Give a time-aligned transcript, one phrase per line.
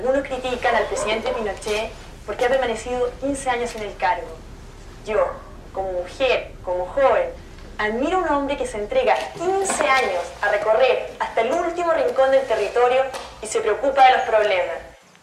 [0.00, 1.90] Algunos critican al presidente Pinochet
[2.24, 4.28] porque ha permanecido 15 años en el cargo.
[5.06, 5.26] Yo,
[5.74, 7.28] como mujer, como joven,
[7.76, 12.30] admiro a un hombre que se entrega 15 años a recorrer hasta el último rincón
[12.30, 13.02] del territorio
[13.42, 14.76] y se preocupa de los problemas.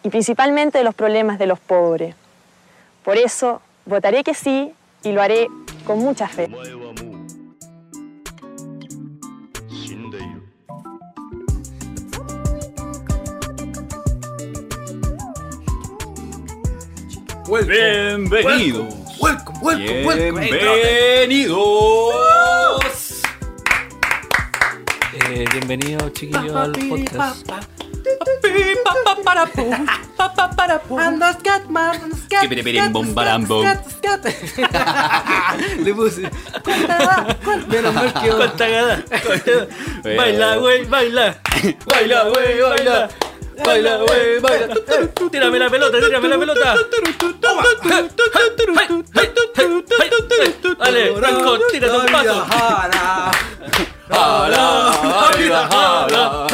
[0.04, 2.14] Y principalmente de los problemas de los pobres.
[3.02, 4.72] Por eso, votaré que sí
[5.02, 5.48] y lo haré
[5.88, 6.48] con mucha fe.
[17.48, 18.94] Bienvenidos.
[19.18, 20.40] Welcome, welcome, welcome.
[20.50, 21.62] Bienvenidos.
[25.14, 27.48] Eh, bienvenido chiquillos al podcast.
[35.78, 36.30] Le puse.
[37.68, 38.30] Menos mal que.
[40.16, 40.84] ¡Baila, güey!
[40.84, 41.40] ¡Baila!
[41.86, 43.08] Baila, güey, baila.
[43.64, 44.74] Baila, güey, baila.
[45.30, 45.98] ¡Tírame la pelota!
[46.00, 46.76] ¡Tírame la pelota!
[50.78, 51.58] ¡Dale, Franco!
[51.72, 52.46] ¡Tírate un paso!
[52.50, 53.30] Jala.
[54.08, 56.46] Jala, jala, jala.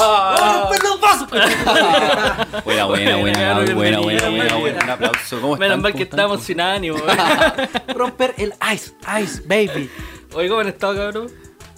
[0.00, 1.26] ¡Oh, perdón, paso!
[2.64, 4.84] Buena, buena, buena, buena, buena, buena, buena.
[4.84, 5.40] Un aplauso.
[5.40, 5.68] ¿Cómo están?
[5.68, 6.98] Menos mal ¿Cómo que estamos sin ánimo.
[7.94, 9.90] Romper el ice, ice, baby.
[10.34, 11.30] Oye, ¿cómo han estado, cabrón?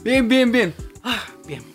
[0.02, 0.74] Bien, bien, bien.
[1.46, 1.69] Bien.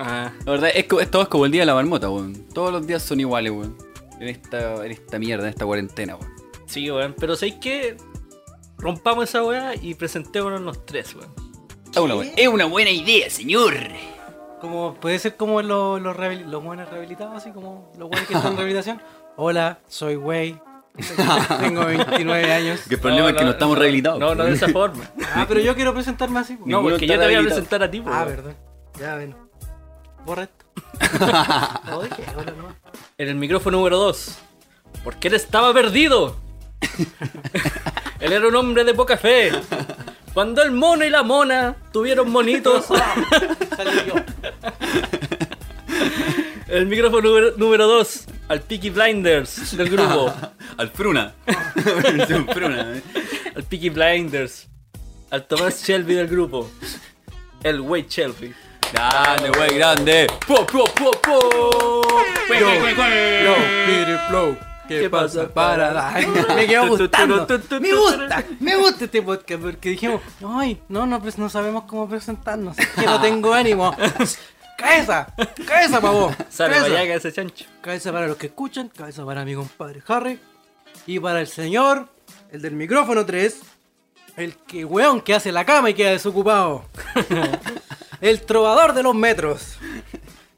[0.00, 2.34] Ah, La verdad es que esto es como el día de la marmota, weón.
[2.54, 3.76] Todos los días son iguales, weón.
[4.20, 6.32] En esta, en esta mierda, en esta cuarentena, weón.
[6.66, 7.14] sí, weón.
[7.18, 7.96] Pero ¿sabéis qué?
[8.78, 11.30] Rompamos esa weá y presentémonos los tres, weón.
[11.90, 13.74] Es una, buena- es una buena idea, señor.
[14.60, 16.16] Como, puede ser como los, los,
[16.64, 19.02] buenos rehabilitados, así como los buenos que están en rehabilitación.
[19.36, 20.58] Hola, soy Wey.
[21.60, 22.80] Tengo 29 años.
[22.88, 24.18] Que el problema es que no estamos no, rehabilitados.
[24.20, 25.04] No, no de esa forma.
[25.34, 26.58] Ah, pero yo quiero presentarme así.
[26.64, 28.54] No, porque yo te voy a presentar a ti, Ah, perdón.
[28.98, 29.47] Ya ven.
[30.28, 31.96] Borra esto.
[31.96, 32.76] Oye, hola, no.
[33.16, 34.38] En el micrófono número 2.
[35.02, 36.36] Porque él estaba perdido.
[38.20, 39.50] él era un hombre de poca fe.
[40.34, 42.84] Cuando el mono y la mona tuvieron monitos.
[43.76, 44.16] Salí yo.
[46.68, 48.24] el micrófono número 2.
[48.48, 50.30] Al Peaky Blinders del grupo.
[50.76, 51.32] Al Fruna.
[52.52, 52.96] Fruna.
[52.96, 53.02] eh.
[53.56, 54.68] Al Peaky Blinders.
[55.30, 56.70] Al Tomás Shelby del grupo.
[57.62, 58.54] El Wade Shelby.
[58.92, 60.26] Grande, wey, grande.
[60.46, 61.38] Po, po, po, po.
[62.48, 63.54] Yo,
[63.86, 64.56] Peter Flow.
[64.88, 65.48] ¿Qué, ¿Qué pasa?
[65.48, 66.14] Para.
[66.54, 67.46] Me quedó gustando.
[67.80, 72.08] Me gusta, me gusta este podcast porque dijimos, ay, no, no, pues no sabemos cómo
[72.08, 72.76] presentarnos.
[72.76, 73.94] Que no tengo ánimo.
[74.78, 75.34] Cabeza,
[75.66, 76.34] cabeza para vos.
[76.48, 76.88] Sale cabeza.
[76.88, 77.66] para allá ese chancho.
[77.82, 80.40] Cabeza para los que escuchan, cabeza para mi compadre Harry.
[81.06, 82.08] Y para el señor,
[82.50, 83.60] el del micrófono 3,
[84.36, 86.86] el que weón que hace la cama y queda desocupado.
[88.20, 89.76] el trovador de los metros.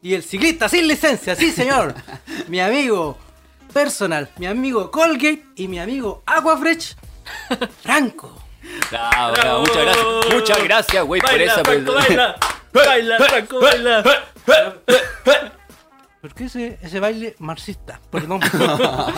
[0.02, 1.94] Y el ciclista sin licencia, sí señor.
[2.48, 3.18] Mi amigo
[3.72, 6.96] personal, mi amigo Colgate y mi amigo Aquafresh,
[7.82, 8.34] Franco.
[8.90, 10.06] Bravo, bravo, muchas gracias.
[10.32, 11.64] Muchas gracias, güey, por Baila, esa.
[11.64, 12.36] Franco, por- baila.
[12.72, 14.04] Baila, Franco, baila.
[16.20, 18.00] ¿Por qué ese, ese baile marxista?
[18.10, 18.40] Perdón,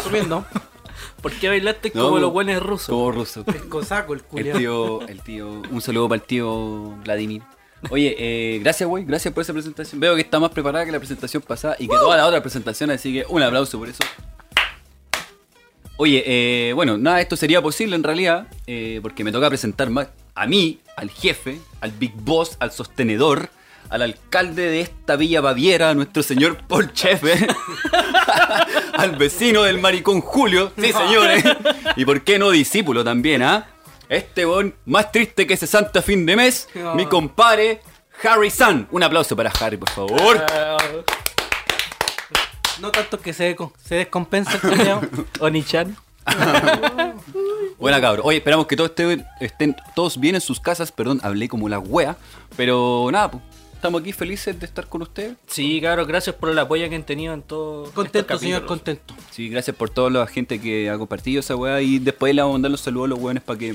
[0.05, 0.47] comiendo.
[1.23, 2.19] ¿Por qué bailaste No, como po.
[2.21, 2.89] los buenos rusos?
[2.89, 3.45] Como ruso.
[3.47, 4.59] El cosaco, el El culiao.
[4.59, 7.43] tío, el tío, un saludo para el tío Vladimir.
[7.91, 10.01] Oye, eh, gracias, güey, gracias por esa presentación.
[10.01, 13.01] Veo que está más preparada que la presentación pasada y que todas las otras presentaciones,
[13.01, 14.05] así que un aplauso por eso.
[15.97, 20.09] Oye, eh, bueno, nada, esto sería posible en realidad, eh, porque me toca presentar más
[20.35, 23.51] a mí, al jefe, al Big Boss, al sostenedor,
[23.91, 27.35] al alcalde de esta villa Baviera, nuestro señor Paul Chefe,
[28.95, 31.45] al vecino del maricón Julio, sí señores,
[31.97, 33.67] y por qué no discípulo también, ¿ah?
[34.13, 37.81] Este bon más triste que ese santo fin de mes, mi compadre
[38.23, 38.87] Harry San.
[38.91, 40.45] Un aplauso para Harry, por favor.
[42.79, 45.27] No tanto que se, se descompensa el.
[45.41, 45.97] Oni-chan.
[47.79, 48.27] Buena cabrón.
[48.27, 50.93] Oye, esperamos que todos estén, estén todos bien en sus casas.
[50.93, 52.19] Perdón, hablé como la wea.
[52.55, 53.43] Pero nada, pues,
[53.73, 55.37] estamos aquí felices de estar con ustedes.
[55.47, 57.85] Sí, claro, gracias por el apoyo que han tenido en todo.
[57.93, 59.15] Contento, estos señor, contento.
[59.31, 61.81] Sí, gracias por toda la gente que ha compartido esa wea.
[61.81, 63.75] Y después le vamos a mandar los saludos a los weones para que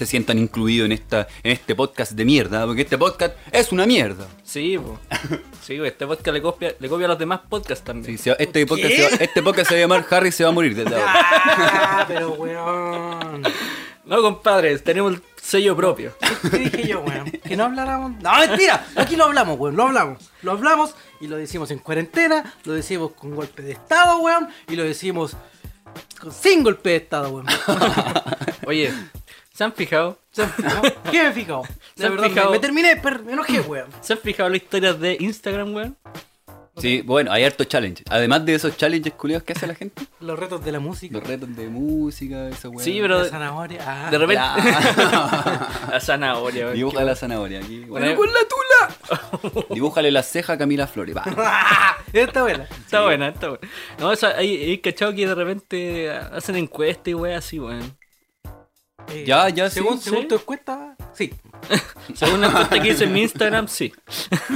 [0.00, 2.64] se sientan incluidos en esta en este podcast de mierda.
[2.64, 4.26] Porque este podcast es una mierda.
[4.42, 4.98] Sí, po.
[5.62, 8.16] sí, po, este podcast le copia, le copia a los demás podcasts también.
[8.16, 10.42] Sí, se va- este, podcast se va, este podcast se va a llamar Harry se
[10.44, 11.12] va a morir desde ahora.
[11.14, 13.42] Ah, pero weón.
[14.06, 16.14] No, compadres, tenemos el sello propio.
[16.50, 17.30] ¿Qué dije yo, weón?
[17.30, 18.12] Que no habláramos.
[18.22, 18.86] No, mentira.
[18.96, 19.76] Aquí lo hablamos, weón.
[19.76, 20.30] Lo hablamos.
[20.42, 22.54] Lo hablamos y lo decimos en cuarentena.
[22.64, 24.48] Lo decimos con golpe de estado, weón.
[24.68, 25.36] Y lo decimos
[26.18, 27.46] con sin golpe de estado, weón.
[28.66, 28.92] Oye,
[29.60, 30.18] ¿se han fijado?
[30.32, 30.82] ¿Se han fijado?
[31.10, 31.62] ¿Qué me he fijado?
[31.94, 32.46] ¿Se De han fijado?
[32.50, 33.88] me, me terminé, per- me enojé, weón.
[34.00, 35.96] ¿Se han fijado las historias de Instagram, weón?
[36.78, 38.06] Sí, bueno, hay hartos challenges.
[38.08, 41.18] Además de esos challenges culiados que hace la gente, Los retos de la música.
[41.18, 42.82] los retos de música, esa weá.
[42.82, 43.80] Sí, pero La de zanahoria.
[43.86, 44.34] Ah, repente.
[44.36, 45.88] Ya.
[45.90, 46.76] la zanahoria, weón.
[46.76, 47.80] Dibuja la zanahoria aquí.
[47.84, 49.66] Bueno, Bueno, con la tula.
[49.74, 51.14] Dibújale la ceja a Camila Flores.
[51.14, 51.24] va.
[52.14, 52.64] Está buena.
[52.64, 53.68] Está buena, está buena.
[53.98, 57.94] No, o sea, hay, hay cachado que de repente hacen encuestas y weas así, weón.
[59.08, 60.28] Eh, Ya, ya, sí, Según, según sí.
[60.28, 61.32] tu encuesta, sí.
[62.14, 63.92] Según la encuesta que hice en mi Instagram, sí.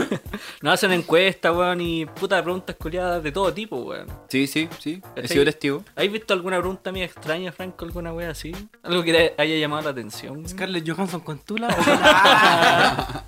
[0.62, 4.06] Nos hacen encuestas, weón, y putas preguntas culiadas de todo tipo, weón.
[4.29, 5.02] Sí, sí, sí.
[5.17, 5.85] He sido testigo.
[5.96, 7.85] ¿Has visto alguna pregunta mía extraña, Franco?
[7.85, 8.52] ¿Alguna wea así?
[8.82, 10.37] ¿Algo que te haya llamado la atención?
[10.37, 10.49] weón?
[10.49, 11.69] Scarlett Johansson con Tula.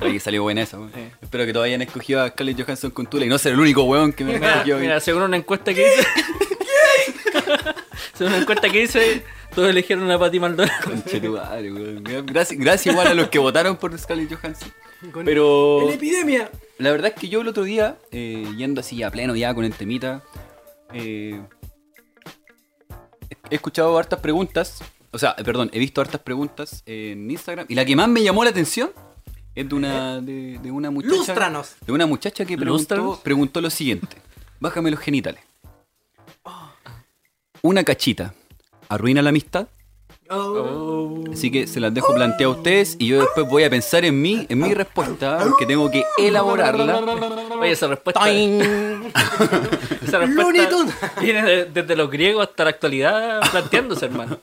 [0.00, 0.92] Oye, salió buena esa, weón.
[1.22, 3.82] Espero que todos hayan escogido a Scarlett Johansson con Tula y no ser el único
[3.84, 4.78] weón que me Mira, escogió.
[4.78, 6.08] mira, según una encuesta que hice.
[8.14, 10.72] según una encuesta que hice, todos eligieron a Pati Maldonado.
[12.26, 14.72] Gracias, gracias igual a los que votaron por Scarlett Johansson.
[15.12, 16.50] Con Pero el epidemia.
[16.78, 19.64] la verdad es que yo el otro día, eh, yendo así a pleno ya con
[19.64, 20.22] el temita,
[20.92, 21.40] eh,
[23.50, 27.84] he escuchado hartas preguntas, o sea, perdón, he visto hartas preguntas en Instagram y la
[27.84, 28.90] que más me llamó la atención
[29.54, 31.14] es de una, de, de una muchacha.
[31.14, 31.74] Lústranos.
[31.86, 34.16] De una muchacha que preguntó, lo siguiente.
[34.58, 35.40] Bájame los genitales.
[37.62, 38.34] Una cachita.
[38.94, 39.66] ¿Arruina la amistad?
[40.30, 41.22] Oh.
[41.32, 44.20] Así que se las dejo plantear a ustedes y yo después voy a pensar en
[44.22, 46.98] mí, en mi respuesta, porque tengo que elaborarla.
[47.60, 48.20] Oye, esa respuesta.
[48.30, 50.68] Esa respuesta
[51.20, 54.38] viene de- desde los griegos hasta la actualidad planteándose, hermano.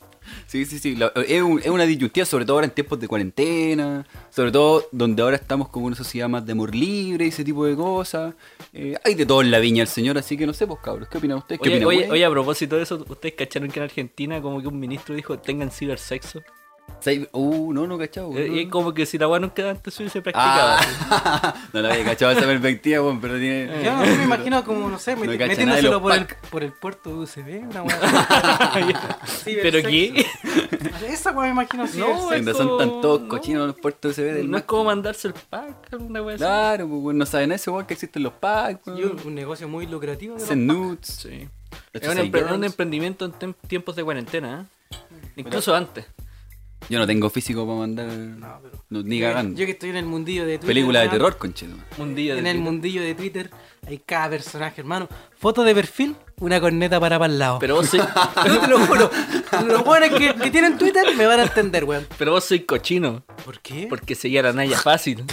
[0.48, 0.95] Sí, sí, sí.
[0.95, 4.88] la- es, un- es una disyuntiva, sobre todo ahora en tiempos de cuarentena, sobre todo
[4.92, 8.33] donde ahora estamos como una sociedad más de amor libre y ese tipo de cosas.
[8.74, 11.07] Eh, hay de todo en la viña el señor, así que no sé, pues cabros,
[11.10, 11.60] ¿qué opinan ustedes?
[11.62, 14.62] ¿Qué Oye, opinan, oye, oye, a propósito de eso, ¿ustedes cacharon que en Argentina como
[14.62, 16.42] que un ministro dijo tengan cibersexo?
[17.31, 18.31] Uh, no, no, cachado.
[18.38, 18.56] Eh, no.
[18.57, 20.78] Y como que si la weá nunca antes se hubiese practicado.
[21.10, 23.83] Ah, no la había cachado esa perspectiva, weón, pero tiene...
[23.83, 26.50] Yo no sé, me imagino como, no sé, No meti- metiéndoselo los por el, pack.
[26.50, 28.00] por el puerto de USB, una weá.
[29.45, 30.25] ¿Pero qué?
[31.07, 31.98] Esa weá me imagino así.
[31.98, 33.28] No, Cuando es son tan todos no.
[33.30, 36.44] cochinos los puertos USB del No es como mandarse el pack, alguna weá así.
[36.44, 40.36] Claro, pues no saben eso, weón, que existen los packs, un, negocio muy lucrativo.
[40.36, 41.00] de nudes.
[41.07, 41.50] Sí.
[41.94, 42.51] Es un, Chasey empre- Girls.
[42.51, 44.95] un emprendimientos en tem- tiempos de cuarentena, ¿eh?
[45.38, 46.06] Incluso antes.
[46.89, 48.07] Yo no tengo físico para mandar.
[48.07, 49.57] No, pero- no, ni Yo- cagando.
[49.60, 50.68] Yo que estoy en el mundillo de Twitter.
[50.68, 51.75] Película de terror, concheto.
[51.98, 53.50] Mundillo de En el mundillo de Twitter
[53.88, 55.07] hay cada personaje, hermano.
[55.38, 57.60] Foto de perfil, una corneta para para el lado.
[57.60, 58.04] Pero vos sois,
[58.48, 59.10] Yo te lo juro.
[59.68, 62.06] Los buenos que, que tienen Twitter me van a entender, weón.
[62.18, 63.24] pero vos sois cochino.
[63.45, 63.88] ¿Por qué?
[63.89, 65.24] Porque seguía la Naya fácil.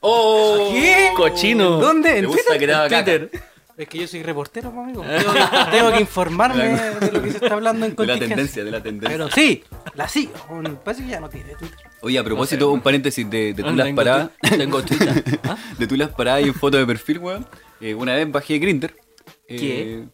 [0.00, 0.70] ¡Oh!
[0.72, 1.10] ¿Qué?
[1.16, 1.78] Cochino.
[1.78, 2.10] ¿Dónde?
[2.18, 2.70] ¿En ¿Te gusta Twitter?
[2.70, 3.04] caca?
[3.04, 3.30] Twitter.
[3.76, 5.02] Es que yo soy reportero, pues, amigo.
[5.02, 6.64] Tengo que, tengo que informarme
[7.00, 9.08] de lo que se está hablando en De la tendencia, de la tendencia.
[9.16, 10.32] Pero sí, la sigo.
[10.50, 11.78] Un- Parece que ya no tiene Twitter.
[12.02, 14.30] Oye, a propósito, un paréntesis de, de tú No las tengo paradas.
[14.40, 14.58] Twitter.
[14.58, 15.40] Tengo Twitter.
[15.42, 15.56] ¿Ah?
[15.76, 17.46] de tú las paradas y en foto de perfil, weón.
[17.80, 18.94] Eh, una vez bajé Grinder.
[19.48, 20.04] ¿Qué?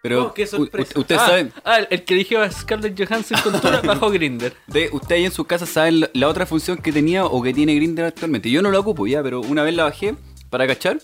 [0.00, 0.98] Pero Oh, qué sorpresa.
[1.00, 4.54] ustedes ah, saben, ah, el- que eligió a Scarlett Johansson con Tura bajo Grinder.
[4.66, 7.52] de, ustedes ahí en sus casas saben la, la otra función que tenía o que
[7.54, 8.50] tiene Grinder actualmente.
[8.50, 10.14] Yo no la ocupo ya, pero una vez la bajé
[10.54, 11.00] para cachar,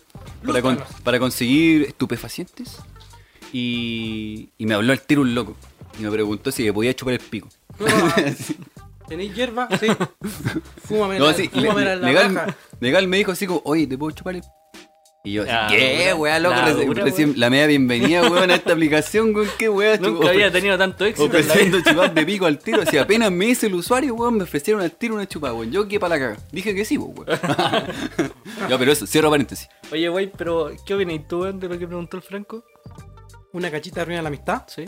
[0.46, 2.76] para, con- para conseguir estupefacientes.
[3.52, 5.56] Y, y me habló al tiro un loco.
[5.98, 7.48] Y me preguntó si me podía chupar el pico.
[9.08, 9.68] ¿Tenéis hierba?
[9.80, 9.88] Sí.
[10.84, 12.56] Fúmame No, la, así, fúmamela le- la legal, raja.
[12.78, 14.42] legal me dijo así como, oye, ¿te puedo chupar el
[15.22, 16.56] Y yo, ¿qué, weá, loco?
[16.86, 19.98] dura, recién la media bienvenida, weón, a esta aplicación, weón, qué weá.
[19.98, 21.90] Nunca había tenido tanto éxito Ofreciendo vida.
[21.90, 22.86] chupas de pico al tiro.
[22.86, 25.70] Si apenas me hice el usuario, weón, me ofrecieron al tiro una chupada, weón.
[25.70, 26.38] Yo qué para la caga.
[26.50, 27.26] Dije que sí, weón.
[28.68, 29.68] ya, pero eso, cierro paréntesis.
[29.92, 32.64] Oye, güey, pero ¿qué opinas tú weón, de lo que preguntó el Franco?
[33.52, 34.62] Una cachita arruina la amistad.
[34.68, 34.86] Sí.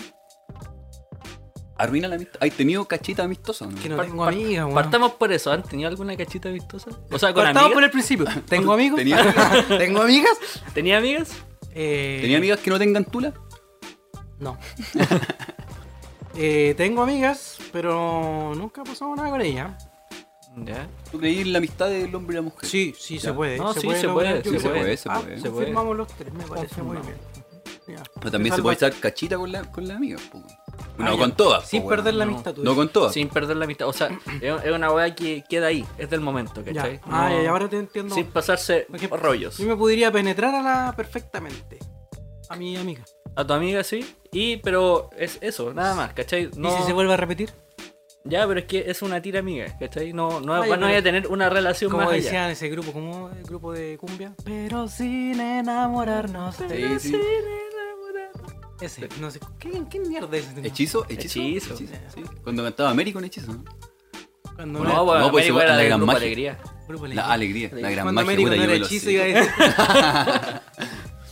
[1.77, 2.39] Arruina la amistad.
[2.43, 3.77] ¿Has tenido cachita amistosa no?
[3.81, 4.75] Que no Par- tengo par- amigas, weón.
[4.75, 5.51] Partamos por eso.
[5.53, 6.91] ¿Han tenido alguna cachita vistosa?
[7.11, 7.73] O sea, con Partamos amigas.
[7.75, 8.27] por el principio.
[8.49, 8.99] ¿Tengo amigos?
[8.99, 10.39] ¿Tenía- ¿Tengo amigas?
[10.75, 11.31] ¿Tenía amigas?
[11.75, 13.33] Eh, ¿Tenía amigas que no tengan tula?
[14.39, 14.59] No.
[16.35, 19.71] Eh, tengo amigas, pero nunca ha pasado nada con ellas.
[20.65, 20.87] Ya.
[21.11, 22.69] ¿Tú creí en la amistad del hombre y la mujer?
[22.69, 23.59] Sí, sí se puede.
[23.59, 24.61] No, sí, se lograr, puede, sí, creo.
[24.61, 25.41] se puede, se Ah, puede.
[25.41, 25.95] Se puede.
[25.95, 27.17] los tres, me parece muy bien.
[27.89, 28.03] Ya.
[28.15, 30.19] Pero también se puede usar cachita con la, con la amiga.
[30.33, 30.39] Ah,
[30.99, 31.19] No ya.
[31.19, 31.69] con todas.
[31.69, 32.33] Sin perder la No.
[32.33, 32.55] amistad.
[32.55, 33.13] tú No con todas.
[33.13, 33.89] Sin perder la amistad.
[33.89, 34.09] O sea,
[34.41, 35.85] es una weá que queda ahí.
[35.99, 36.73] Es del momento, Ya.
[36.75, 37.01] ¿cachai?
[37.05, 38.15] Ah, No- ya, ya, ahora te entiendo.
[38.15, 39.59] Sin pasarse Por ejemplo, rollos.
[39.59, 41.79] Yo me podría penetrar a la perfectamente.
[42.49, 43.05] A mi amiga.
[43.35, 44.15] A tu amiga sí.
[44.31, 46.51] Y, pero es eso, nada más, ¿cachai?
[46.57, 47.51] No, ¿Y si se vuelve a repetir?
[48.25, 50.13] Ya, pero es que es una tira amiga, ¿cachai?
[50.13, 52.51] No, no, Ah, ya, no voy a tener una relación Como más decían allá.
[52.53, 54.33] ese grupo, como el grupo de cumbia.
[54.45, 56.55] Pero sin enamorarnos.
[56.57, 57.17] Sí, sí.
[58.83, 59.41] Ese, no sé.
[59.59, 60.67] ¿Qué, qué mierda es ese?
[60.67, 61.07] ¿Hechizo?
[61.09, 61.41] ¿Hechizo?
[61.41, 61.77] Hechizo.
[61.77, 61.87] sí.
[62.43, 63.65] Cuando cantaba Américo en hechizo, ¿no?
[64.57, 66.27] Cuando No, no, era- bueno, no, pues, la era de gran Grupo magia.
[66.27, 66.59] Alegría.
[66.89, 67.71] grupo La Alegría.
[67.73, 69.51] la gran Cuando magia, Américo puta, no era hechizo, iba a decir.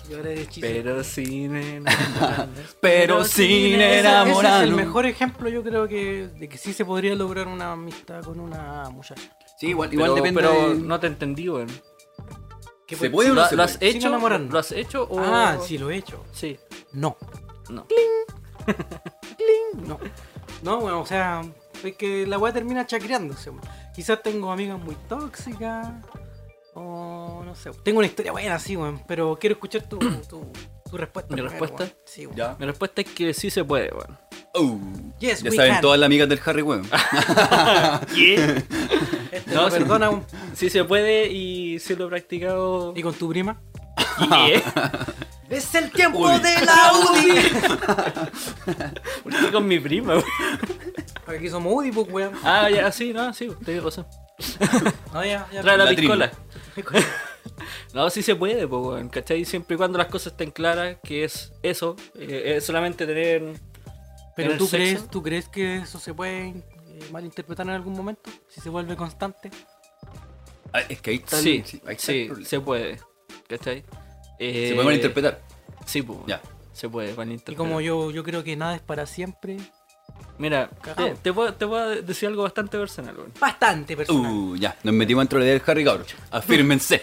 [0.08, 0.60] Y ahora chiste.
[0.60, 2.62] Pero sin enamorarme.
[2.80, 4.54] Pero sin Ese- enamorar.
[4.54, 7.72] Ese es el mejor ejemplo, yo creo que de que sí se podría lograr una
[7.72, 9.22] amistad con una muchacha.
[9.58, 11.68] Sí, igual, igual Pero, depende pero de- no te entendí, weón.
[12.90, 13.92] ¿Qué ¿Se puede- puede o no ¿Lo, se lo has puede?
[13.92, 14.08] Sin hecho?
[14.08, 14.52] enamorarnos.
[14.52, 15.20] ¿Lo has hecho o...?
[15.20, 16.24] Ah, sí, lo he hecho.
[16.32, 16.58] Sí.
[16.92, 17.16] No.
[17.70, 17.86] No.
[19.74, 19.98] No.
[20.62, 21.42] No, bueno, o sea,
[21.82, 23.50] es que la weá termina chacreándose.
[23.50, 23.62] weón.
[23.94, 25.88] Quizás tengo amigas muy tóxicas.
[26.74, 27.70] O no sé.
[27.82, 29.02] Tengo una historia buena así, weón.
[29.06, 30.52] Pero quiero escuchar tu, tu,
[30.90, 31.28] tu respuesta.
[31.30, 31.84] ¿Mi primero, respuesta?
[31.84, 31.96] weón.
[32.04, 32.36] Sí, weón.
[32.36, 32.56] Ya.
[32.58, 34.18] Mi respuesta es que sí se puede, weón.
[34.54, 34.78] Uh,
[35.20, 35.80] Yes, ya we saben can.
[35.82, 36.88] todas las amigas del Harry, weón.
[39.32, 40.24] Este No, perdona, weón.
[40.54, 42.92] Sí se puede y sí lo he practicado.
[42.96, 43.60] ¿Y con tu prima?
[44.18, 44.62] Yeah.
[45.50, 46.38] ¡Es el tiempo Uy.
[46.40, 47.32] de la UDI!
[49.24, 50.24] ¿Por qué con mi prima, weón?
[51.26, 52.32] Aquí somos UDI, pues, weón.
[52.44, 54.06] Ah, ya, sí, no, sí, tenés razón.
[55.12, 55.60] No, ya, ya.
[55.62, 56.30] Trae la, La piscola.
[57.94, 59.44] No, sí se puede, pues, ¿cachai?
[59.44, 63.42] Siempre y cuando las cosas estén claras, que es eso, eh, es solamente tener.
[64.36, 64.76] Pero tener tú sexo.
[64.76, 68.30] crees, tú crees que eso se puede eh, malinterpretar en algún momento?
[68.48, 69.50] Si se vuelve constante.
[70.72, 72.98] Ah, es que ahí está el- Sí, sí, ahí está sí, se puede,
[73.48, 73.84] ¿cachai?
[74.38, 75.40] Eh, Se puede malinterpretar.
[75.84, 76.40] Sí, pues, Ya.
[76.72, 77.56] se puede Y malinterpretar.
[77.56, 79.56] como yo, yo creo que nada es para siempre.
[80.38, 83.32] Mira, te, te puedo, te puedo decir algo bastante personal, weón.
[83.38, 84.32] Bastante personal.
[84.32, 86.06] Uh, ya, nos metimos dentro de la idea del Harry, cabrón.
[86.30, 87.02] Afírmense.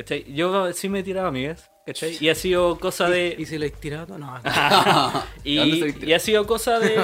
[0.00, 0.32] ¿Cachai?
[0.32, 2.16] Yo sí me he tirado amigas, ¿cachai?
[2.18, 3.36] Y ha sido cosa de.
[3.38, 4.16] ¿Y si lo he tirado?
[4.16, 4.40] No.
[5.44, 6.96] ¿De dónde se Y, y ha sido cosa de,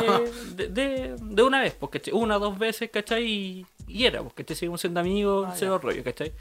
[0.55, 2.15] de, de, de una vez, pues, ¿cachai?
[2.15, 3.27] Una o dos veces, ¿cachai?
[3.27, 4.57] Y, y era, pues, ¿cachai?
[4.57, 6.33] Seguimos siendo amigos, Ah, cero rollo, ¿cachai?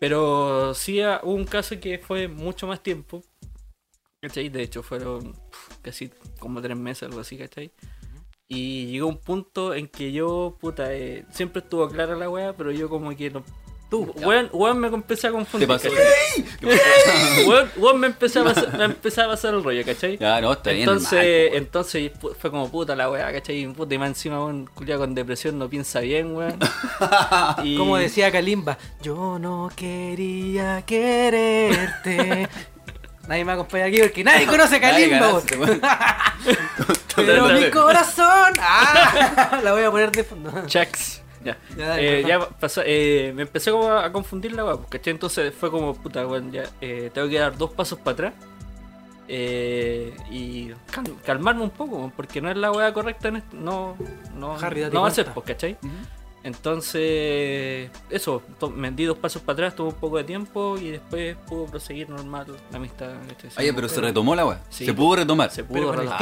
[0.00, 3.22] Pero sí hubo un caso que fue mucho más tiempo,
[4.20, 4.48] ¿cachai?
[4.48, 5.36] De hecho, fueron
[5.82, 6.10] casi
[6.40, 7.70] como tres meses, algo así, ¿cachai?
[8.48, 12.72] Y llegó un punto en que yo, puta, eh, siempre estuvo clara la wea, pero
[12.72, 13.44] yo como que no...
[13.90, 14.12] Tú.
[14.18, 15.66] Weón, weón me empecé a confundir.
[15.68, 15.88] Te pasó.
[15.90, 17.44] ¿cachai?
[17.46, 20.16] Weón, weón me empecé a pasar, me empezó a pasar el rollo, ¿cachai?
[20.16, 20.82] Ya, no, está bien.
[20.88, 23.58] Entonces, normal, po, entonces pu- fue como puta la weá, ¿cachai?
[23.64, 26.56] Y puta, y más encima un culiado con depresión no piensa bien, weón.
[27.64, 32.48] Y- Como decía Kalimba, yo no quería quererte.
[33.28, 35.40] nadie me acompaña aquí porque nadie conoce a Kalimba.
[37.16, 38.52] Pero mi corazón.
[38.60, 40.52] Ah, la voy a poner de fondo.
[40.66, 41.19] Chax.
[41.44, 41.56] Ya.
[41.76, 45.12] Ya, Eh, ya pasó, eh, me empecé como a confundir la weá, pues, ¿cachai?
[45.12, 48.34] Entonces fue como, puta, weón, ya eh, tengo que dar dos pasos para atrás.
[49.32, 53.56] eh, y cal- calmarme un poco, weón, porque no es la weá correcta en esto.
[53.56, 53.96] No,
[54.34, 55.78] no, Harry, no va a ser, pues, ¿cachai?
[56.42, 58.42] Entonces, eso,
[58.74, 62.08] me di dos pasos para atrás, tuvo un poco de tiempo y después pudo proseguir
[62.08, 63.10] normal la amistad.
[63.58, 64.60] Oye, pero se retomó la weá.
[64.68, 64.84] Sí.
[64.86, 65.50] Se pudo retomar.
[65.50, 66.18] Se pudo retomar.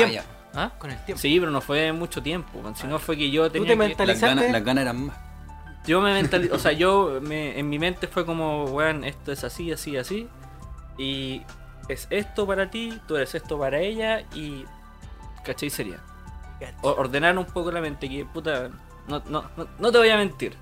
[0.58, 0.72] ¿Ah?
[0.78, 1.20] Con el tiempo.
[1.20, 4.20] Sí, pero no fue mucho tiempo, man, sino fue que yo tenía te que- Las
[4.20, 4.52] ganas, ¿Mentalizaste?
[4.52, 5.16] las ganas eran más.
[5.86, 9.44] Yo me mentalizé, o sea, yo me- en mi mente fue como, weón, esto es
[9.44, 10.28] así, así, así.
[10.98, 11.42] Y
[11.88, 14.64] es esto para ti, tú eres esto para ella y...
[15.44, 15.70] ¿Cachai?
[15.70, 16.00] Sería.
[16.82, 18.68] O- ordenar un poco la mente, que puta,
[19.06, 20.56] no, no, no, no te voy a mentir.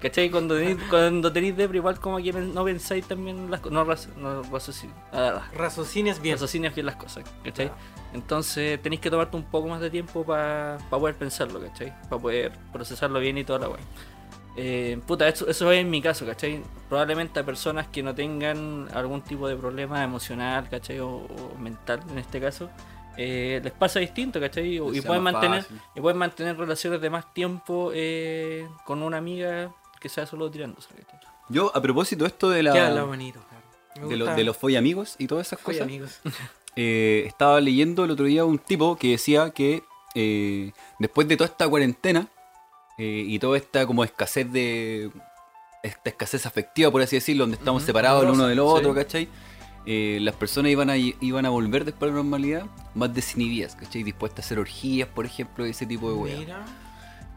[0.00, 0.30] ¿Cachai?
[0.30, 4.08] Cuando tenéis, cuando tenéis depre, igual como que no pensáis también las cosas, no, raz-
[4.16, 4.42] no
[5.12, 5.42] ah,
[6.22, 6.34] bien.
[6.34, 7.70] raciocinias bien las cosas, ¿cachai?
[8.14, 11.92] Entonces tenéis que tomarte un poco más de tiempo para poder pensarlo, ¿cachai?
[12.08, 13.80] Para poder procesarlo bien y toda la weá.
[14.56, 16.62] Eh, puta, eso, eso es en mi caso, ¿cachai?
[16.88, 20.98] Probablemente a personas que no tengan algún tipo de problema emocional, ¿cachai?
[21.00, 22.68] O, o mental en este caso,
[23.16, 24.76] eh, les pasa distinto, ¿cachai?
[24.76, 30.08] Y pueden mantener, y pueden mantener relaciones de más tiempo eh, con una amiga que
[30.08, 30.88] sea solo tirándose.
[31.48, 32.72] Yo, a propósito de esto de la.
[32.72, 33.40] Qué habla bonito.
[34.00, 35.82] Me de, lo- de los foy amigos y todas esas cosas.
[35.82, 36.20] amigos.
[36.76, 39.82] eh, estaba leyendo el otro día un tipo que decía que
[40.14, 42.28] eh, después de toda esta cuarentena
[42.98, 45.10] eh, y toda esta como escasez de
[45.82, 48.96] esta escasez afectiva por así decirlo donde estamos separados el uno del otro sí.
[48.96, 49.28] ¿cachai?
[49.86, 54.02] Eh, las personas iban a, iban a volver después de la normalidad más desinhibidas ¿cachai?
[54.02, 56.40] dispuestas a hacer orgías por ejemplo y ese tipo de weas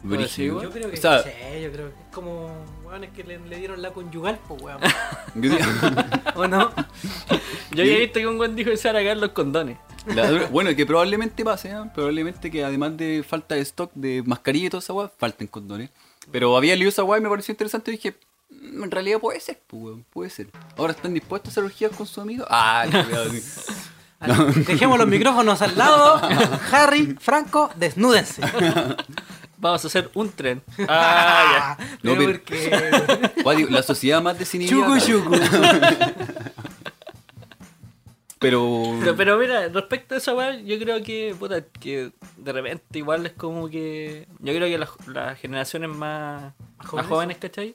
[0.04, 0.62] Brígido.
[0.62, 1.30] Yo creo que O sea, sí,
[1.62, 2.52] yo creo que es como
[2.86, 4.80] weones que le, le dieron la conyugal, pues weón.
[6.36, 6.72] ¿O no?
[7.72, 9.78] Yo había visto que un buen dijo que se van a caer los condones.
[10.08, 11.76] La bueno, que probablemente pase, ¿eh?
[11.96, 15.90] probablemente que además de falta de stock de mascarilla y toda esa weá, falten condones.
[16.32, 18.16] Pero había leído esa weá y me pareció interesante y dije,
[18.50, 20.48] "Mm, en realidad puede ser, pues, weón, puede ser.
[20.78, 22.46] Ahora están dispuestos a hacer orgías con su amigo.
[22.50, 22.86] Ah,
[23.32, 23.42] sí.
[24.68, 26.16] Dejemos los micrófonos al lado.
[26.72, 28.42] Harry, Franco, desnúdense.
[29.64, 30.62] Vamos a hacer un tren.
[30.88, 31.88] Ah, ya.
[32.04, 35.00] No, Pero la sociedad más desinhibida.
[35.00, 35.32] Chucu.
[38.40, 43.00] Pero, Pero, pero mira, respecto a esa weá, yo creo que, puta, que de repente
[43.00, 44.28] igual es como que.
[44.40, 47.08] Yo creo que las, las generaciones más, más jóvenes?
[47.10, 47.74] jóvenes, ¿cachai?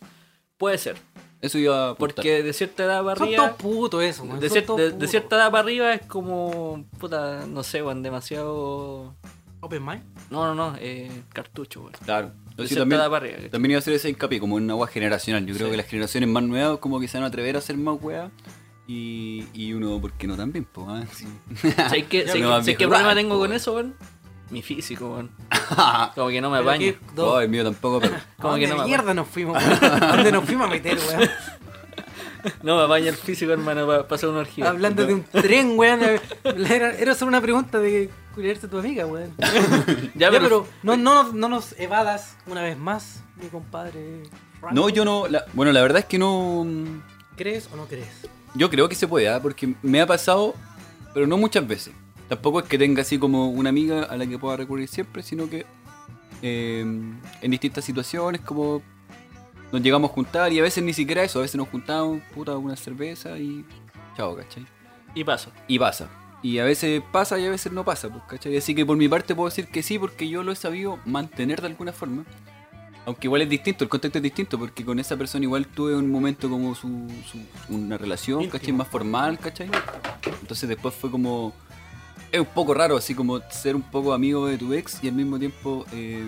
[0.59, 0.97] Puede ser.
[1.41, 2.17] Eso iba a apuntar.
[2.17, 3.45] Porque de cierta edad para Son arriba.
[3.47, 4.41] todos putos eso, weón.
[4.41, 5.11] De, son cier- todos de- de putos.
[5.11, 6.85] cierta edad para arriba es como.
[6.99, 9.15] Puta, no sé, weón, demasiado.
[9.61, 10.03] Open mind.
[10.31, 11.93] No, no, no, eh, cartucho, weón.
[12.05, 12.33] Claro.
[12.57, 13.51] Cierta también, ¿cachai?
[13.51, 15.47] también iba a hacer ese hincapié, como en una agua generacional.
[15.47, 15.71] Yo creo Sí.
[15.73, 18.31] que las generaciones más nuevas como que se van a atrever a hacer más weas.
[18.87, 20.65] Y, y uno, ¿por qué no también?
[20.65, 21.05] Po, ah?
[21.13, 21.27] Sí.
[21.77, 23.95] ¿Sabes qué, no, sé qué problema tengo po, con eso, weón?
[24.51, 25.31] Mi físico, weón.
[26.15, 26.95] Como que no me apaño.
[27.17, 28.17] Oh, el mío tampoco, pero...
[28.41, 29.63] Como ¿A que no me mierda nos fuimos,
[30.01, 31.31] ¿Dónde nos fuimos a meter, weón?
[32.63, 34.69] No me apaña el físico, hermano, para hacer una orgía.
[34.69, 36.01] Hablando de un tren, weón.
[36.45, 39.33] Era, era solo una pregunta de culiarse a tu amiga, weón.
[39.39, 39.51] Ya,
[40.15, 44.23] Ya, pero, pero no, no, no nos evadas una vez más, mi compadre.
[44.73, 45.29] No, yo no...
[45.29, 46.67] la- bueno, la verdad es que no...
[47.37, 48.09] ¿Crees o no crees?
[48.55, 49.41] Yo creo que se puede, ¿ah?
[49.41, 50.55] porque me ha pasado,
[51.15, 51.93] pero no muchas veces.
[52.29, 55.49] Tampoco es que tenga así como una amiga a la que pueda recurrir siempre, sino
[55.49, 55.65] que
[56.43, 58.83] eh, en distintas situaciones como
[59.73, 62.57] nos llegamos a juntar y a veces ni siquiera eso, a veces nos juntamos, puta,
[62.57, 63.65] una cerveza y
[64.17, 64.67] chao, ¿cachai?
[65.15, 65.51] y paso.
[65.67, 66.09] Y pasa.
[66.43, 68.57] Y a veces pasa y a veces no pasa, pues, ¿cachai?
[68.57, 71.61] Así que por mi parte puedo decir que sí, porque yo lo he sabido mantener
[71.61, 72.25] de alguna forma.
[73.07, 76.11] Aunque igual es distinto, el contexto es distinto, porque con esa persona igual tuve un
[76.11, 78.73] momento como su, su- una relación, ¿cachai?
[78.73, 79.69] Más formal, ¿cachai?
[80.41, 81.53] Entonces después fue como...
[82.31, 85.15] Es un poco raro, así como ser un poco amigo de tu ex y al
[85.15, 86.23] mismo tiempo eh,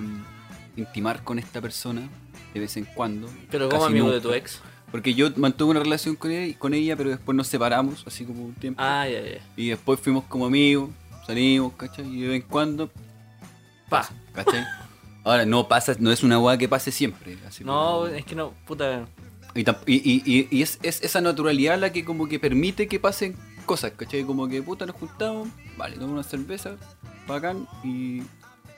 [0.75, 2.09] intimar con esta persona
[2.55, 3.29] de vez en cuando.
[3.51, 4.17] Pero como amigo nunca.
[4.17, 4.61] de tu ex.
[4.91, 8.45] Porque yo mantuve una relación con ella, con ella, pero después nos separamos, así como
[8.47, 8.83] un tiempo.
[8.83, 9.41] Ah, ya, ya.
[9.57, 10.91] Y después fuimos como amigos,
[11.27, 12.07] salimos, ¿cachai?
[12.09, 12.91] Y de vez en cuando,
[13.89, 14.09] Pa.
[14.33, 14.65] ¿cachai?
[15.23, 17.39] Ahora, no pasa, no es una weá que pase siempre.
[17.47, 19.07] Así No, como- es que no, puta.
[19.55, 22.99] y, y, y- y- y es, es esa naturalidad la que como que permite que
[22.99, 24.25] pasen cosas, ¿cachai?
[24.25, 26.77] Como que puta nos juntamos, vale, tomamos una cerveza,
[27.29, 28.23] bacán, y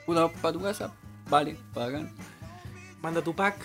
[0.05, 0.93] puta para tu casa,
[1.29, 2.11] vale, bacán.
[3.03, 3.55] Manda tu pack.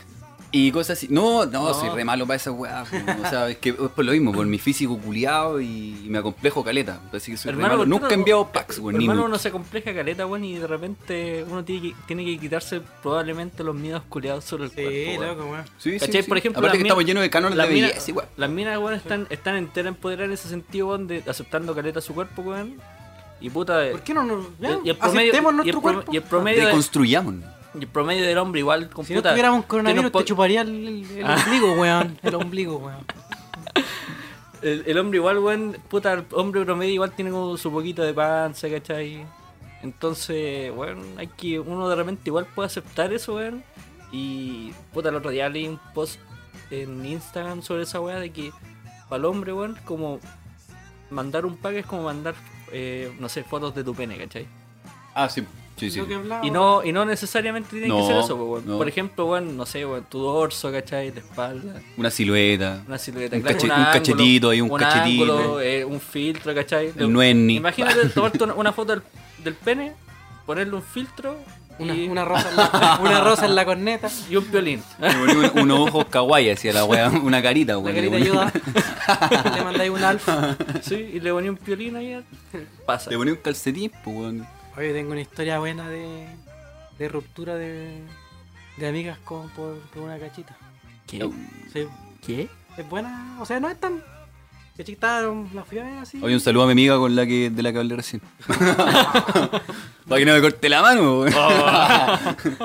[0.50, 1.09] Y cosas así.
[1.11, 1.75] No, no, No.
[1.75, 2.83] soy re malo para esa weá.
[2.83, 5.66] O sea, es que es por lo mismo, por mi físico culiado y,
[6.04, 7.00] y me acomplejo caleta.
[7.12, 7.79] Así que soy re Hermano, malo.
[7.79, 8.96] ¿por qué Nunca no- he enviado packs, weón.
[9.01, 12.81] Hermano, uno se compleja caleta, weón, y de repente uno tiene que, tiene que quitarse
[13.03, 15.20] probablemente los miedos culiados sobre el Sí, cuerpo.
[15.20, 15.37] weón.
[15.38, 15.64] loco, weón.
[15.77, 16.22] Sí, sí, ¿Cachai?
[16.22, 16.29] sí.
[16.29, 18.29] Por ejemplo, Aparte las que estamos minas- llenos de cánones de Las minas, belleza, igual.
[18.38, 22.14] las minas, weón, están, están enteras empoderadas en ese sentido, weón, de aceptando caleta su
[22.14, 22.81] cuerpo, weón.
[23.42, 23.90] Y puta.
[23.92, 24.46] ¿Por qué no nos.
[24.83, 26.12] Y el promedio, aceptemos y el nuestro cuerpo?
[26.12, 27.58] y el promedio, de- Reconstruyámonos.
[27.74, 30.68] Y el promedio del hombre igual con Si no puta, tuviéramos coronavirus, te chuparía el,
[30.88, 31.37] el- el Ah.
[31.44, 32.18] ombligo, weón.
[32.22, 33.04] El ombligo, weón.
[34.62, 38.12] el, el hombre igual, weón, puta, el hombre promedio igual tiene como su poquito de
[38.14, 39.24] panza, ¿cachai?
[39.83, 43.62] Entonces, weón, hay que, uno de repente igual puede aceptar eso, weón.
[44.11, 46.18] Y, puta, el otro día leí un post
[46.70, 48.50] en Instagram sobre esa weá de que
[49.09, 50.18] para el hombre, weón, como
[51.11, 52.35] mandar un pack es como mandar,
[52.72, 54.46] eh, no sé, fotos de tu pene, ¿cachai?
[55.14, 55.44] Ah, sí.
[55.79, 56.01] Sí, sí.
[56.43, 58.79] Y no, y no necesariamente tiene que ser eso, no.
[58.79, 61.12] Por ejemplo, weón, no sé, weón, tu dorso, ¿cachai?
[61.12, 61.81] La espalda.
[61.97, 62.83] Una silueta.
[62.87, 65.23] Una silueta, Un claro, cache- un ángulo, cachetito ahí, un cachetito.
[65.38, 66.93] ángulo, eh, un filtro, ¿cachai?
[66.97, 67.57] El nuenni.
[67.57, 69.03] Imagínate tomarte una, una foto del,
[69.45, 69.93] del pene,
[70.47, 71.37] ponerle un filtro
[71.79, 74.09] Una, y, una rosa en la, una rosa en la corneta.
[74.29, 74.83] y un violín.
[75.01, 77.09] Le ponía un- unos ojos kawaii, decía la wea.
[77.09, 77.95] Una carita, La weón.
[77.95, 78.53] carita Le ayuda.
[79.55, 80.57] Le mandáis un alfa.
[80.83, 82.21] sí, y le ponía un violín ahí.
[82.85, 83.11] Pasa.
[83.11, 84.47] Le ponía un calcetín, pues, weón.
[84.79, 86.27] Oye, tengo una historia buena de,
[86.99, 88.01] de ruptura de,
[88.77, 90.57] de amigas con, por, por una cachita.
[91.07, 91.29] ¿Qué?
[91.73, 91.87] Sí,
[92.25, 92.49] ¿Qué?
[92.77, 93.37] es buena.
[93.41, 94.03] O sea, no es tan.
[94.77, 96.21] Cachita, la fui a ver así.
[96.23, 98.23] Oye, un saludo a mi amiga con la que, de la que hablé recién.
[98.47, 101.33] Para que no me corte la mano, weón.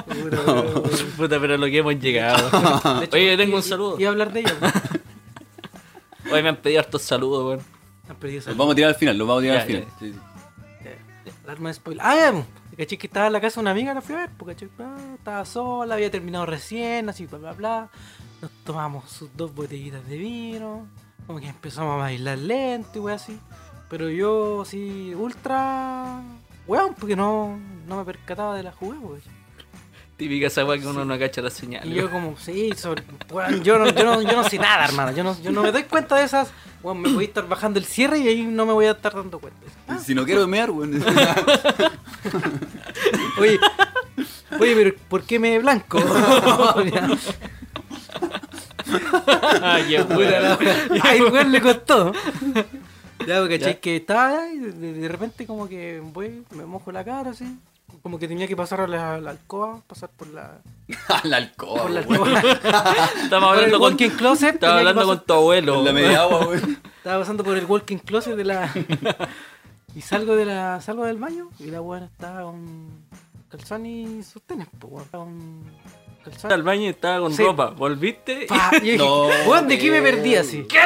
[0.06, 0.44] Puta,
[1.18, 2.48] Puta, pero lo que hemos llegado.
[3.02, 4.00] Hecho, Oye, yo tengo un saludo.
[4.00, 4.54] Iba a hablar de ella.
[6.32, 7.74] Hoy me han pedido hartos saludos, weón.
[8.46, 9.84] Los vamos a tirar al final, los vamos a tirar Ya, al final.
[9.86, 10.00] ya.
[10.00, 10.20] Sí, sí.
[11.44, 12.02] Alarma de spoiler.
[12.06, 12.32] Ah,
[12.78, 14.98] caché que estaba en la casa de una amiga, la fui a ver, porque ah,
[15.16, 17.90] estaba sola, había terminado recién, así, bla, bla, bla.
[18.42, 20.88] Nos tomamos sus dos botellitas de vino,
[21.28, 23.40] como que empezamos a bailar lento y wey así.
[23.90, 26.22] Pero yo, así, ultra.
[26.66, 29.22] weón, porque no, no me percataba de la jugada, wey.
[30.24, 31.86] Típica esa weá que uno no cacha la señal.
[31.86, 35.12] Y yo, como, sí, sobre- weón, yo, no, yo, no, yo no sé nada, hermano.
[35.12, 36.50] Yo no, yo no me doy cuenta de esas.
[36.82, 39.14] Weón, me voy a estar bajando el cierre y ahí no me voy a estar
[39.14, 39.60] dando cuenta.
[39.86, 40.94] Ah, Si no quiero mear, weón.
[43.38, 43.60] Oye,
[44.62, 46.00] oye, pero ¿por qué me blanco?
[49.62, 50.58] Ay, qué wea.
[51.02, 52.14] Ay, weón, le costó.
[53.28, 53.74] Ya, porque Ya.
[53.80, 57.58] Que estaba ahí, de, de- de repente como que voy, me mojo la cara así.
[58.04, 60.60] Como que tenía que pasar a la, la alcoba, pasar por la,
[61.24, 63.10] la alcohol, por la alcoba.
[63.24, 64.56] Estamos hablando con, walking closet.
[64.56, 65.82] estaba hablando pasar- con tu abuelo.
[65.84, 66.50] La media agua.
[66.98, 68.70] Estaba pasando por el walking closet de la.
[69.96, 70.82] y salgo de la.
[70.82, 72.90] salgo del baño y la buena estaba con
[73.50, 75.06] calzón y sostenes, pues weón.
[75.12, 75.64] Con
[76.26, 76.54] calzado.
[76.56, 77.42] al baño y estaba con Sí.
[77.44, 77.70] ropa.
[77.70, 78.48] ¿Volviste?
[78.48, 80.66] Pa, y No, weón, ¿de qué me perdí así?
[80.68, 80.80] ¿Qué?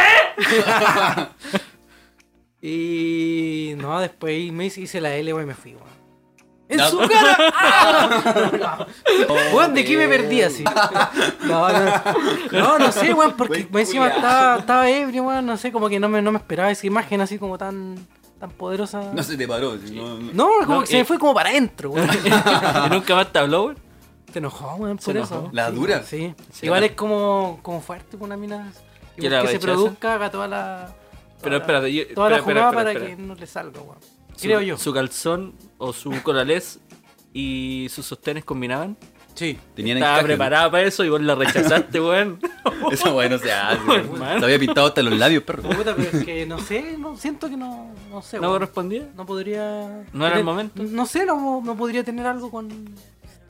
[2.62, 5.97] y no, después me hice, hice la L, y me fui, weón.
[6.70, 6.90] ¡En No.
[6.90, 7.38] su cara!
[7.54, 8.86] ¡Ah!
[9.54, 10.64] Weón, ¿de qué me perdí así?
[11.46, 11.80] No, no,
[12.52, 16.00] no, no sé, weón, porque Buen encima estaba, estaba ebrio, weón, no sé, como que
[16.00, 17.96] no me, no me esperaba esa imagen así como tan,
[18.40, 19.02] tan poderosa.
[19.14, 19.78] No se te paró.
[19.78, 21.00] si no- no- como No, que se eh.
[21.00, 22.10] me fue como para adentro, weón.
[22.14, 23.78] ¿Y nunca más te habló, weón?
[24.34, 25.36] Se enojó, weón, por enojó.
[25.36, 25.50] eso.
[25.54, 26.04] ¿La Sí, dura?
[26.04, 26.36] Sí.
[26.52, 28.72] Sí, Igual la- es como, como fuerte con una mina.
[29.18, 30.90] ¿Que la que se produzca, haga toda la.
[31.42, 33.80] Pero toda la- espérate, yo- Toda la espera, jugada espera, para que no le salga,
[33.82, 33.98] weón.
[34.38, 34.78] Su- Creo yo.
[34.78, 36.80] Su calzón o su colalés
[37.34, 38.96] y sus sostenes combinaban.
[39.36, 39.60] Sí.
[39.76, 40.28] Tenían Estaba encaje.
[40.28, 42.40] preparada para eso y vos la rechazaste, weón.
[42.92, 43.80] Esa weá no se hace.
[44.40, 45.64] Se había pintado hasta los labios, perro.
[45.64, 49.10] Puta, pero es que no sé, no, siento que no, no sé, ¿No correspondía?
[49.16, 50.06] No podría.
[50.14, 50.82] ¿No era el momento?
[50.82, 52.68] No sé, no, no podría tener algo con.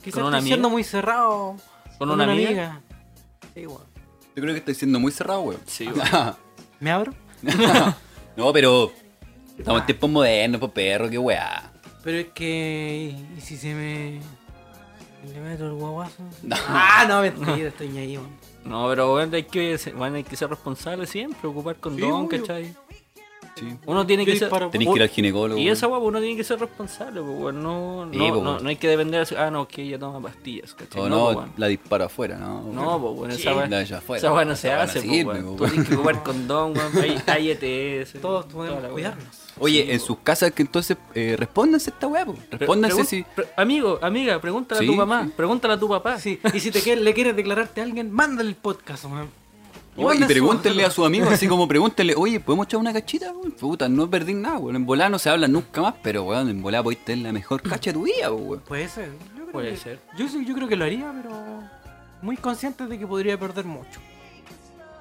[0.02, 0.74] Quizás ¿Con una estoy siendo amiga?
[0.74, 1.56] muy cerrado.
[1.98, 2.80] ¿Con una amiga?
[3.54, 3.82] Sí, weón.
[4.36, 5.60] Yo creo que estoy siendo muy cerrado, weón.
[5.66, 6.34] Sí, weón.
[6.80, 7.14] ¿Me abro?
[8.36, 8.92] no, pero.
[9.58, 11.72] Estamos en tiempos modernos, pues perro, qué weá.
[12.04, 13.14] Pero es que.
[13.36, 14.20] ¿Y si se me.
[15.32, 16.22] le meto el guaguazo?
[16.42, 16.56] No.
[16.68, 18.30] Ah, no, mentira, estoy ahí, weón.
[18.64, 22.40] No, pero weón, hay que, ser- weón, hay que ser responsable siempre, ocupar condón, obvio.
[22.40, 22.74] ¿cachai?
[23.56, 23.76] Sí.
[23.86, 24.48] Uno tiene que ser.
[24.48, 25.58] disparo- Tenés que ir al ginecólogo.
[25.58, 25.72] Y weón.
[25.72, 27.62] esa guapo uno tiene que ser responsable, pues, weón.
[27.62, 28.62] No, no, Sí, pues, no, weón.
[28.62, 29.36] no hay que depender de.
[29.36, 31.02] Ah, no, que ella toma pastillas, ¿cachai?
[31.02, 31.52] O no, pues, weón.
[31.56, 32.62] la disparo afuera, ¿no?
[32.72, 33.66] No, pues, weón, Sí, esa weá.
[33.66, 34.18] la de allá afuera.
[34.18, 35.44] Esa weá no se Esa weá hace, pues, sirve, weón.
[35.44, 35.70] pues, Tú weón.
[35.72, 36.98] tienes que ocupar condón, weón.
[37.02, 38.20] Hay, hay ETS.
[38.20, 39.26] Todos podemos cuidarnos.
[39.60, 43.24] Oye, en sus casas que entonces eh, respóndanse esta weá, Respóndanse si.
[43.56, 45.24] amigo, amiga, pregúntale Sí, a tu mamá.
[45.26, 45.32] sí.
[45.36, 46.18] Pregúntale a tu papá.
[46.18, 49.28] Sí, y si te quieres, le quieres declararte a alguien, mándale el podcast, weón.
[50.00, 53.32] Oye, y su- pregúntenle a su amigo, así como pregúntenle, oye, ¿podemos echar una cachita?
[53.32, 53.50] weón?
[53.52, 54.76] Puta, no perdí nada, weón.
[54.76, 57.62] En volá no se habla nunca más, pero weón, en volá podéis tener la mejor
[57.62, 58.60] cacha de tu vida, weón.
[58.60, 59.10] Puede ser.
[59.36, 59.98] Yo creo Puede que- ser.
[60.16, 61.32] Yo, sí- yo creo que lo haría, pero
[62.22, 63.98] muy consciente de que podría perder mucho.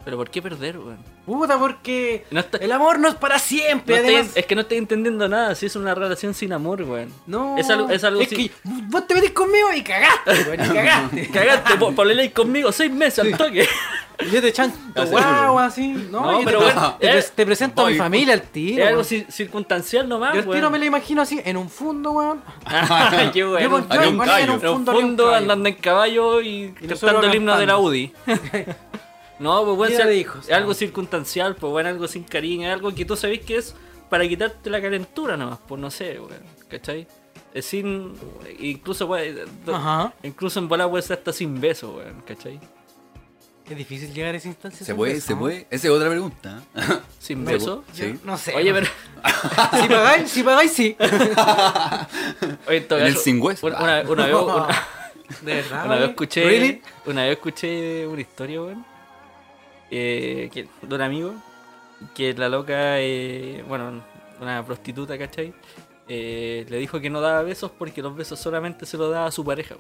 [0.08, 1.00] Pero ¿por qué perder, weón?
[1.26, 4.32] Puta, porque No está- el amor no es para No siempre, estoy- además.
[4.38, 5.54] es que no estoy entendiendo nada.
[5.54, 7.12] Si es una relación sin amor, weón.
[7.26, 10.54] No, Es algo, es algo es sin- que vos te metís conmigo y cagaste, weón,
[10.66, 11.28] y cagaste.
[11.30, 13.68] Cagaste, po- ponele conmigo seis meses al toque.
[14.26, 16.32] Y yo te chanto guagua así, ¿no?
[16.32, 18.84] No, pero te, bueno, te, pre- te presento a mi familia al tiro.
[18.86, 22.42] Es algo circunstancial nomás, Yo al tiro me lo imagino así, en un fondo, weón.
[22.66, 23.60] Ah, qué bueno.
[23.60, 24.04] yo un con- callo.
[24.04, 24.16] en
[24.52, 27.66] un En un fondo, había un fondo andando en caballo y, cantando el himno de
[27.66, 27.78] la.
[27.78, 28.14] UDI.
[29.40, 30.74] No, pues bueno, de hijos, es algo ¿no?
[30.76, 33.76] circunstancial, pues bueno, algo sin cariño, es algo que tú sabes que es
[34.10, 37.08] para quitarte la calentura nomás, pues no sé, weón, ¿cachai?
[37.54, 38.14] Es sin.
[38.60, 39.46] Incluso puede.
[39.72, 40.14] Ajá.
[40.24, 42.60] Incluso en bola puede ser hasta sin beso, weón, ¿cachai?
[43.70, 44.86] Es difícil llegar a esa instancia.
[44.86, 45.16] ¿Se puede?
[45.16, 45.40] beso, ¿Se ¿no?
[45.40, 45.68] puede?
[45.70, 46.62] Esa es otra pregunta.
[47.20, 47.84] Sin beso.
[47.92, 48.18] Sí.
[48.24, 48.56] No sé.
[48.56, 48.88] Oye, pero.
[49.82, 50.96] Si pagáis, si pagáis, sí.
[52.68, 53.68] Oye, en el sin hueso.
[53.68, 54.68] Una, una- una vez, una-
[55.42, 55.86] De verdad.
[55.86, 56.44] una vez escuché.
[56.46, 56.82] ¿Really?
[57.06, 58.86] Una vez escuché una historia, weón.
[59.92, 61.34] Eh, que- de un amigo.
[62.14, 64.04] Que la loca, eh, bueno,
[64.40, 65.54] una prostituta, ¿cachai?
[66.08, 69.32] Eh, le dijo que no daba besos porque los besos solamente se los daba a
[69.32, 69.76] su pareja,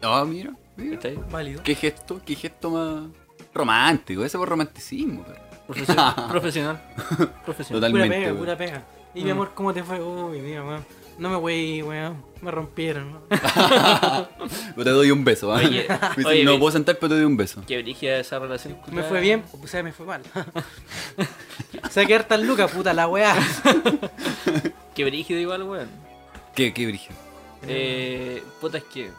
[0.00, 0.94] Ah, mira, mira.
[0.96, 1.18] ¿cachai?
[1.30, 1.62] Válido.
[1.64, 2.20] ¿Qué gesto?
[2.24, 3.04] ¿Qué gesto más
[3.52, 4.24] romántico?
[4.24, 5.24] Ese fue romanticismo,
[5.66, 6.14] profesional.
[6.28, 6.80] Profesional.
[7.68, 7.90] Total.
[7.90, 8.82] Pura pega, pura pega.
[9.14, 9.24] Y Mm.
[9.24, 10.00] mi amor, ¿cómo te fue?
[10.00, 10.84] Uy, mira, weón.
[11.18, 12.22] No me voy, weón.
[12.40, 13.12] Me rompieron.
[13.12, 13.20] ¿no?
[14.76, 15.48] Yo te doy un beso.
[15.48, 17.64] Oye, Me dice, oye, no puedo sentar, pero te doy un beso.
[17.66, 18.78] Qué brígida esa relación.
[18.92, 20.22] Me fue bien, o sea, me fue mal.
[21.84, 23.34] o sea, quedar tan lucas, puta la weá.
[24.94, 25.88] Qué brígido igual, weón.
[26.54, 27.10] ¿Qué, qué brillo?
[27.66, 29.10] Eh, puta, es que.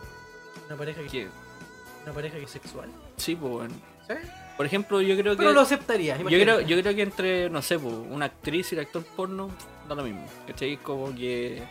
[0.68, 1.28] Una pareja que, que
[2.06, 2.90] una pareja que es sexual.
[3.18, 3.72] sí, pues, weón.
[4.08, 4.14] ¿Sí?
[4.56, 5.40] Por ejemplo, yo creo que.
[5.40, 6.18] Pero lo aceptaría.
[6.18, 9.50] Yo creo, yo creo que entre, no sé, po, una actriz y el actor porno,
[9.88, 10.26] da lo mismo.
[10.48, 10.78] ¿Cachai?
[10.78, 11.64] Como que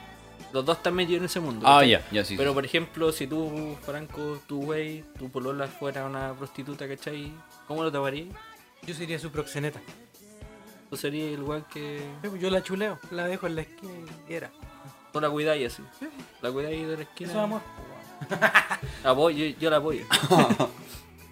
[0.52, 1.66] los dos están metidos en ese mundo.
[1.68, 2.36] Ah, ya, ya sí.
[2.36, 2.54] Pero sí.
[2.54, 7.32] por ejemplo, si tú, Franco, tu güey, tu polola fuera una prostituta, ¿cachai?
[7.66, 8.28] ¿Cómo lo tomarías?
[8.86, 9.80] Yo sería su proxeneta.
[10.90, 12.00] Tú serías el weón que
[12.40, 13.92] Yo la chuleo, la dejo en la esquina
[14.28, 14.50] y era.
[15.12, 15.82] tú la cuidáis así.
[16.40, 17.30] La cuidáis de la esquina.
[17.30, 17.60] Eso es amor.
[19.04, 20.04] Apoyo, yo, yo la apoyo.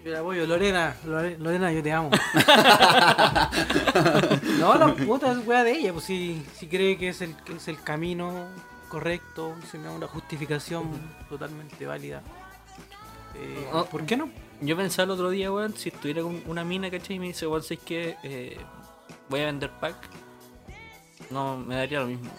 [0.05, 2.09] Yo la apoyo, Lorena, Lore- Lorena, yo te amo.
[4.59, 7.53] no, la puta es weá de ella, pues si, si cree que es el, que
[7.53, 8.47] es el camino
[8.87, 10.89] correcto, si me da una justificación
[11.29, 12.21] totalmente válida.
[13.35, 13.85] Eh, Oh.
[13.85, 14.29] ¿Por qué no?
[14.61, 17.17] Yo pensaba el otro día, weón, si estuviera con una mina, ¿cachai?
[17.17, 18.57] Y me dice, weón, ¿sabes que eh,
[19.29, 19.95] voy a vender pack?
[21.29, 22.31] No, me daría lo mismo.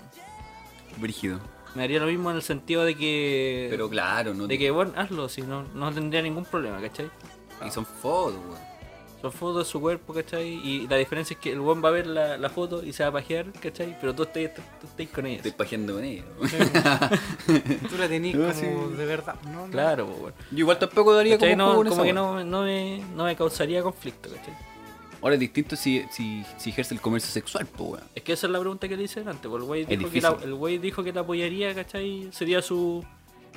[0.96, 1.38] Brígido.
[1.74, 3.68] Me daría lo mismo en el sentido de que.
[3.70, 7.10] Pero claro, no De que, bueno, hazlo, si no, no tendría ningún problema, ¿cachai?
[7.64, 8.67] Y son fotos, weón.
[9.20, 10.46] Son fotos de su cuerpo, ¿cachai?
[10.48, 13.02] Y la diferencia es que el weón va a ver la, la foto y se
[13.02, 13.96] va a pajear, ¿cachai?
[14.00, 15.36] Pero tú estás, tú estás con ella.
[15.38, 16.22] Estoy pajeando con ella.
[17.90, 18.96] Tú la tenés No, como sí.
[18.96, 19.34] de verdad.
[19.44, 19.72] No, no.
[19.72, 20.34] Claro, pues, weón.
[20.52, 21.56] Yo igual tampoco daría ¿Cachai?
[21.56, 22.14] como, No, juego como que weá.
[22.14, 24.54] no, no, me, no me causaría conflicto, ¿cachai?
[25.20, 28.04] Ahora es distinto si, si, si ejerce el comercio sexual, pues weón.
[28.14, 29.48] Es que esa es la pregunta que le hice antes.
[29.48, 32.28] pues, El güey dijo, que la, el güey dijo que la apoyaría, ¿cachai?
[32.30, 33.04] Sería su.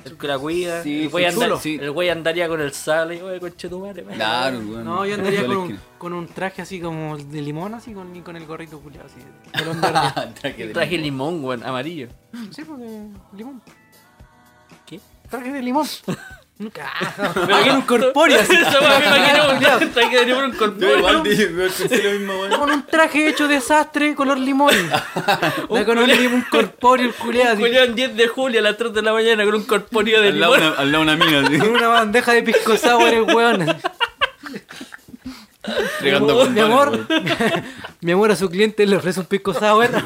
[0.04, 0.82] El que la cuida.
[0.82, 1.26] Sí, el, güey.
[1.60, 1.78] Sí.
[1.80, 4.02] el güey andaría con el sale y, oye, conche tu madre.
[4.02, 4.70] me Claro, cago".
[4.72, 4.84] weón.
[4.84, 5.80] No, yo andaría con un, esquina.
[5.98, 9.20] con un traje así como de limón, así con, con el gorrito culiado así.
[9.64, 10.32] Verde.
[10.40, 11.34] Traje de Traje limón.
[11.34, 12.08] limón, weón, amarillo.
[12.50, 12.84] sí, porque
[13.36, 13.62] limón.
[14.86, 15.00] ¿Qué?
[15.30, 15.86] Traje de limón.
[16.62, 16.92] Nunca.
[17.34, 18.52] Pero que un corpóreo así.
[18.52, 19.60] Weá me imaginé un
[20.10, 20.98] de limón un corpóreo.
[20.98, 22.58] igual dije, weón, pensé lo mismo, weón.
[22.58, 24.74] Con un traje hecho de sastre color limón.
[24.88, 27.62] Da con un limón corpóreo el culiado así.
[27.62, 30.40] Julián 10 de julio a las 3 de la mañana con un corpóreo de Al
[30.40, 30.70] lado limón.
[30.72, 31.58] una, al lado una mina, así.
[31.58, 33.66] Con una bandeja de pisco sour el weón.
[35.64, 37.06] Entregando Mi amor,
[38.00, 39.88] mi amor a su cliente le ofrece un pisco sour.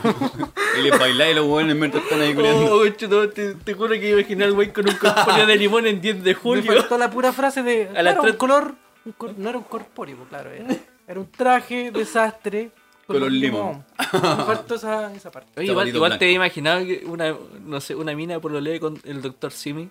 [0.78, 2.74] Y le bailáis los weones mientras están ahí culiando.
[2.74, 6.02] Oh, madre, te, te juro que imaginé al güey con un corpóreo de limón en
[6.02, 6.70] 10 de Me julio.
[6.74, 7.88] faltó la pura frase de.
[7.88, 8.74] A claro, tres- un color.
[9.06, 10.50] un cor- no era un corpóreo, claro.
[10.50, 10.76] Era,
[11.08, 12.70] era un traje de sastre.
[13.06, 13.86] Color limón.
[14.12, 15.52] Me faltó esa, esa parte.
[15.58, 19.00] Oye, igual, te he imaginado que una, no sé, una mina por lo lee con
[19.04, 19.88] el doctor Simi.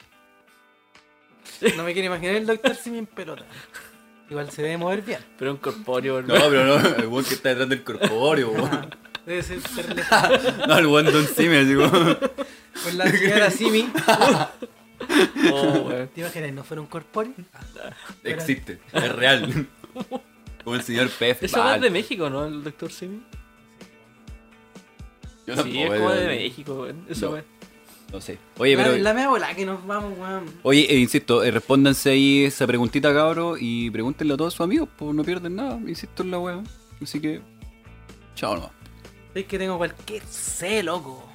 [1.78, 3.44] No me quiero imaginar el doctor Simi en pelota.
[4.30, 5.20] Igual se debe mover bien.
[5.38, 8.90] Pero un corpóreo, No, pero no, el weón que está detrás del corpóreo, weón.
[9.26, 9.86] Debe ser, ser
[10.68, 11.90] No, el weón Don Simi, así como.
[12.84, 13.90] Con la señora Simi.
[15.52, 16.08] Oh, weón.
[16.08, 16.54] ¿Te imaginas?
[16.54, 17.34] ¿No fuera un corpóreo?
[18.24, 19.68] Existe, es real.
[20.64, 21.46] Como el señor PF.
[21.46, 22.46] Eso es de México, ¿no?
[22.46, 23.22] El doctor Simi.
[25.46, 26.28] Yo Sí, tampoco, es como de weón.
[26.38, 27.06] México, weón.
[27.10, 27.32] Eso, No.
[27.34, 27.46] weón.
[28.12, 28.38] No sé.
[28.58, 28.92] Oye, pero.
[28.94, 30.46] La, la mea bola que nos vamos, weón.
[30.64, 34.90] Oye, eh, insisto, eh, respóndanse ahí esa preguntita, cabro, y pregúntenle a todos sus amigos,
[34.98, 36.64] pues no pierden nada, insisto en la wea.
[37.02, 37.42] Así que.
[38.36, 38.72] Chao nomás.
[39.34, 41.28] Es que tengo cualquier C, loco.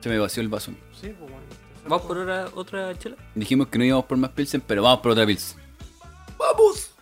[0.00, 0.72] Se me vació el vaso.
[0.92, 1.46] Sí, pues bueno.
[1.88, 3.16] ¿Vamos por otra, otra chela?
[3.34, 5.60] Dijimos que no íbamos por más Pilsen, pero vamos por otra Pilsen.
[6.36, 6.95] ¡Vamos!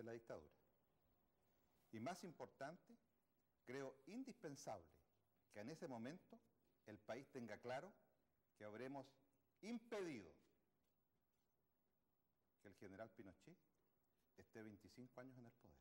[0.00, 0.54] De la dictadura.
[1.92, 2.96] Y más importante,
[3.64, 4.86] creo indispensable
[5.52, 6.40] que en ese momento
[6.86, 7.92] el país tenga claro
[8.56, 9.06] que habremos
[9.60, 10.32] impedido
[12.62, 13.58] que el general Pinochet
[14.36, 15.76] esté 25 años en el poder.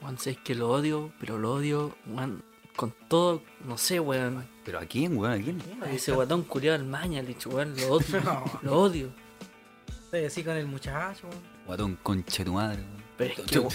[0.00, 2.44] Juan, sé que lo odio, pero lo odio, weón,
[2.76, 4.48] con todo, no sé, weón.
[4.64, 5.32] ¿Pero a quién, weón?
[5.32, 5.60] ¿A quién?
[5.82, 8.20] A ese guatón culiado del Mañalich, weón, lo odio.
[8.62, 9.29] lo odio.
[10.10, 11.42] Estoy así con el muchacho, weón.
[11.68, 13.04] Guatón, concha de tu madre, weón.
[13.16, 13.68] Pero es que,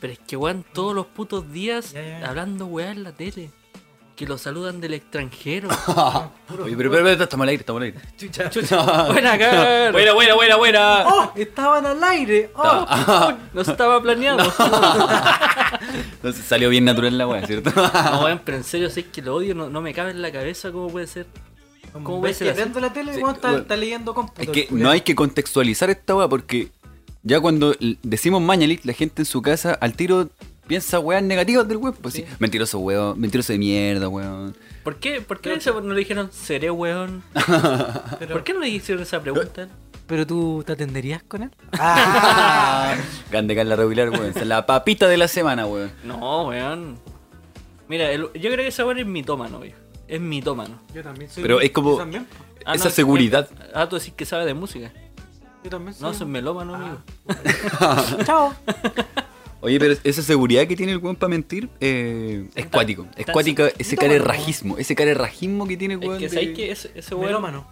[0.00, 1.94] pero es que weón, todos los putos días
[2.24, 3.52] hablando weá en la tele.
[4.16, 5.68] Que lo saludan del extranjero.
[6.48, 8.00] Oye, pero, pero, pero, estamos al aire, estamos al aire.
[8.16, 8.50] Chucha.
[9.12, 9.92] Buena cara.
[9.92, 11.04] Buena, buena, buena, buena.
[11.06, 11.32] ¡Oh!
[11.36, 12.50] Estaban al aire.
[12.56, 13.32] ¡Oh!
[13.54, 14.42] No estaba planeado.
[16.14, 17.70] Entonces salió bien natural la wea, ¿cierto?
[17.70, 20.32] No, weón, pero en serio, sé que lo odio, no, no me cabe en la
[20.32, 21.26] cabeza cómo puede ser.
[22.04, 23.62] ¿Cómo puede ¿Ves que prendo la tele Sí, weón, está, bueno.
[23.62, 24.42] está leyendo cómputo.
[24.42, 26.70] Es que no hay que contextualizar esta weá porque
[27.22, 30.28] ya cuando decimos Mañalit, la gente en su casa al tiro
[30.66, 31.94] piensa weas negativas del weón.
[32.00, 32.22] Pues sí.
[32.22, 32.34] Sí.
[32.38, 34.56] Mentiroso weón, mentiroso de mierda, weón.
[34.84, 37.22] ¿Por qué, por qué no le dijeron seré weón?
[38.18, 39.68] Pero, ¿Por qué no le hicieron esa pregunta?
[40.06, 41.50] pero tú te atenderías con él.
[41.72, 42.94] Ah.
[43.30, 44.26] Grande Carla Regular, weón.
[44.26, 45.90] Esa es la papita de la semana, weón.
[46.04, 46.96] No, weón.
[47.88, 49.78] Mira, el- yo creo que ese weón es mitómano, viejo.
[50.08, 50.78] Es mitómano.
[50.94, 51.42] Yo también soy.
[51.42, 52.26] Pero es como- también.
[52.64, 53.48] Ah, Esa no, seguridad.
[53.60, 54.92] eh, Ah, tú decís que sabe de música.
[55.64, 56.02] Yo también soy.
[56.02, 56.98] No, soy melómano, amigo.
[58.24, 58.54] Chao.
[59.60, 63.06] Oye, pero esa seguridad que tiene el weón para mentir eh, es cuático.
[63.16, 64.78] Es cuático ese carerrajismo.
[64.78, 66.18] Ese carerrajismo que tiene el Es weón.
[66.20, 67.26] que de- sabes que ese, ese weón.
[67.28, 67.66] Melómano.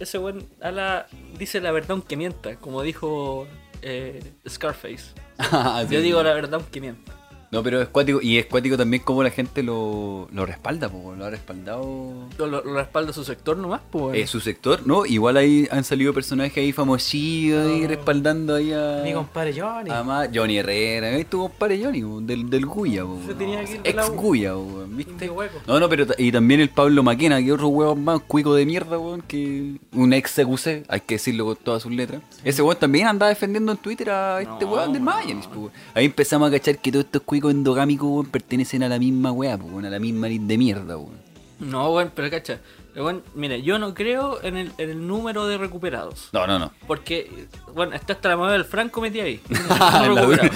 [0.00, 1.06] Ese weón habla-
[1.38, 3.46] dice la verdad aunque mienta, como dijo
[3.82, 5.12] eh, Scarface.
[5.38, 6.06] Ah, sí, Yo sí.
[6.06, 7.14] digo la verdad aunque mienta.
[7.50, 8.20] No, pero es cuático.
[8.20, 12.26] Y es cuático también como la gente lo, lo respalda, po, lo ha respaldado.
[12.36, 14.18] Lo, lo- lo respalda su sector nomás, pues.
[14.18, 15.06] Eh, su sector, ¿no?
[15.06, 19.00] Igual ahí han salido personajes ahí famosillos ahí respaldando ahí a.
[19.02, 19.90] Mi compadre Johnny.
[19.90, 23.38] a Johnny Herrera, ahí tu compadre Johnny, po, del, del Guya, po, Se weón.
[23.38, 24.14] tenía que ir de la ex.
[24.14, 24.52] Guya,
[24.88, 25.30] ¿viste?
[25.30, 25.58] Hueco.
[25.66, 28.98] No, no, pero y también el Pablo Maquena, que otro huevón más cuico de mierda,
[28.98, 32.20] weón, que un ex CQC, hay que decirlo con todas sus letras.
[32.44, 35.70] Ese weón también andaba defendiendo en Twitter a este No, weón del weón.
[35.94, 39.56] Ahí empezamos a cachar que todos estos cuicos endogámicos, weón, pertenecen a la misma weá,
[39.56, 41.16] weón, a la misma nit de mierda, weón.
[41.60, 42.58] No, weón, pero cacha.
[42.96, 46.30] Weón, mire, yo no creo en el, en el número de recuperados.
[46.32, 46.72] No, no, no.
[46.88, 49.40] Porque, bueno, está hasta la mamá del Franco metida ahí.
[49.48, 50.50] La No recuperado.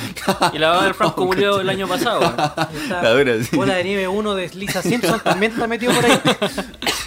[0.53, 2.21] y la mamá del Franco murió el año pasado.
[2.75, 3.55] Esta La dura, sí.
[3.55, 6.19] bola de nieve 1 de Lisa Simpson también está metido por ahí.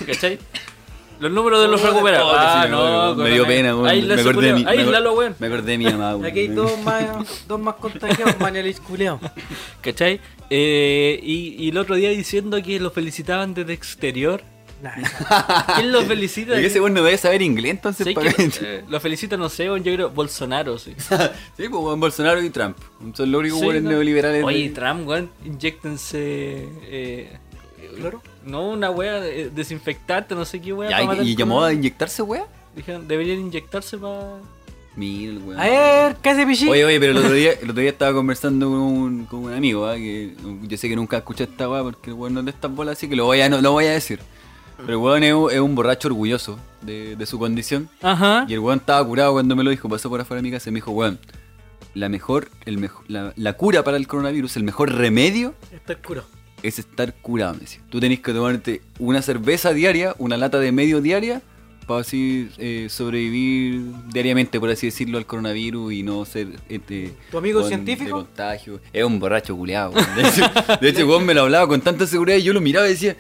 [0.06, 0.40] ¿Cachai?
[1.19, 2.34] Los números de los recuperados.
[2.36, 3.88] Ah, sí, no, weón, me dio pena, weón.
[3.88, 4.65] Ahí Me acordé de mi.
[4.65, 5.36] Ahí me weón.
[5.39, 6.25] Acordé de mi mamá, weón.
[6.25, 9.19] Aquí hay dos más, dos más contagiados, Mañalich culeado.
[9.82, 10.19] ¿Cachai?
[10.49, 14.41] Eh, y, y el otro día diciendo que lo felicitaban desde exterior.
[15.75, 16.60] ¿Quién lo felicita?
[16.60, 18.06] Y ese weón no debe saber inglés, entonces.
[18.08, 20.93] Sí, ¿para que, eh, lo felicita, no sé, yo creo Bolsonaro, sí.
[21.58, 22.78] Sí, pues Bolsonaro y Trump.
[23.15, 23.89] Son los únicos Sí, ¿no?
[23.89, 24.39] neoliberales.
[24.39, 26.67] de- Oye, Trump, weón, inyectense.
[26.84, 27.38] Eh,
[27.95, 28.21] ¿Cloro?
[28.45, 30.89] No, una wea eh, desinfectante, no sé qué wea.
[30.89, 31.80] Ya, para y, matar y el llamó a coronavirus.
[31.80, 32.45] inyectarse, weón.
[32.76, 34.38] Dijeron, deberían inyectarse para.
[34.95, 35.60] Mira el weón.
[35.60, 36.69] A ver, ¿qué hace pichín?
[36.69, 39.54] Oye, oye, pero el otro día, el otro día estaba conversando con un, con un
[39.54, 39.95] amigo, ¿ah?
[39.95, 42.74] que yo sé que nunca escuché esta weá porque el weón no es de estas
[42.74, 44.19] bolas, así que lo voy a, no, lo voy a decir.
[44.78, 47.89] Pero el weón es, un- es un borracho orgulloso de, de su condición.
[48.02, 48.45] Ajá.
[48.48, 50.69] Y el weón estaba curado cuando me lo dijo, pasó por afuera de mi casa
[50.69, 51.17] y me dijo, weón,
[51.93, 56.00] la mejor, el mejor, la, la cura para el coronavirus, el mejor remedio Está el
[56.00, 56.24] curo.
[56.67, 57.82] Es estar curado, me decía.
[57.89, 61.41] Tú tenés que tomarte una cerveza diaria, una lata de medio diaria,
[61.86, 67.38] para así eh, sobrevivir diariamente, por así decirlo, al coronavirus y no ser este ¿Tu
[67.38, 68.06] amigo científico?
[68.17, 68.80] de contagio.
[68.91, 69.93] Es un borracho culeado.
[70.15, 70.43] De hecho,
[70.82, 73.15] de hecho, me lo hablaba con tanta seguridad y yo lo miraba y decía,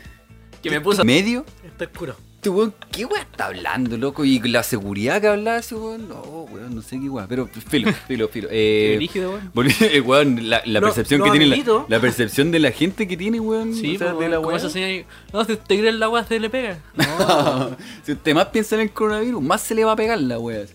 [0.61, 1.03] Que me puso.
[1.03, 1.45] ¿medio?
[1.63, 2.15] Está el curo.
[2.45, 4.23] Este weón, ¿qué weón está hablando, loco?
[4.23, 7.25] Y la seguridad que hablaba ese weón, no, weón, no sé qué weón.
[7.27, 8.49] Pero filo, filo, filo.
[8.51, 9.51] Eh, brígido, weón.
[9.51, 11.47] volví- eh, weón, la, percepción que tiene
[11.87, 13.73] la, percepción de la gente que tiene, weón.
[13.73, 15.07] Sí, o sea, pues, de la esa señora.
[15.33, 16.77] No, si te crees la wea se le pega.
[16.95, 17.75] No.
[18.03, 20.65] si usted más piensa en el coronavirus, más se le va a pegar la wea.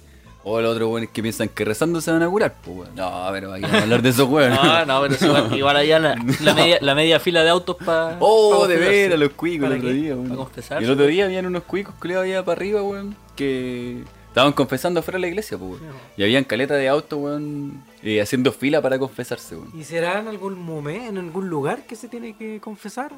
[0.42, 2.94] O el otro weón es que piensan que rezando se van a curar, pues weón.
[2.94, 4.58] No, pero vamos a hablar de esos weones.
[4.62, 7.76] No, no, pero sí, igual, igual allá la, la media, la media fila de autos
[7.84, 8.16] para.
[8.20, 9.94] Oh, de veras, los cuicos el ¿Para otro qué?
[9.94, 10.48] día, ¿Para weón.
[10.80, 15.00] Y el otro día habían unos cuicos culiados allá para arriba, weón, que estaban confesando
[15.00, 15.92] afuera de la iglesia, pues, weón.
[16.16, 19.70] Y habían caleta de autos, weón, eh, haciendo fila para confesarse, weón.
[19.78, 23.12] ¿Y será en algún momento, en algún lugar que se tiene que confesar?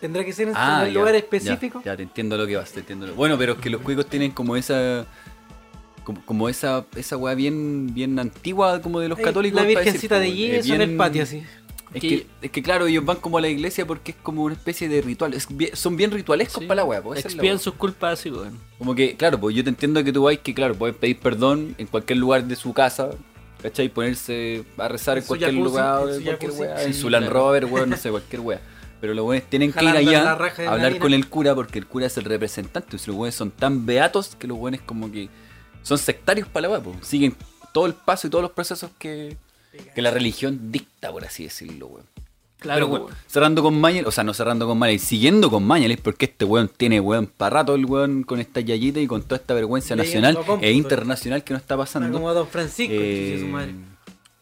[0.00, 1.82] ¿Tendrá que ser en Ah, un ya, lugar ya, específico?
[1.84, 3.06] Ya, te entiendo lo que vas, te entiendo.
[3.06, 5.04] lo- Bueno, pero es que los cuicos tienen como esa.
[6.10, 9.60] Como, como esa, esa weá bien, bien antigua como de los católicos.
[9.60, 10.38] La decir, virgencita de weón.
[10.38, 11.42] Es yeso en el bien- patio, así.
[11.94, 14.54] Es Que- es que claro, ellos van como a la iglesia porque es como una
[14.54, 15.34] especie de ritual.
[15.34, 16.66] Es bien- son bien ritualescos Sí.
[16.66, 17.02] para la weá.
[17.02, 18.58] pues, Expían sus culpas así, weón.
[18.78, 21.74] Como que, claro, pues yo te entiendo que tú vais que, claro, pueden pedir perdón
[21.78, 23.10] en cualquier lugar de su casa,
[23.62, 23.88] ¿cachai?
[23.88, 26.60] Ponerse a rezar en, cualquier jacuzzi, lugar, en cualquier jacuzzi.
[26.60, 27.40] weá, en Sí, su Land claro.
[27.40, 28.60] Rover, weón, no sé, cualquier weá.
[29.00, 31.86] Pero los weones tienen que ir allá a la hablar con el cura porque el
[31.86, 32.98] cura es el representante.
[32.98, 35.28] Si los weones son tan beatos que los weones como que
[35.82, 36.96] son sectarios para la pues.
[37.02, 37.34] Siguen
[37.72, 39.36] todo el paso y todos los procesos que,
[39.94, 42.06] que la religión dicta, por así decirlo, weón.
[42.58, 45.98] Claro, Pero bueno, cerrando con Mañalich, o sea, no cerrando con Mañalich, siguiendo con Mañalich,
[46.02, 49.36] porque este weón tiene weón para rato el weón con esta yayita y con toda
[49.36, 52.12] esta vergüenza nacional e internacional que nos está pasando.
[52.12, 53.74] como Don Francisco, Eh, su madre.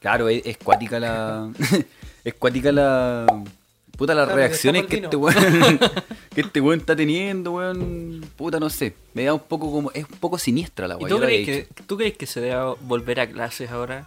[0.00, 1.48] claro, es, es cuática la.
[2.24, 3.26] es cuática la.
[3.98, 5.80] Puta las Claro, reacciones que este weón.
[6.34, 8.24] que este weón está teniendo, weón.
[8.36, 8.94] Puta, no sé.
[9.12, 9.90] Me da un poco como.
[9.92, 11.08] Es un poco siniestra la ¿Y weón.
[11.10, 14.06] tú crees, que, tú crees que se debe volver a clases ahora?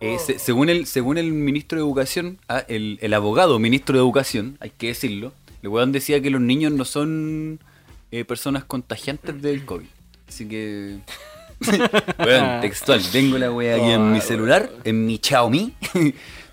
[0.00, 4.00] Eh, se- según, el, según el ministro de Educación, ah, el, el abogado ministro de
[4.02, 7.58] Educación, hay que decirlo, el weón decía que los niños no son
[8.12, 9.86] eh, personas contagiantes del COVID.
[10.28, 10.98] Así que.
[12.20, 13.02] weón, textual.
[13.10, 15.74] Tengo la wea aquí en mi celular, en mi Xiaomi.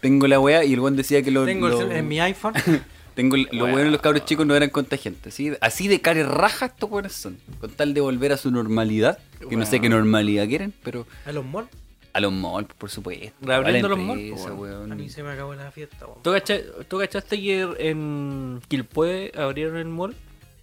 [0.06, 1.46] Tengo la wea y el weón decía que los.
[1.46, 2.54] Tengo el los- cel- en mi iPhone.
[3.16, 5.34] tengo el- los weones, los cabros chicos no eran contagiantes.
[5.34, 7.38] Así, así de care raja estos weones son.
[7.60, 9.18] Con tal de volver a su normalidad.
[9.50, 11.08] Que no sé qué normalidad quieren, pero.
[11.26, 11.70] A los malls.
[12.14, 13.34] A los malls, por supuesto.
[13.42, 14.92] Reabriendo los malls, weón.
[14.92, 16.22] A mí se me acabó la fiesta, weón.
[16.24, 20.16] ¿Tú, cacha- tú cachaste que en Quilpue abrieron el mall?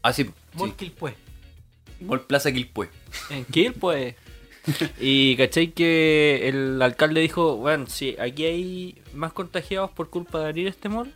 [0.02, 0.30] Ah, sí.
[0.54, 0.74] Mall sí.
[0.76, 1.14] Quilpué.
[2.00, 2.88] Mall Plaza Quilpue.
[3.30, 4.16] En Quilpue.
[5.00, 10.46] y cachai que el alcalde dijo, bueno, si aquí hay más contagiados por culpa de
[10.46, 11.12] abrir este mall,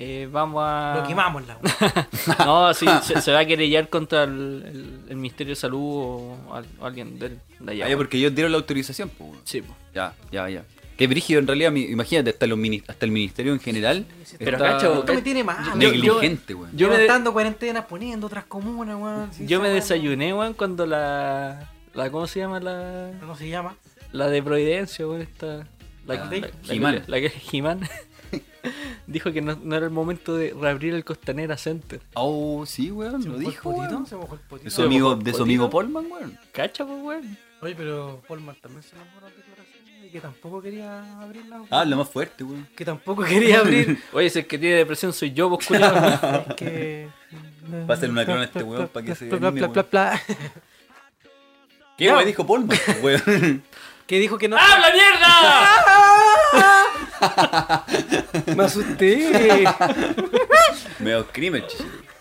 [0.00, 0.98] eh, vamos a...
[1.00, 2.06] Lo quemamos la weón.
[2.46, 6.54] No, sí, se, se va a querellar contra el, el- el Ministerio de Salud o,
[6.54, 7.86] al- o alguien de, de allá.
[7.86, 9.30] Ah, ya, porque ellos dieron la autorización, pues.
[9.30, 9.42] weón.
[9.44, 9.74] Sí, po.
[9.94, 10.64] Ya, ya, ya.
[10.96, 14.04] Qué brígido en realidad, mi- imagínate, hasta, los mini- hasta el ministerio en general.
[14.38, 15.76] Pero, está cacho, Esto me tiene mal.
[15.78, 16.70] Negligente, weón.
[16.76, 19.30] yo me Levantando cuarentenas, poniendo otras comunas, weón.
[19.48, 22.10] Yo me desayuné, weón, cuando la, la...
[22.10, 23.12] ¿Cómo se llama la...?
[23.20, 23.76] ¿Cómo se llama?
[24.12, 25.66] La de Providencia, weón, esta...
[26.06, 27.04] La, Ah, la, la- la- He-Man.
[27.06, 27.80] la que He-Man
[29.06, 32.00] dijo que no, no era el momento de reabrir el Costanera Center.
[32.14, 33.90] Oh, sí, weón, ¿Se lo dijo, potito?
[33.94, 34.06] weón.
[34.06, 34.64] ¿Se mojó el potito?
[34.64, 36.38] De su ¿Se amigo, de su amigo Polman, weón.
[36.52, 37.36] ¿Cacha, pues, weón?
[37.60, 41.56] Oye, pero Polman también se enamoró de declaraciones de que tampoco quería abrirla.
[41.56, 41.68] weón.
[41.70, 42.66] Ah, lo más fuerte, weón.
[42.74, 43.98] Que tampoco quería abrir.
[44.14, 46.44] Oye, si el que tiene depresión soy yo, pues, culiao.
[46.48, 47.08] es que
[47.86, 50.22] Pásale una clona a este weón pa' que se anime, pla, pla, pla.
[51.98, 53.62] ¿Qué weón dijo Polman, weón?
[54.06, 54.56] Que dijo que no.
[54.56, 55.34] ¡Habla mierda!
[58.56, 59.30] Me asusté.
[61.00, 61.64] Medio crimen.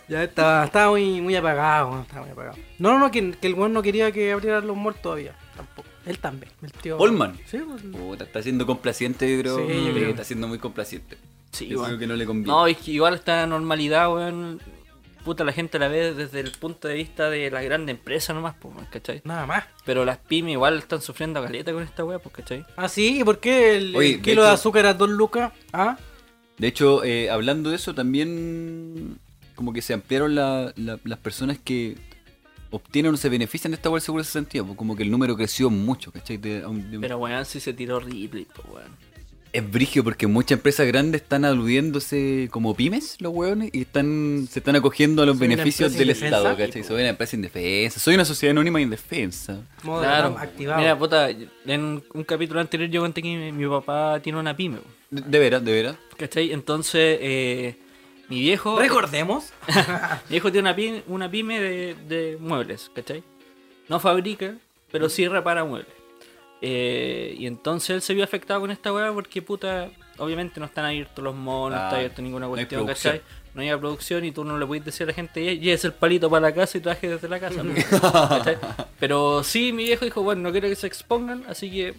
[0.08, 2.58] Ya estaba, estaba muy, muy apagado, weón, estaba muy apagado.
[2.80, 5.36] No, no, no, que, que el weón no quería que abrieran los malls todavía.
[5.56, 5.88] Tampoco.
[6.08, 6.52] Él también.
[6.64, 6.98] El tío.
[6.98, 7.38] Polman.
[7.46, 9.58] Sí, pues, Puta, está siendo complaciente, yo creo.
[9.58, 10.10] Sí, yo creo.
[10.10, 11.18] Está siendo muy complaciente.
[11.52, 12.52] Sí, Yo creo que no le conviene.
[12.52, 14.60] No, es que igual esta normalidad, weón.
[15.28, 18.56] Puta, la gente la ve desde el punto de vista de las grandes empresas nomás,
[18.62, 19.22] pues, ¿cachai?
[19.26, 19.66] nada más.
[19.86, 22.66] Pero las pymes igual están sufriendo caleta con esta weá, pues, ¿cachai?
[22.78, 25.52] Ah, sí, ¿y por qué el, Oye, kilo de hecho- azúcar a 2 lucas?
[25.74, 25.98] Ah,
[26.58, 29.20] De hecho, eh, hablando de eso, también
[29.56, 31.98] como que se ampliaron la- la- las personas que
[32.72, 34.66] obtienen o se benefician de esta de seguro de ese sentido.
[34.66, 36.38] pues, Como que el número creció mucho, ¿cachai?
[36.38, 36.64] De-
[37.02, 38.92] Pero weón, sí se tiró Ripley, pues, weón.
[39.54, 44.60] Es brigio porque muchas empresas grandes están aludiéndose como pymes, los hueones, y están se
[44.60, 46.38] están acogiendo a los Soy beneficios del indefensa.
[46.38, 46.84] Estado, ¿cachai?
[46.84, 49.60] Soy una empresa indefensa, soy una sociedad anónima indefensa.
[49.84, 50.36] modo Claro.
[50.38, 50.80] activado.
[50.80, 54.80] Mira, puta, en un, capítulo anterior yo conté que mi, mi papá tiene una pyme,
[55.10, 55.96] De, de veras, de veras.
[56.18, 56.52] ¿cachai?
[56.52, 57.78] Entonces, eh,
[58.30, 58.78] mi viejo...
[58.80, 59.54] Recordemos.
[60.30, 63.24] Mi viejo tiene una pyme, una pyme de, de muebles, ¿cachai?
[63.88, 64.56] No fabrica,
[64.92, 65.97] pero sí repara muebles.
[66.62, 70.86] Eh, y entonces él se vio afectado con esta weá porque, puta, obviamente no están
[70.86, 73.14] abiertos los malls, no Ah, está abierto ninguna no cuestión, producción.
[73.18, 73.28] ¿cachai?
[73.54, 76.30] No hay producción y tú no le puedes decir a la gente, lleves el palito
[76.30, 77.62] para la casa y traje desde la casa.
[78.30, 78.58] ¿cachai?
[79.00, 81.94] Pero sí, mi viejo dijo, bueno, no quiero que se expongan, así que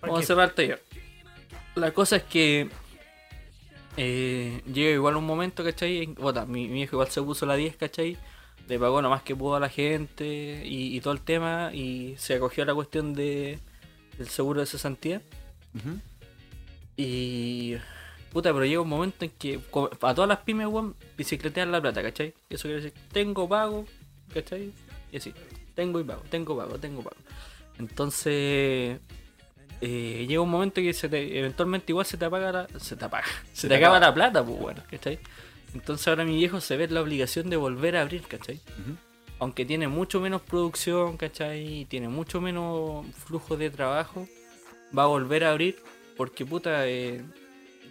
[0.00, 0.82] vamos a cerrar el taller.
[1.74, 2.68] La cosa es que
[3.96, 6.02] eh, llega igual un momento, ¿cachai?
[6.02, 8.16] En- Puta, mi, mi viejo igual se puso la 10, ¿cachai?
[8.68, 12.14] Le pagó lo más que pudo a la gente y, y todo el tema y
[12.18, 13.58] se acogió a la cuestión de,
[14.18, 15.22] del seguro de cesantía.
[15.74, 15.98] Ujú.
[16.96, 17.76] Y.
[18.32, 19.58] Puta, pero llega un momento en que
[20.02, 22.34] a todas las pymes, weón, bicicletean la plata, ¿cachai?
[22.50, 23.86] Eso quiere decir, tengo pago,
[24.34, 24.70] ¿cachai?
[25.10, 25.32] Y así,
[25.74, 27.16] tengo y pago, tengo pago, tengo pago.
[27.78, 28.98] Entonces,
[29.80, 33.04] eh, llega un momento que se te, eventualmente igual se te apaga la, se te
[33.06, 34.10] apaga, se, te, te acaba acaba.
[34.10, 35.18] la plata, pues bueno, ¿cachai?
[35.74, 38.60] Entonces ahora mi viejo se ve la obligación de volver a abrir, ¿cachai?
[39.38, 41.80] Aunque tiene mucho menos producción, ¿cachai?
[41.80, 44.26] Y tiene mucho menos flujo de trabajo,
[44.96, 45.76] va a volver a abrir
[46.16, 47.22] porque puta, eh,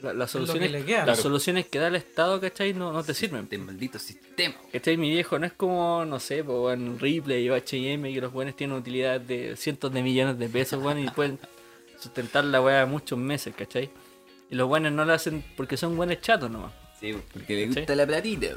[0.01, 0.97] la- las que soluciones, queda.
[0.97, 1.21] las Claro.
[1.21, 2.73] soluciones que da el Estado, ¿cachai?
[2.73, 3.43] No, no te sirven.
[3.43, 4.55] Este maldito sistema.
[4.73, 4.97] ¿Cachai?
[4.97, 8.55] Mi viejo no es como, no sé, pues, en Ripley o H&M que los buenos
[8.55, 11.39] tienen utilidad de cientos de millones de pesos, weón, y pueden
[11.99, 13.89] sustentar la weá muchos meses, ¿cachai?
[14.51, 16.73] Y los buenos no lo hacen porque son buenos chatos nomás.
[16.99, 18.47] Sí, porque le gusta la platita.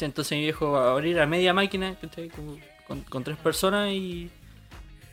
[0.00, 2.28] Entonces mi viejo va a abrir a media máquina, ¿cachai?
[2.28, 4.30] Con, con- con tres personas y,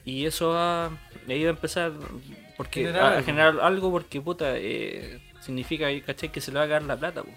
[0.03, 0.87] y eso va,
[1.27, 1.91] ahí va a empezar
[2.57, 6.31] porque, Generar a, generar algo porque puta, eh, significa ¿cachai?
[6.31, 7.23] que se le va a caer la plata.
[7.23, 7.29] po.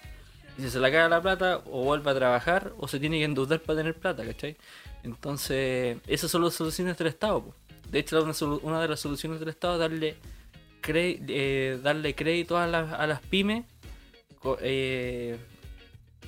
[0.59, 3.25] Y si se le cae la plata, o vuelve a trabajar o se tiene que
[3.25, 4.57] endeudar para tener plata, ¿cachai?
[5.05, 7.43] Entonces, esas son las soluciones del Estado.
[7.45, 7.55] po.
[7.91, 8.21] De hecho,
[8.63, 10.17] una, de las soluciones del Estado es darle,
[10.83, 13.65] cre- eh, darle crédito a las, a las pymes
[14.61, 15.39] eh,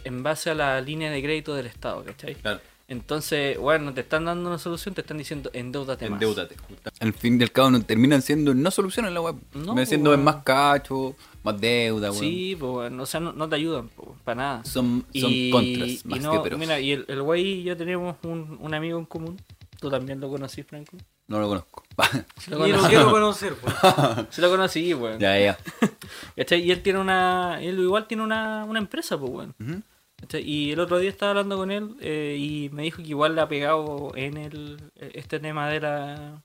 [0.05, 2.35] en base a la línea de crédito del Estado, ¿cachai?
[2.37, 2.61] Claro.
[2.91, 6.21] Entonces, bueno, te están dando una solución, te están diciendo endeudate más.
[6.21, 6.57] Endeudate.
[6.99, 9.37] Al fin y al cabo no terminan siendo no soluciones la web.
[9.55, 10.25] No, terminan siendo weón.
[10.25, 12.21] más cacho, más deuda, weón.
[12.21, 14.65] Sí, pues, bueno, o sea, no, no te ayudan, po, para nada.
[14.65, 16.59] Son, son y, contras más y no, que peros.
[16.59, 19.41] Mira, y el, el güey y yo tenemos un, un amigo en común.
[19.79, 20.97] Tú también lo conocí, Franco.
[21.31, 21.83] No lo conozco.
[22.39, 23.75] Sí lo Y lo quiero conocer, pues.
[24.31, 25.19] sí lo conocí, weón.
[25.21, 25.59] ya, ya.
[26.37, 26.61] ¿Cachai?
[26.63, 27.61] Y él tiene una.
[27.63, 29.55] Él igual tiene una, una empresa, pues, weón.
[29.61, 29.83] Ujú.
[30.21, 30.43] ¿Cachai?
[30.43, 33.43] Y el otro día estaba hablando con él eh, y me dijo que igual le
[33.43, 36.43] ha pegado en el este tema de la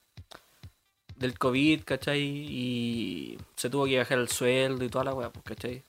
[1.15, 2.21] del COVID, ¿cachai?
[2.21, 5.83] Y se tuvo que bajar el sueldo y toda la weá, pues, ¿cachai?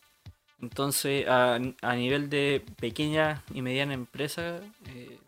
[0.62, 4.60] Entonces, a, a nivel de pequeña y mediana empresa,
[4.94, 5.18] eh,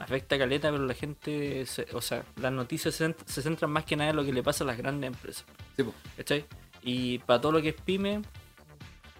[0.00, 3.70] afecta a caleta, pero la gente, se- o sea, las noticias se, cent- se centran
[3.70, 5.44] más que nada en lo que le pasa a las grandes empresas,
[5.76, 5.84] Sí.
[6.16, 6.44] ¿cachai?
[6.82, 8.22] Y para todo lo que es pyme,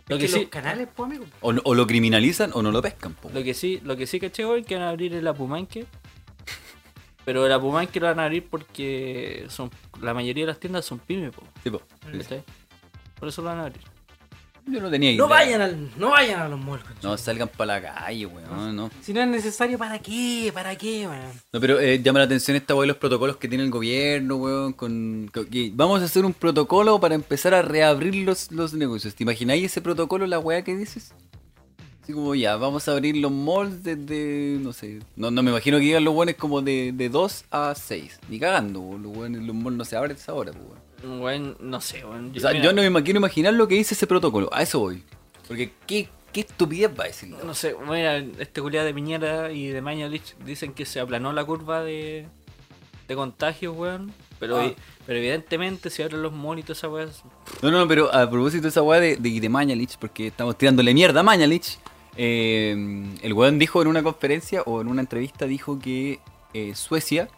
[0.08, 1.24] lo que que sí, los canales, amigo.
[1.40, 3.14] o, lo criminalizan o no lo pescan.
[3.14, 3.30] Po.
[3.32, 5.86] Lo que sí, lo que sí caché hoy que van a abrir el Apumanque.
[7.24, 9.70] Pero el Apumanque lo van a abrir porque son
[10.00, 11.82] la mayoría de las tiendas son pymes, po, Sí, po.
[12.10, 12.36] Sí.
[13.18, 13.82] Por eso lo van a abrir.
[14.70, 15.18] Yo no tenía idea.
[15.18, 16.84] No vayan al, no vayan a los malls.
[17.02, 18.76] No salgan para la calle, weón.
[18.76, 18.90] No.
[19.00, 20.50] Si no es necesario, ¿para qué?
[20.54, 21.32] ¿Para qué, weón?
[21.52, 24.72] No, pero eh, llama la atención esta weón, los protocolos que tiene el gobierno, weón.
[24.72, 25.30] Con,
[25.72, 29.14] vamos a hacer un protocolo para empezar a reabrir los, los negocios.
[29.14, 31.12] ¿Te imagináis ese protocolo, la weá que dices?
[32.02, 35.78] Así como ya, vamos a abrir los malls desde, no sé, no, no me imagino
[35.78, 38.20] que digan los weones como de, de 2 a 6.
[38.28, 39.02] Ni cagando, weón.
[39.02, 40.89] Los, weones, los malls no se abren a esa hora, pues, weón.
[41.02, 43.94] Bueno, no sé, bueno, O sea, mira, yo no me quiero imaginar lo que dice
[43.94, 44.48] ese protocolo.
[44.52, 45.02] A eso voy.
[45.48, 47.28] Porque, ¿qué ¿Qué estupidez va a decir?
[47.30, 51.44] No sé, bueno, este culiado de Piñera y de Mañalich dicen que se aplanó la
[51.44, 52.28] curva de,
[53.08, 54.12] de contagios, weón.
[54.38, 54.70] Pero, Ah.
[55.06, 57.08] pero evidentemente si abren los monitos esa weá.
[57.62, 60.94] No, no, pero a propósito de esa weá de, de, de Mañalich, porque estamos tirándole
[60.94, 61.78] mierda a Mañalich,
[62.16, 62.76] eh,
[63.22, 66.20] el weón dijo en una conferencia o en una entrevista, dijo que
[66.54, 67.28] eh, Suecia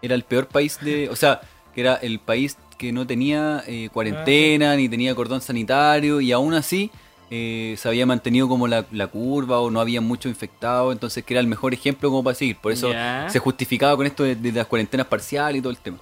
[0.00, 1.10] era el peor país de...
[1.10, 1.42] O sea,
[1.74, 6.52] que era el país que no tenía eh, cuarentena, ni tenía cordón sanitario, y aún
[6.52, 6.90] así
[7.30, 11.32] eh, se había mantenido como la, la curva o no había mucho infectado, entonces que
[11.32, 12.56] era el mejor ejemplo como para seguir.
[12.58, 12.90] Por eso
[13.28, 15.96] se justificaba con esto de, de las cuarentenas parciales y todo el tema.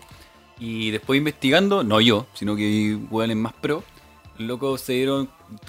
[0.59, 3.85] Y después investigando, no yo, sino que hueones más pro,
[4.39, 5.28] locos se dieron,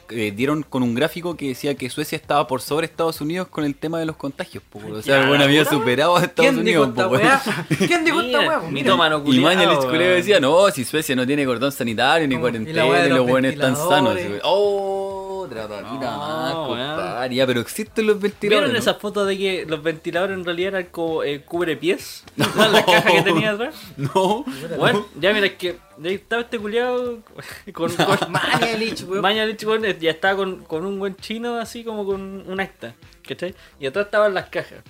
[0.10, 3.64] eh, dieron con un gráfico que decía que Suecia estaba por sobre Estados Unidos con
[3.64, 4.64] el tema de los contagios.
[4.70, 7.10] po, o sea, weón había superado a Estados ¿Quién dijo Unidos.
[7.10, 7.76] po?
[7.88, 8.60] ¿Quién dijo esta Mira?
[8.60, 8.72] Mira.
[8.72, 13.28] mitómano Y Mañalich decía, no, si Suecia no tiene cordón sanitario, ni cuarentena, y los
[13.28, 14.18] buenos están sanos.
[14.44, 16.68] Oh, otra papita No, más, weón.
[16.96, 17.36] compadre.
[17.36, 18.70] Ya, pero existen los ventiladores.
[18.70, 18.80] ¿Vieron ¿no?
[18.80, 22.24] esas fotos de que los ventiladores en realidad eran como eh, cubre pies?
[22.36, 23.76] la caja que tenía atrás.
[23.98, 24.46] No.
[24.78, 27.20] Bueno, ya mira, es que ahí estaba este culiado
[27.74, 29.22] con, con Mañalich, weón.
[29.22, 32.96] Mañalich, weón, ya estaba con, con un buen chino así como con un acta,
[33.28, 33.54] ¿cachai?
[33.80, 34.84] Y atrás estaban las cajas.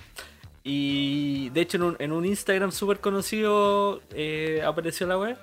[0.62, 5.36] Y de hecho en un, en un Instagram súper conocido eh, apareció la web.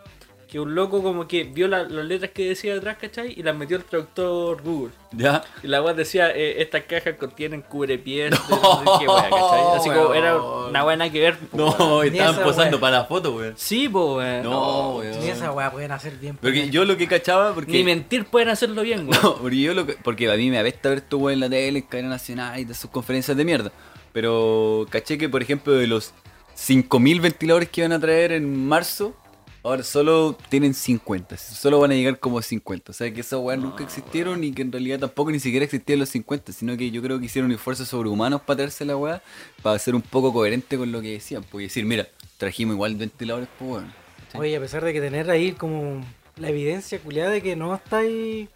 [0.51, 3.33] Que un loco como que vio la- las letras que decía detrás, ¿cachai?
[3.39, 4.91] Y las metió al traductor Google.
[5.13, 5.41] Ya.
[5.63, 9.77] Y la web decía, eh, estas cajas contienen cubrepies, de no sé qué wea, ¿cachai?
[9.77, 11.37] Así como era una buena que ver.
[11.37, 11.55] po.
[11.57, 12.81] No, estaban posando wea.
[12.81, 13.53] para la foto, weón.
[13.55, 14.43] Sí, po, weón.
[14.43, 15.19] No, weón.
[15.21, 16.35] Ni esa weá pueden hacer bien.
[16.35, 17.71] Porque yo lo que cachaba, porque.
[17.71, 19.19] Ni mentir pueden hacerlo bien, weón.
[19.23, 21.49] No, porque yo lo que, porque a mí me apesta ver tu weón en la
[21.49, 23.71] tele, en cadena nacional y de sus conferencias de mierda.
[24.11, 26.13] Pero caché que, por ejemplo, de los
[26.57, 29.15] 5.000 ventiladores que iban a traer en marzo,
[29.63, 31.37] ahora solo tienen 50.
[31.37, 32.91] Solo van a llegar como 50.
[32.91, 35.99] O sea que esas weas nunca existieron y que en realidad tampoco ni siquiera existían
[35.99, 39.21] los 50, sino que yo creo que hicieron esfuerzos sobrehumanos para traerse la wea,
[39.61, 41.43] para ser un poco coherente con lo que decían.
[41.43, 42.07] Porque decir, mira,
[42.37, 43.93] trajimos igual ventiladores, pues weón.
[44.33, 46.01] Oye, a pesar de que tener ahí como
[46.37, 48.49] la evidencia culiada de que no está ahí.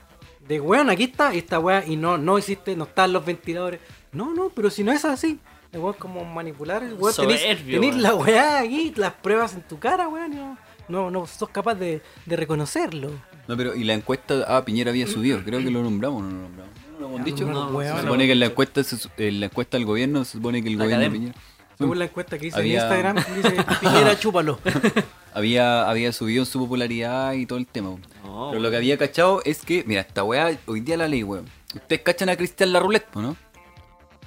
[0.48, 3.80] De weón, aquí está, y esta weá, y no, no existe, no están los ventiladores.
[4.12, 5.40] No, no, pero si no es así.
[5.72, 10.08] El weón como manipular, el weón tenés, la weá aquí, las pruebas en tu cara,
[10.08, 10.58] weón.
[10.88, 13.12] No, no, sos capaz de, de reconocerlo.
[13.48, 16.38] No, pero y la encuesta, ah, Piñera había subido, creo que lo nombramos, no lo
[16.44, 16.74] nombramos.
[16.94, 17.46] ¿No lo hemos dicho?
[17.46, 18.02] No, no, weón, se no.
[18.04, 18.82] supone que en la encuesta,
[19.18, 21.12] en la encuesta del gobierno se supone que el gobierno de.
[21.12, 21.36] Piñera
[21.78, 24.60] Según la encuesta que hice Había- en Instagram, dice Piñera, chúpalo.
[25.34, 27.90] había, había subido en su popularidad y todo el tema.
[28.24, 31.24] No, Pero lo que había cachado es que, mira, esta weá, hoy día la ley,
[31.24, 31.46] weón.
[31.74, 33.36] Ustedes cachan a Cristian Larroulette, po, ¿no?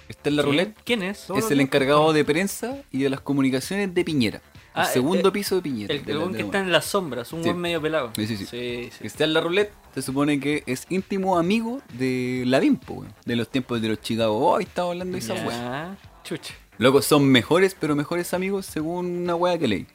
[0.06, 1.28] Cristian Larroulette ¿Quién es?
[1.30, 4.42] Es el encargado de prensa y de las comunicaciones de Piñera.
[4.80, 5.94] Ah, el segundo eh, piso de Piñera.
[5.94, 7.48] El, de el la- que la está en las sombras, un Sí.
[7.48, 8.12] buen medio pelado.
[8.16, 8.46] Sí, sí, sí.
[8.46, 8.98] sí, sí.
[9.00, 13.14] Cristian Larroulette se supone que es íntimo amigo de Lavín, po, weón.
[13.24, 15.96] De los tiempos de los Chicago Boys, estaba hablando de esa weá.
[16.24, 16.54] Chucha.
[16.78, 19.86] Locos son mejores, pero mejores amigos según una weá que leí.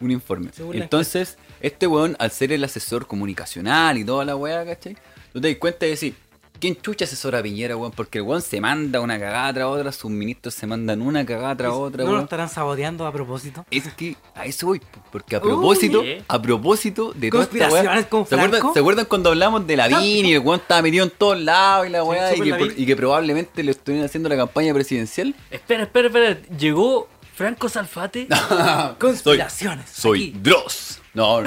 [0.00, 0.50] Un informe.
[0.52, 4.96] Según la Entonces, este weón, al ser el asesor comunicacional y toda la weá, ¿cachai?
[5.32, 6.14] Tú te das cuenta de decir,
[6.60, 7.92] ¿quién chucha asesora a Piñera, weón?
[7.92, 11.56] Porque el weón se manda una cagada tras otra, sus ministros se mandan una cagada
[11.56, 12.24] tras otra, ¿No lo weón.
[12.24, 13.64] estarán saboteando a propósito?
[13.70, 16.22] Es que a eso voy, po, porque a propósito, Uy.
[16.26, 17.68] a propósito de toda esta weá.
[17.68, 18.74] Conspiraciones con ¿Se acuerdan, Franco?
[18.74, 21.90] ¿Se acuerdan cuando hablamos de la y el weón estaba metido en todos lados y
[21.90, 22.32] la weá?
[22.32, 22.68] y, súper que, Lavín.
[22.72, 25.34] por- y que probablemente le estuvieran haciendo la campaña presidencial?
[25.50, 26.38] Espera, espera, espera.
[26.58, 28.28] ¿Llegó Franco Salfate?
[28.98, 29.90] Conspiraciones.
[29.90, 30.38] Soy aquí.
[30.40, 31.00] Dross.
[31.14, 31.42] No,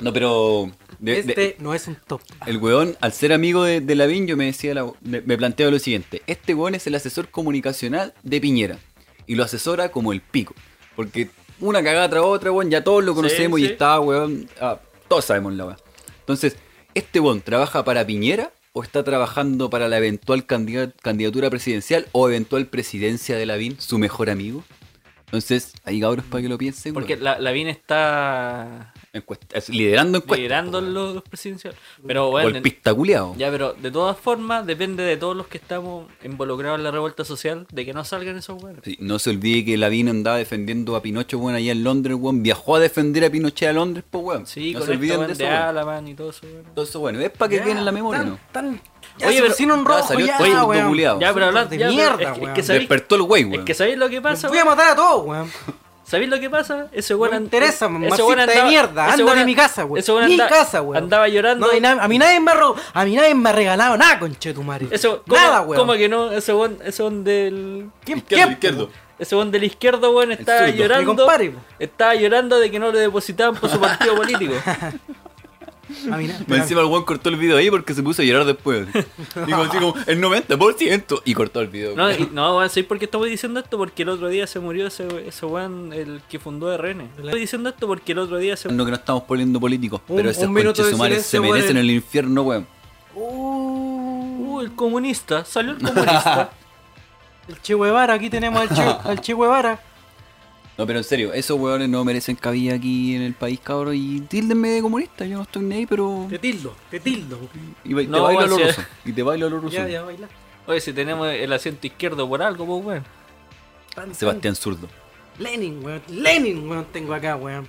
[0.00, 0.70] no, pero.
[0.98, 2.20] de- de- Este no es un top.
[2.46, 5.70] el weón, al ser amigo de, de Lavín, yo me decía, la- me, me planteaba
[5.72, 8.78] lo siguiente: Este weón es el asesor comunicacional de Piñera.
[9.26, 10.54] Y lo asesora como el pico.
[10.96, 11.28] Porque
[11.60, 14.48] una cagada tras otra, weón, ya todos lo conocemos Sí, y está, weón.
[14.60, 15.78] ah, todos sabemos la weón.
[16.20, 16.56] Entonces,
[16.94, 18.52] ¿este weón trabaja para Piñera?
[18.72, 23.98] ¿O está trabajando para la eventual candida- candidatura presidencial o eventual presidencia de Lavín, su
[23.98, 24.62] mejor amigo?
[25.28, 26.94] Entonces, ahí cabros para que lo piensen.
[26.94, 30.38] Porque la, Lavín está Encuesta- es liderando encuestas.
[30.38, 31.78] liderando los, los presidenciales.
[32.06, 33.34] Pero bueno, Golpista culiao.
[33.36, 37.24] ya, pero de todas formas depende de todos los que estamos involucrados en la revuelta
[37.24, 38.82] social de que no salgan esos buenos.
[38.84, 42.42] Sí, no se olvide que Lavín andaba defendiendo a Pinocho, weón, allá en Londres, weón.
[42.42, 44.46] Viajó a defender a Pinochet a Londres, pues, weón.
[44.46, 45.46] Sí, no con se olviden de eso.
[45.46, 46.64] Alaman y todo eso, weón.
[46.74, 48.38] Todo eso, bueno, es para que queden en la memoria, ¿no?
[48.52, 48.80] Tan,
[49.26, 50.88] Oye, pero- sin un ya rojo salió ya, todo weón.
[50.88, 51.20] culiao.
[51.20, 52.54] Ya, pero hablando de ya, pero mierda, es que- es weón.
[52.54, 53.64] que Despertó el güey, Es weón.
[53.64, 54.76] que sabéis lo que pasa, voy a weón?
[54.76, 55.50] matar a todos, weón.
[56.04, 56.86] ¿Sabéis lo que pasa?
[56.90, 59.12] Ese No weón me an- interesa, ese marxista weón de andaba- mierda.
[59.12, 59.98] Anda weón de mi casa, weón.
[59.98, 60.96] ese weón Mi anda- casa, weón.
[61.04, 61.66] Andaba llorando.
[61.70, 62.54] No, na- a mí nadie me ha
[62.94, 64.86] a mí nadie me ha regalado nada, conchetumare.
[64.90, 65.76] Eso, ¿cómo, Nada, weón.
[65.80, 66.32] ¿Cómo que no?
[66.32, 67.90] Ese weón, ese weón del.
[68.04, 68.90] ¿Quién, Izquierdo, quién, izquierdo.
[69.18, 71.26] Ese weón del izquierdo, weón, estaba llorando.
[71.78, 74.54] Estaba llorando de que no le depositaban por su partido político.
[75.88, 78.86] Encima el weón cortó el video ahí porque se puso a llorar después.
[79.46, 81.96] Digo así como el 90% y cortó el video.
[81.96, 83.78] No, y- no, weón, ¿sabes por qué estamos diciendo esto?
[83.78, 87.08] Porque el otro día se murió ese, ese weón, el que fundó RN.
[87.22, 90.16] Estoy diciendo esto porque el otro día se No que no estamos poniendo políticos, Un-
[90.16, 92.66] pero esos de conchesumares se merecen el- el infierno, weón.
[93.14, 93.56] Uh,
[94.40, 96.50] Uh, el comunista, salió el comunista.
[97.48, 99.80] el Che Guevara, aquí tenemos al Che, al che Guevara.
[100.78, 103.96] No, pero en serio, esos weones no merecen cabida aquí en el país, cabrón.
[103.96, 106.26] Y tíldenme de comunista, yo no estoy ni ahí, pero.
[106.30, 107.36] Te tildo, te tildo.
[107.84, 108.82] Y ba- te No, bailo a lo si- ruso.
[109.04, 109.74] Y te bailo a lo ruso.
[109.74, 110.28] Ya, ya, baila.
[110.68, 113.04] Oye, si tenemos el asiento izquierdo por algo, pues weón.
[113.94, 114.88] Tan, Sebastián Zurdo.
[115.40, 116.00] Lenin, weón.
[116.08, 117.66] Lenin, weón, tengo acá, weón.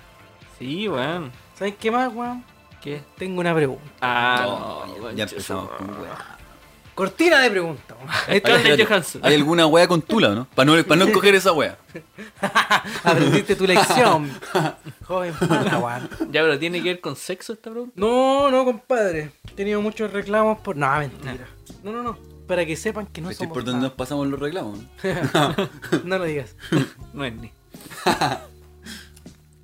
[0.60, 1.32] Sí, weón.
[1.58, 2.44] ¿Sabes qué más, weón?
[2.82, 3.02] ¿Qué?
[3.18, 3.84] Tengo una pregunta.
[4.02, 6.39] Ah, No, no, ya weón, empezamos con weón.
[7.00, 8.10] Cortina de pregunta, weón.
[8.28, 9.22] Ay, Scarlett espérate, Johansson.
[9.24, 10.50] ¿Hay alguna wea con tula, no?
[10.54, 11.78] Para no, para no escoger esa wea.
[13.06, 14.30] Aprendiste tu lección.
[15.08, 16.10] Joven weón.
[16.30, 17.94] Ya, pero tiene que ver con sexo esta pregunta.
[17.96, 19.32] No, no, compadre.
[19.50, 20.76] He tenido muchos reclamos por.
[20.76, 21.48] No, mentira.
[21.84, 22.20] No, no, no.
[22.46, 23.54] Para que sepan que no es somos.
[23.54, 24.80] por donde nos pasamos los reclamos.
[24.80, 25.56] ¿no?
[26.04, 26.58] no lo digas.
[27.14, 27.54] No es ni.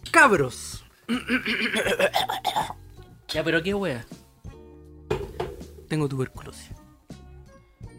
[0.10, 0.86] Cabros.
[3.28, 4.06] Ya, pero qué wea.
[5.90, 6.75] Tengo tuberculosis.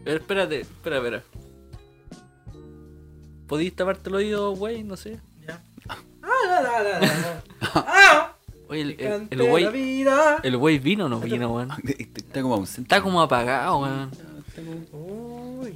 [0.07, 1.23] Pero espérate, espera, espera.
[3.45, 4.81] ¿Podís taparte el oído, wey?
[4.83, 5.19] No sé.
[5.45, 5.61] Ya.
[5.89, 7.43] Ah, la, la, la, la.
[7.73, 8.33] Ah,
[8.69, 11.71] Oye, el, el, cante el wey vino o no vino, weón.
[11.97, 12.83] Está como ausente.
[12.83, 14.11] Está como apagado, weón.
[14.93, 15.75] Uy.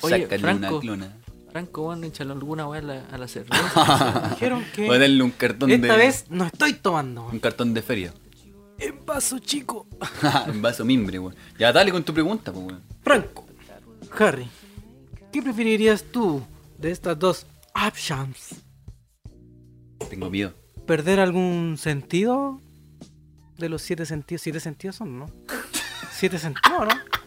[0.00, 0.66] Oye, Sácale Franco.
[0.68, 1.16] una clona.
[1.52, 4.28] Franco, weón, échale alguna weá a la, a la cerveza.
[4.30, 4.86] Dijeron que.
[4.86, 5.76] Voy a darle un cartón de.
[5.76, 7.26] Esta vez no estoy tomando.
[7.26, 8.12] Un cartón de feria.
[8.78, 9.86] En vaso chico.
[10.46, 11.34] en vaso mimbre, weón.
[11.58, 12.82] Ya dale con tu pregunta, pues, weón.
[13.02, 13.46] Franco.
[14.18, 14.48] Harry.
[15.32, 16.42] ¿Qué preferirías tú
[16.78, 18.56] de estas dos options?
[20.08, 20.54] Tengo miedo.
[20.86, 22.60] ¿Perder algún sentido?
[23.58, 24.42] De los siete sentidos.
[24.42, 25.26] ¿Siete sentidos son, no?
[26.12, 27.25] ¿Siete sentidos, no?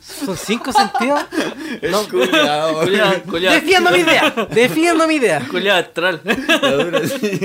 [0.00, 1.20] ¿Son cinco sentidos?
[1.90, 2.08] No.
[2.08, 2.74] Culeado,
[3.24, 3.54] culeado.
[3.54, 4.34] Defiendo mi idea.
[4.50, 5.40] Defiendo mi idea.
[5.50, 6.20] Culeado astral.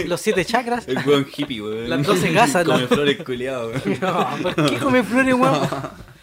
[0.08, 0.88] Los siete chakras.
[0.88, 1.90] El weón hippie, weón.
[1.90, 3.82] Las 12 gasas, Come la- flores culiado, weón.
[4.02, 5.62] No, ¿Por qué come flores, weón?
[5.62, 5.70] Ver.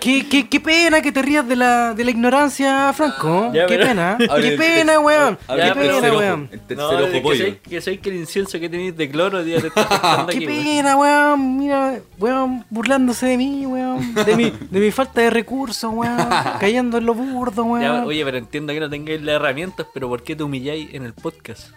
[0.00, 3.52] Qué, qué, qué pena que te rías de la, de la ignorancia, Franco.
[3.54, 4.16] Ya, qué pero- pena.
[4.18, 5.38] Qué el pena, ter- weón.
[5.38, 6.48] Qué tercer pena, weón.
[6.50, 7.44] El tercer No, ojo de que pollo.
[7.44, 10.36] sé, que sé que el incienso que tenéis de cloro día te está afectando Qué
[10.38, 11.56] aquí, pena, weón.
[11.58, 14.14] Mira, weón, burlándose de mí, weón.
[14.14, 16.18] De mi, de mi falta de recursos, weón.
[16.60, 18.04] Cayendo en lo burdo, Ya, weón.
[18.06, 21.12] oye, pero entiendo que no tengáis las herramientas, pero ¿por qué te humilláis en el
[21.14, 21.70] podcast?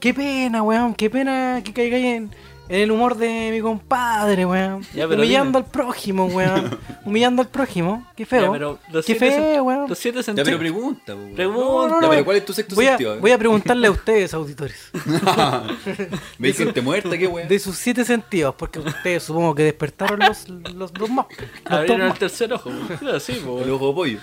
[0.00, 0.94] Qué pena, weón.
[0.94, 2.30] Qué pena que caigáis en,
[2.70, 4.82] en el humor de mi compadre, weón.
[4.94, 5.66] Ya, pero Humillando dime.
[5.66, 6.78] al prójimo, weón.
[7.04, 8.06] Humillando al prójimo.
[8.16, 8.42] Qué feo.
[8.42, 9.88] Ya, pero los Qué feo, weón.
[9.88, 10.46] Los siete Ya, sentidos.
[10.48, 11.34] pero pregunta, weón.
[11.34, 11.60] Pregunta.
[11.66, 12.10] No, no, Ya, no.
[12.10, 13.14] pero ¿cuál es tu sexto Voy a, sentido?
[13.16, 13.18] eh?
[13.20, 14.90] voy a preguntarle a ustedes, auditores.
[16.38, 17.16] ¿Me hiciste muerta?
[17.18, 17.48] ¿Qué weón?
[17.48, 21.26] De sus siete sentidos, porque ustedes supongo que despertaron los, los dos más.
[21.64, 22.86] Los Abrieron el tercer ojo, weón.
[22.98, 23.70] Claro, sí, po, El weón.
[23.72, 24.18] ojo pollo.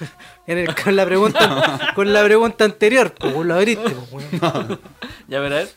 [0.45, 3.93] En el- con, la pregunta, con la pregunta anterior, pues vos lo abriste.
[4.11, 4.79] weón.
[5.27, 5.69] Ya, pero a ver.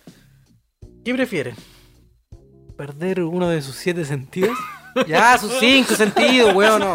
[1.04, 1.54] ¿Qué prefieren?
[2.80, 4.56] ¿Perder uno de sus siete sentidos?
[5.06, 6.80] Ya, sus cinco sentidos, weón.
[6.80, 6.94] No.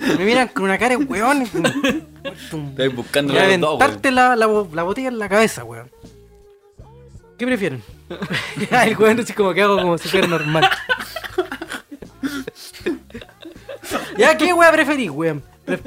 [0.00, 1.42] Me miran con una cara de weón.
[1.42, 3.44] Estás buscando weón.
[3.44, 5.90] aventarte la, la, la botella en la cabeza, weón.
[7.38, 7.82] ¿Qué prefieren?
[8.70, 10.66] Ya, el weón así como que hago como si fuera normal.
[14.16, 15.42] ¿Ya qué weón preferís, weón?
[15.66, 15.82] Pre-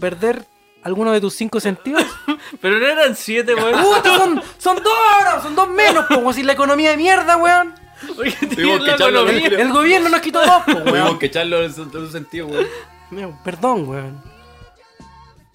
[0.00, 0.46] ¿Perder
[0.82, 2.04] alguno de tus cinco sentidos?
[2.62, 3.82] Pero no eran siete, weón.
[3.82, 4.94] ¡Puta, son, son dos!
[5.34, 7.81] no, Son dos menos, como si la economía de mierda, weón.
[8.06, 9.28] Tuvimos que echarlo.
[9.28, 11.18] El gobierno nos quitó dos, po, Tuvimos weón.
[11.18, 12.66] que echarlo en su, en su sentido, weón.
[13.10, 14.22] Mira, Perdón, weón.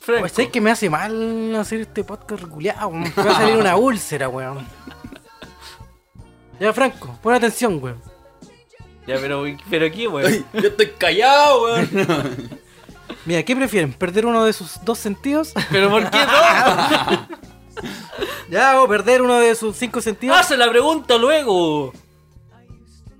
[0.05, 3.13] Pues es que me hace mal hacer este podcast reculeado, weón.
[3.15, 4.65] Me va a salir una úlcera, weón.
[6.59, 8.01] Ya, Franco, pon atención, weón.
[9.05, 10.31] Ya, pero, pero aquí, weón.
[10.31, 11.89] Ay, yo estoy callado, weón.
[13.25, 13.93] Mira, ¿qué prefieren?
[13.93, 15.53] ¿Perder uno de sus dos sentidos?
[15.69, 17.27] ¿Pero por qué no?
[18.49, 20.37] ya, o perder uno de sus cinco sentidos.
[20.37, 21.91] Hace la pregunta luego.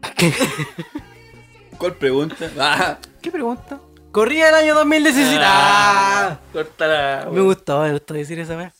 [1.78, 2.36] ¿Cuál pregunta?
[2.60, 3.80] Ah, ¿Qué pregunta?
[4.12, 5.40] Corría el año 2017.
[5.44, 7.28] Ah, Cortala.
[7.32, 8.74] me gustó, me gustó decir esa vez.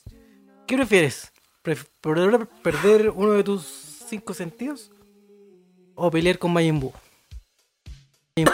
[0.66, 1.32] ¿Qué prefieres?
[1.64, 3.64] Pref- per- ¿Perder uno de tus
[4.08, 4.92] cinco sentidos?
[5.96, 6.94] ¿O pelear con Majin Buu?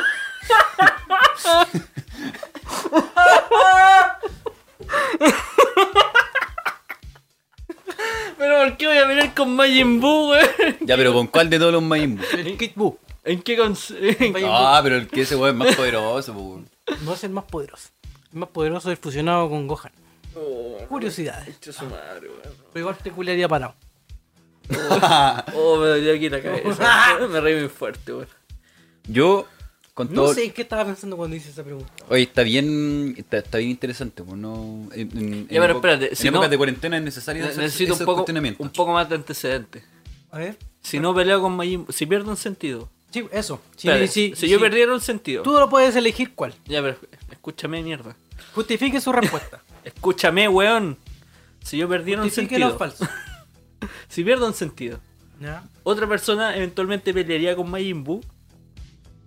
[8.38, 10.48] Pero ¿por qué voy a pelear con Majin Buu, weón?
[10.82, 12.26] ya, pero ¿con cuál de todos los Majin Buu?
[12.38, 12.98] El Kid Buu.
[13.26, 13.92] ¿En qué cons...
[13.92, 16.70] en- Ah, pero el que ese weón es más poderoso, pues, weón.
[17.06, 17.90] No es el más poderoso.
[18.34, 19.92] El más poderoso es fusionado con Gohan.
[20.90, 21.46] Curiosidades.
[21.56, 22.42] Concha su madre, weón.
[22.74, 23.76] Pero igual te culiaría parado.
[25.56, 27.18] Oh, me dolió aquí la cabeza.
[27.30, 28.28] me reí muy fuerte, weón.
[29.08, 29.48] Yo,
[29.94, 30.34] con No todo.
[30.34, 31.92] sé en qué estaba pensando cuando hice esa pregunta.
[32.10, 34.88] Oye, está bien, está, está bien interesante, pues no.
[34.94, 37.94] En, en- Ya, pero espérate, en si épocas no- de cuarentena es necesario hacer Necesito
[37.94, 38.66] un poco, cuestionamientos.
[38.66, 39.84] un poco más de antecedentes.
[40.32, 40.58] A ver.
[40.82, 42.90] Si no peleo con Majin si pierdo un sentido.
[43.12, 43.62] Sí, eso.
[43.76, 44.50] Sí, Espérate, sí, si sí.
[44.50, 45.44] yo perdiera un sentido.
[45.44, 46.56] Tú lo puedes elegir cuál.
[46.66, 46.98] Ya, pero
[47.32, 48.16] escúchame, mierda.
[48.56, 49.62] Justifique su respuesta.
[49.84, 50.98] Escúchame, weón.
[51.64, 52.70] Si yo perdiera un Justifique sentido.
[52.72, 53.08] lo falso.
[54.08, 55.00] Si pierdo un sentido.
[55.42, 55.64] ¿Ya?
[55.84, 58.22] Otra persona eventualmente pelearía con Majin Buu.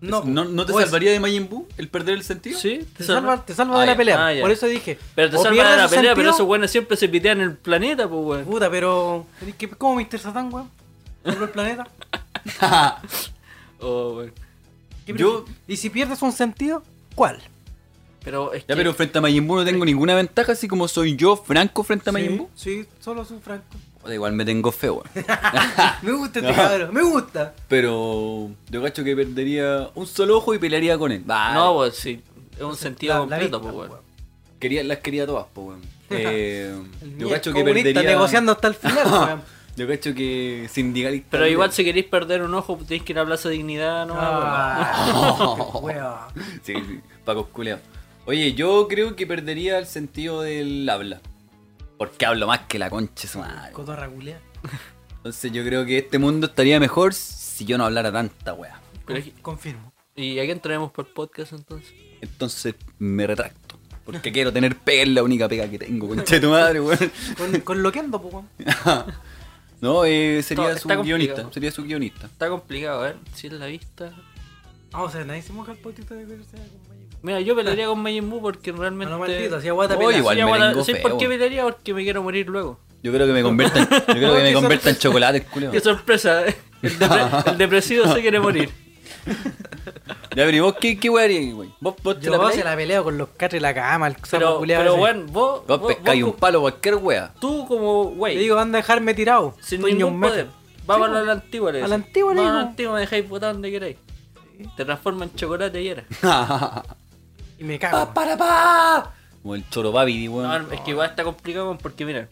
[0.00, 2.58] No, ¿No, no te pues, salvaría de Majin Buu el perder el sentido?
[2.58, 4.28] Sí, Te salva, te salva Ah, de la pelea.
[4.28, 4.32] Ah.
[4.42, 4.98] Por eso dije.
[5.14, 8.06] Pero te salva de la pelea, pero esos weones siempre se pitean en el planeta,
[8.08, 8.44] pues weón.
[8.44, 9.26] Puta, pero.
[9.56, 10.18] ¿qué- ¿Cómo Mr.
[10.18, 10.70] Satan, weón?
[11.24, 11.88] ¿Salvó el planeta?
[13.80, 14.32] Oh, weón.
[15.04, 15.44] ¿Qué Yo-?
[15.68, 16.82] ¿Y si pierdes un sentido?
[17.14, 17.40] ¿Cuál?
[18.24, 20.88] Pero es Ya, que- pero frente a Majin Buu no tengo ninguna ventaja, así como
[20.88, 22.48] soy yo, Franco, frente a Majin Sí, Buu.
[22.54, 23.64] sí, solo su Franco.
[24.12, 25.26] Igual me tengo feo, weón.
[26.02, 27.54] Me gusta este cabrón, me gusta.
[27.68, 31.22] Pero yo cacho que perdería un solo ojo y pelearía con él.
[31.26, 32.22] No, pues sí.
[32.56, 33.90] Es un sentido La- completo, pues weón.
[34.58, 35.80] quería, las quería todas, pues, weón.
[36.10, 36.72] Eh,
[37.18, 38.02] yo cacho que perdería.
[38.02, 39.42] negociando hasta el final, weón.
[39.76, 41.28] Yo cacho que sindicalista.
[41.32, 45.70] Pero igual si queréis perder un ojo, tenéis que ir a Plaza Dignidad, no Ah,
[45.82, 46.14] weón.
[46.62, 47.80] Sí, sí, Paco culeado.
[48.24, 51.20] Oye, yo creo que perdería el sentido del habla.
[51.98, 53.72] Porque hablo más que la concha su madre.
[53.72, 54.40] Cotorra culia.
[55.16, 58.56] Entonces yo creo que este mundo estaría mejor si yo no hablara tanta.
[59.06, 59.92] Pero es- Confirmo.
[60.14, 61.92] ¿Y a quién traemos por podcast entonces?
[62.20, 63.78] Entonces me retracto.
[64.04, 66.98] Porque quiero tener pega, es la única pega que tengo, concha de tu madre, weón.
[67.36, 68.48] Con, con lo que ando, pues, weón.
[69.80, 71.52] No, eh, sería Está- su está guionista.
[71.52, 72.26] Sería su guionista.
[72.26, 74.10] Está complicado, a ver, si es la vista.
[74.92, 77.05] Ah, o sea, nadie se moja el potito de verse con Majin Buu.
[77.26, 79.12] Mira, yo pelearía con Majin Buu porque realmente.
[79.12, 80.18] No, maldito, si aguanta pelea.
[80.18, 81.10] igual Sí, me aguanta- tengo ¿sabes feo.
[81.10, 81.62] por qué pelearía?
[81.64, 82.78] Porque me quiero morir luego.
[83.02, 85.72] Yo creo que me convierta en, yo creo que me convierta en chocolate, el culeo.
[85.72, 86.54] Qué sorpresa, ¿eh?
[86.82, 88.70] el, depre- el depresivo se quiere morir.
[89.26, 91.68] Ya, pero ¿y vos qué, qué harías, güey?
[91.80, 92.58] ¿Vos, vos te la Yo peláis?
[92.58, 95.66] se la peleo con los catres de la cama, el Pero, culiao pero bueno, vos.
[95.66, 97.32] Vos vos- pescáis vos un palo, cualquier wea.
[97.40, 99.54] Tú como güey, digo, anda a dejarme tirado.
[99.60, 100.46] sin ningún poder.
[100.86, 103.28] Vamos Sí, a la antigua, le a la antigua le a la antigua, me dejáis
[103.28, 103.96] botar donde queráis.
[104.76, 106.04] Te transforma en chocolate y era.
[107.58, 108.06] Y me cago.
[108.06, 109.12] Pa, para, pa.
[109.42, 110.68] Como el choro papi, weón.
[110.68, 112.28] No, es que igual está complicado weón, porque mira.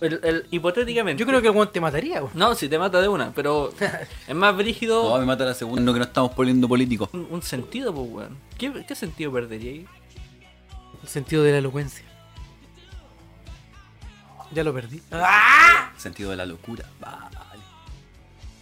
[0.00, 1.20] El, el- hipotéticamente.
[1.20, 2.32] Yo creo que el weón te mataría, weón.
[2.34, 3.72] No, si te mata de una, pero
[4.28, 7.08] es más brígido No, me mata la segunda, no que no estamos poniendo políticos.
[7.12, 8.38] un, un sentido, pues weón.
[8.58, 9.86] ¿Qué, ¿Qué sentido perdería ahí?
[11.02, 12.04] El sentido de la elocuencia.
[14.52, 15.00] Ya lo perdí.
[15.96, 16.84] Sentido de la locura.
[17.00, 17.28] Vale.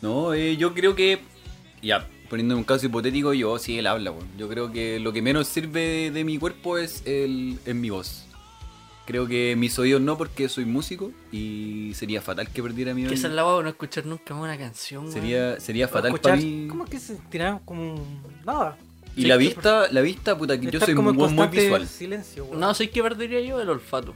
[0.02, 1.20] No, eh, yo creo que.
[1.82, 4.26] Ya, poniendo un caso hipotético, yo sí él habla, weón.
[4.38, 7.90] Yo creo que lo que menos sirve de, de mi cuerpo es, el, es mi
[7.90, 8.24] voz.
[9.06, 13.08] Creo que mis oídos no, porque soy músico y sería fatal que perdiera mi Que
[13.08, 13.18] oído.
[13.18, 15.12] esa es la no escuchar nunca más una canción, weón.
[15.12, 16.66] Sería, sería fatal escuchar, para mí.
[16.68, 17.96] ¿Cómo es que se tira como
[18.46, 18.78] nada?
[19.16, 21.88] Y Sí, la que- vista, la vista, puta, que yo soy como muy, muy visual.
[21.88, 22.60] silencio, weón.
[22.60, 24.14] No, sé qué perdería yo el olfato.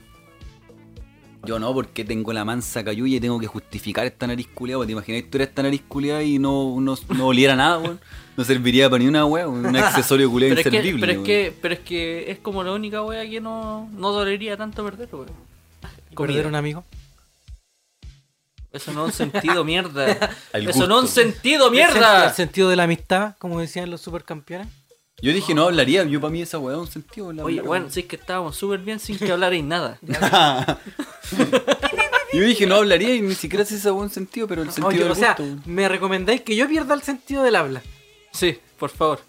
[1.44, 4.84] Yo no, porque tengo la mansa cayuya y tengo que justificar esta nariz culiada.
[4.86, 8.00] ¿Te imaginas tú eres esta nariz culiada y no, no, no oliera nada, weón?
[8.36, 11.00] No serviría para ni una weá, un accesorio culiado Pero es, que, inservible.
[11.00, 11.26] pero, es weón.
[11.26, 15.08] que, pero es que es como la única wea que no, no dolería tanto perder,
[15.12, 15.28] weón.
[16.10, 16.84] ¿Y perder un amigo.
[18.72, 20.06] Eso no es un sentido, mierda.
[20.52, 22.32] Eso no es un sentido, El mierda.
[22.32, 24.66] sentido de la amistad, como decían los supercampeones.
[25.22, 27.32] Yo dije, no hablaría, yo para mí esa weá es un sentido.
[27.32, 29.98] la Oye, bueno, sí es que estábamos súper bien sin que hablarais nada.
[32.32, 34.88] Yo dije, no hablaría y ni siquiera sé esa weá un sentido, pero el sentido
[34.88, 37.80] Oye, del o sea, gusto, me recomendáis que yo pierda el sentido del habla.
[38.32, 39.20] Sí, por favor.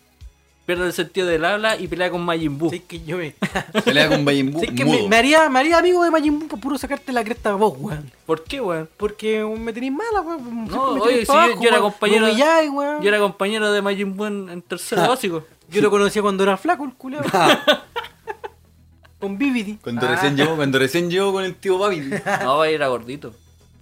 [0.66, 2.70] Pierde el sentido del habla y pelea con Majin Buu.
[2.70, 3.36] Así que yo me.
[3.84, 5.04] Pelea con Majin Buu, Así que mudo.
[5.04, 7.54] me, me haría, me haría amigo de Majin Buu por puro sacarte la cresta a
[7.54, 8.12] vos, weón.
[8.26, 8.90] ¿Por qué, weón?
[8.98, 10.66] Porque me tenéis mala, weón.
[10.66, 11.92] No, oye, si pa' yo- abajo, yo era weón.
[11.92, 13.02] compañero- Me humilláis, weón.
[13.04, 15.44] Yo era compañero de Majin Buu en, en tercero básico.
[15.70, 17.22] Yo lo conocía cuando era flaco, el culeo.
[19.20, 19.78] Con Vividi.
[19.78, 22.02] Cuando recién llegó, cuando recién llegó con el tío papi.
[22.44, 23.34] No, era gordito.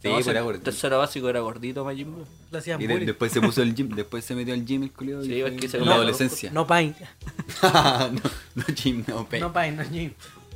[0.01, 0.65] Sí, No, pues era gordito.
[0.65, 2.25] Tercero básico era gordito Majin Buu.
[2.51, 3.07] Lo hacían Y de- bullying.
[3.07, 5.23] después se puso el gym, después se metió al gym el culiado.
[5.23, 6.51] Sí, es que se en la adolescencia.
[6.51, 6.95] No pain.
[7.63, 8.21] no,
[8.55, 9.41] no gym, no pain.
[9.41, 10.13] No pain, no gym.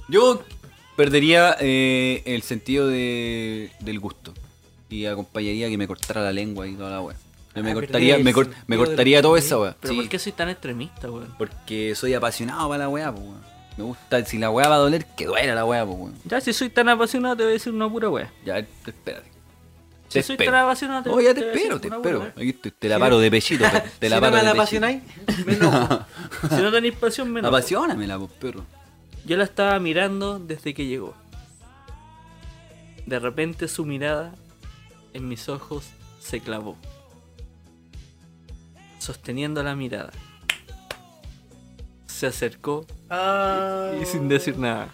[0.09, 0.43] Yo
[0.95, 4.33] perdería eh, el sentido de, del gusto
[4.89, 7.15] y acompañaría que me cortara la lengua y toda la weá.
[7.57, 9.75] Yo me Ah, cortaría, me, cor- me cortaría toda esa weá.
[9.79, 11.33] Pero Sí, ¿por qué soy tan extremista, weón?
[11.37, 13.41] Porque soy apasionado para la weá, weón.
[13.77, 16.13] Me gusta, si la weá va a doler, que duela la weá, weón.
[16.25, 18.31] Ya, si soy tan apasionado, te voy a decir una pura wea.
[18.45, 19.27] Ya, te espérate.
[20.07, 20.51] Si Te soy espero.
[20.53, 22.19] tan apasionado, te, Oh, ya te voy a decir espero, te una espero.
[22.19, 22.41] pura wea.
[22.43, 24.43] Aquí estoy, te la paro de pechito, te, te la si no paro me de
[24.45, 25.03] la apasionáis,
[25.45, 25.99] me enojo.
[26.49, 27.49] Si no tenéis pasión, menos.
[27.49, 28.63] Apasionamela, pues, perro.
[29.25, 31.13] Yo la estaba mirando desde que llegó.
[33.05, 34.33] De repente su mirada
[35.13, 35.85] en mis ojos
[36.19, 36.77] se clavó,
[39.07, 40.11] sosteniendo la mirada.
[42.07, 44.89] Se acercó Ah, y sin decir nada.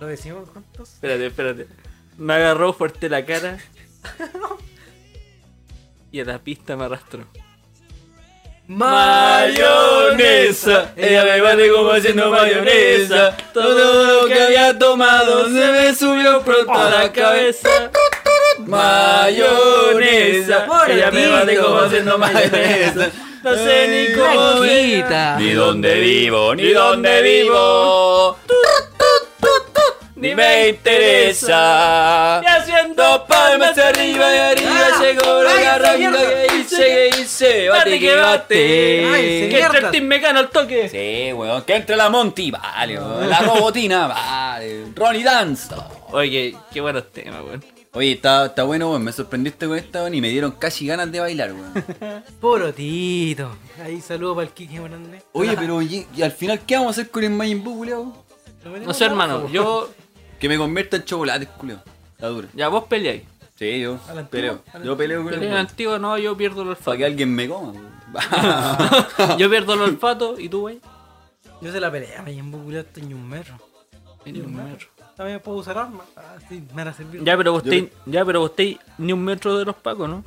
[0.00, 0.94] ¿Lo decimos juntos?
[0.94, 1.68] Espérate, espérate.
[2.18, 3.58] Me agarró fuerte la cara
[6.10, 7.24] y a la pista me arrastró.
[8.66, 9.60] Mayonesa,
[10.96, 13.36] ella me bate como haciendo mayonesa.
[13.54, 17.68] Todo lo que había tomado se me subió pronto a la cabeza.
[18.66, 23.12] Mayonesa, ella me bate como haciendo mayonesa.
[23.42, 24.64] No sé ni cómo.
[25.38, 28.38] Ni dónde vivo, ni dónde vivo.
[30.14, 32.40] Ni me interesa.
[32.44, 37.68] Y haciendo palmas arriba y arriba Ah, llegó la garranga que hice, que hice.
[37.68, 39.48] Bate que Ay, bate.
[39.50, 40.88] Que entre el Team Mecano al toque.
[40.88, 43.28] Sí, weón, que entre la Monty, vale, weón.
[43.28, 44.84] La robotina, vale.
[44.94, 45.74] Ronnie Dance.
[46.12, 47.64] Oye, qué buenos temas, weón.
[47.94, 49.04] Oye, está, está bueno, weón.
[49.04, 51.72] Me sorprendiste con esta, weón, y me dieron casi ganas de bailar, weón.
[52.40, 53.54] Puro Tito.
[53.82, 55.22] Ahí saludo para el Kiki Morandé.
[55.32, 58.24] Oye, pero ¿y al final qué vamos a hacer con el Majin Buu, culiao?
[58.86, 59.90] No sé, hermano, yo.
[60.38, 61.80] Que me convierta en chocolate, culiao.
[62.14, 62.48] Está dura.
[62.54, 63.22] Ya vos peleáis.
[63.56, 64.28] Sí, yo ¿A la antigua?
[64.30, 64.62] peleo.
[64.72, 66.96] ¿A la Yo peleo con el antiguo, no, yo pierdo el Para olfato.
[66.98, 69.38] que alguien me coma, weón.
[69.38, 70.80] Yo pierdo el olfato y tú, güey.
[71.60, 73.56] Yo se la pelea, me llevo estoy ni un metro.
[74.24, 74.88] Ni un metro.
[75.22, 76.04] También puedo usar armas.
[76.16, 77.22] Ah, sí, me van a servir.
[77.22, 80.24] Ya, pero vos estáis- ya, pero vos estáis ni un metro de los pacos, ¿no?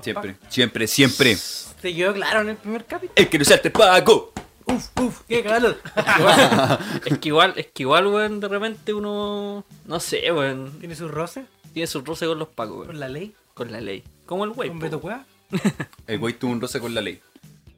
[0.00, 1.36] Siempre, siempre, siempre.
[1.36, 3.12] Se quedó claro en el primer capítulo.
[3.16, 4.32] El que no salte Paco.
[4.64, 5.76] Uf, uf, qué calor.
[7.04, 9.64] es que igual, es que igual, weón, de repente uno.
[9.84, 10.78] No sé, weón.
[10.78, 11.44] ¿Tiene su roce?
[11.74, 13.00] Tiene su roce con los pacos, Con weón.
[13.00, 13.34] la ley.
[13.52, 14.02] Con la ley.
[14.24, 14.68] Como el güey.
[14.70, 14.78] Con.
[14.78, 15.24] Beto Cueva.
[16.06, 17.20] El güey tuvo un roce con la ley.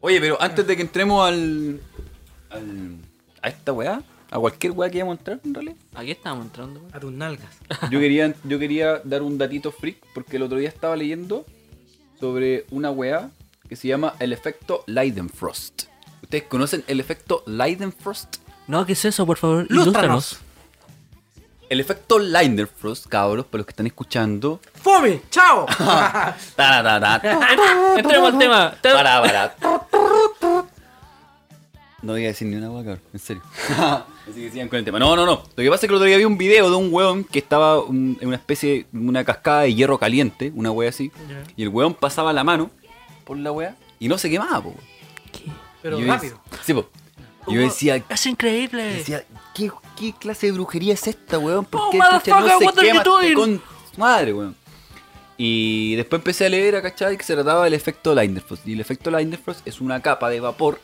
[0.00, 1.80] Oye, pero antes de que entremos al.
[2.50, 2.96] al
[3.42, 5.76] a esta weá, a cualquier weá que íbamos a entrar, en realidad.
[5.94, 6.80] Aquí estábamos entrando.
[6.92, 7.50] A tus nalgas.
[7.90, 11.44] Yo quería, yo quería dar un datito freak porque el otro día estaba leyendo
[12.18, 13.30] sobre una weá
[13.68, 15.84] que se llama el efecto Leidenfrost.
[16.22, 18.36] ¿Ustedes conocen el efecto Leidenfrost?
[18.68, 19.66] No, ¿qué es eso, por favor?
[19.68, 20.38] Lústranos.
[21.68, 24.60] El efecto Leidenfrost, cabros, para los que están escuchando.
[24.74, 25.22] ¡Fome!
[25.30, 25.66] ¡Chao!
[25.78, 27.96] Ta, ta, ta, ta.
[27.96, 28.74] Entremos al tema.
[28.80, 30.59] Te- Para, para.
[32.02, 33.42] No voy a decir ni una hueá, cabrón, en serio.
[34.30, 34.98] Así que sigan con el tema.
[34.98, 35.42] No, no, no.
[35.56, 37.38] Lo que pasa es que el otro día vi un video de un weón que
[37.38, 41.10] estaba un- en una especie, una cascada de hierro caliente, una wea así.
[41.28, 41.42] Ya.
[41.56, 42.70] Y el weón pasaba la mano
[43.24, 44.74] por la wea y no se quemaba, po.
[45.82, 46.40] Pero Y yo rápido.
[46.64, 46.88] Sí, po.
[47.46, 48.82] Y yo decía, Es increíble.
[48.84, 49.24] decía
[49.54, 51.64] ¿qué, ¿qué clase de brujería es esta, weón?
[51.64, 53.34] ¿Por Oh, qué chucha motherfucker, no se are quema este doing?
[53.34, 53.62] con
[53.94, 54.56] su madre, weón?
[55.36, 58.66] Y después empecé a leer, a cachar que se trataba del efecto Leidenfrost.
[58.68, 60.80] Y el efecto Leidenfrost es una capa de vapor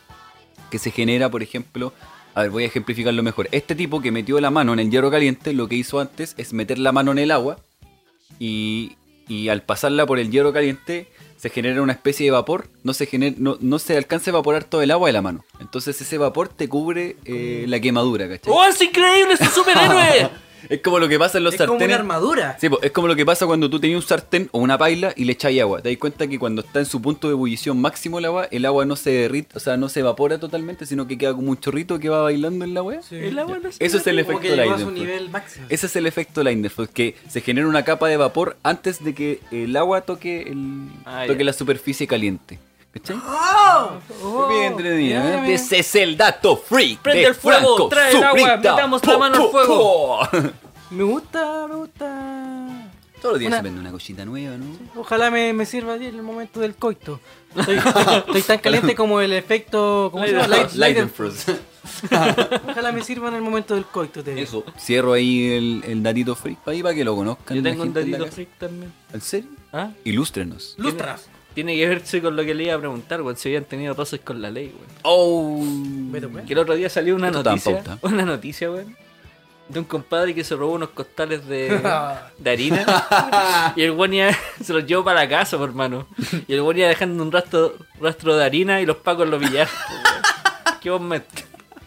[0.76, 1.94] que se genera, por ejemplo,
[2.34, 3.48] a ver, voy a ejemplificarlo mejor.
[3.50, 6.52] Este tipo que metió la mano en el hierro caliente, lo que hizo antes es
[6.52, 7.56] meter la mano en el agua
[8.38, 8.96] y,
[9.26, 11.08] y al pasarla por el hierro caliente
[11.38, 14.64] se genera una especie de vapor, no se, genera, no, no se alcanza a evaporar
[14.64, 15.46] todo el agua de la mano.
[15.60, 18.52] Entonces ese vapor te cubre eh, la quemadura, ¿cachai?
[18.52, 19.32] ¡Oh, es increíble!
[19.32, 20.30] ¡Es un superhéroe!
[20.68, 21.98] Es como lo que pasa en los es como una sartenes.
[21.98, 22.56] armadura.
[22.60, 25.12] Sí, po, es como lo que pasa cuando tú tenías un sartén o una paila
[25.16, 25.80] y le echáis agua.
[25.82, 28.64] Te das cuenta que cuando está en su punto de ebullición máximo el agua, el
[28.66, 31.58] agua no se derrite, o sea, no se evapora totalmente, sino que queda como un
[31.60, 33.02] chorrito que va bailando en la wea.
[33.02, 33.16] Sí.
[33.16, 34.98] El agua no se Eso es el Como efecto llegó a su Leidenfrost.
[34.98, 35.66] nivel máximo.
[35.68, 39.40] Ese es el efecto Leidenfrost, que se genera una capa de vapor antes de que
[39.50, 42.58] el agua toque el Ah, toque la superficie caliente.
[42.92, 43.16] ¿Cachai?
[43.26, 43.90] ¡Oh!
[43.90, 44.35] Bien
[44.66, 45.54] entretenido, mira, mira.
[45.54, 47.00] Ese es el dato freak.
[47.00, 50.20] Prende de el fuego, Franco trae el agua, metamos la Po, mano al fuego.
[50.30, 50.38] po.
[50.90, 52.90] Me gusta, me gusta.
[53.20, 54.66] Todos los días Una- se vende una cosita nueva, ¿no?
[55.00, 57.18] Ojalá me, me sirva en el momento del coito.
[57.56, 57.76] Estoy,
[58.26, 60.10] estoy tan caliente como el efecto.
[60.12, 60.46] ¿Cómo se llama?
[60.48, 61.48] Light- Leidenfrost.
[62.68, 64.22] Ojalá me sirva en el momento del coito.
[64.22, 64.40] Te.
[64.40, 64.64] Eso.
[64.78, 67.56] Cierro ahí el, el datito freak ahí para que lo conozcan.
[67.56, 68.92] Yo la tengo un la datito freak también.
[69.12, 69.50] ¿En serio?
[69.72, 69.90] ¿Ah?
[70.04, 70.74] Ilústrenos.
[70.78, 71.28] Lustras.
[71.56, 73.34] Tiene que verse con lo que le iba a preguntar, weón.
[73.38, 74.90] Si habían tenido roces con la ley, weón.
[75.04, 75.64] Oh.
[76.30, 76.44] Pues.
[76.46, 77.82] Que el otro día salió una Esto noticia.
[78.02, 78.94] Una noticia, weón.
[79.70, 81.80] De un compadre que se robó unos costales de,
[82.38, 83.72] de harina.
[83.76, 86.06] y el weón iba- se los llevó para la casa, por hermano.
[86.46, 89.72] Y el weón iba dejando un rastro, rastro de harina y los pacos lo pillaron.
[90.80, 91.22] ¿Qué vos me...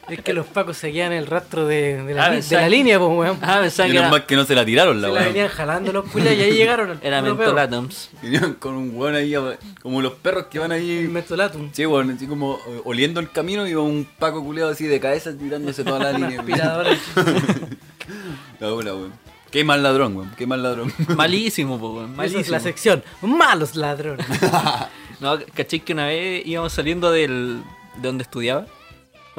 [0.10, 3.12] Es que los pacos seguían el rastro de, de la, Ah, de la línea, pues,
[3.12, 3.38] weón.
[3.41, 5.28] Ah, Menos era, mal que no se la tiraron la Se la weá.
[5.30, 6.99] venían jalando los culias y ahí llegaron.
[7.01, 7.22] era.
[7.22, 8.10] Mentolatums.
[8.22, 9.34] Venían con un weón ahí,
[9.82, 11.07] como los perros que van ahí.
[11.12, 11.70] mentolatum.
[11.74, 15.32] Sí, weón, así como eh, oliendo el camino y un paco culeado así de cabeza
[15.38, 16.39] tirándose toda la línea.
[16.39, 16.89] aspiradora.
[18.60, 19.14] La buena, weón.
[19.51, 20.32] Qué mal ladrón, weón.
[20.38, 20.93] Qué mal ladrón.
[21.16, 22.07] Malísimo, po, weón.
[22.10, 22.41] Esa Malísimo.
[22.41, 23.03] es la sección.
[23.22, 24.26] Malos ladrones.
[25.20, 27.62] No, caché que una vez íbamos saliendo del,
[27.97, 28.66] de donde estudiaba,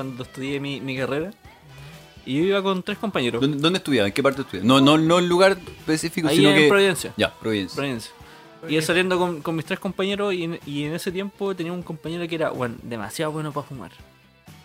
[0.01, 1.31] cuando estudié mi, mi carrera,
[2.25, 3.39] y yo iba con tres compañeros.
[3.43, 4.09] ¿Dónde, dónde estudiaba?
[4.09, 4.67] ¿En qué parte estudiaba?
[4.67, 6.69] No, no, no el lugar específico, Ahí sino en que.
[6.69, 7.13] Providencia.
[7.19, 7.77] Ya, Providencia.
[7.77, 8.13] Providencia.
[8.67, 11.83] Iba saliendo con, con mis tres compañeros y en, y en ese tiempo tenía un
[11.83, 13.91] compañero que era, bueno, demasiado bueno para fumar.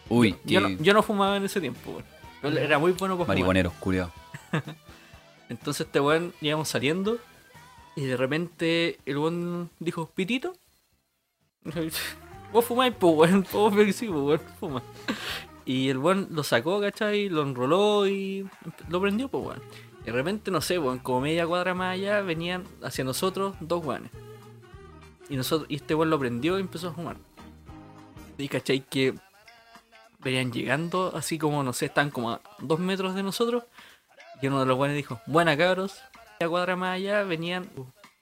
[0.08, 2.04] Uy, Yo no, yo no fumaba en ese tiempo, weón.
[2.42, 3.54] Pero Era muy bueno para fumar.
[3.54, 3.74] marihuanero.
[5.50, 7.18] Entonces este weón íbamos saliendo
[7.98, 10.56] y de repente el weón dijo, ¿pitito?
[12.56, 14.82] Vos fumáis, pues weón, vos sí, pues fuma.
[15.66, 17.28] Y el weón lo sacó, ¿cachai?
[17.28, 18.50] Lo enroló y
[18.88, 19.62] lo prendió, pues weón.
[20.06, 24.10] De repente, no sé, weón, como media cuadra más allá venían hacia nosotros dos weones.
[25.28, 27.18] Y nosotros, y este weón lo prendió y empezó a fumar.
[28.38, 29.14] Y cachai que
[30.20, 33.66] venían llegando, así como, no sé, están como a dos metros de nosotros.
[34.42, 36.00] Y uno de los buenos dijo, buena cabros.
[36.40, 37.70] La cuadra más allá venían,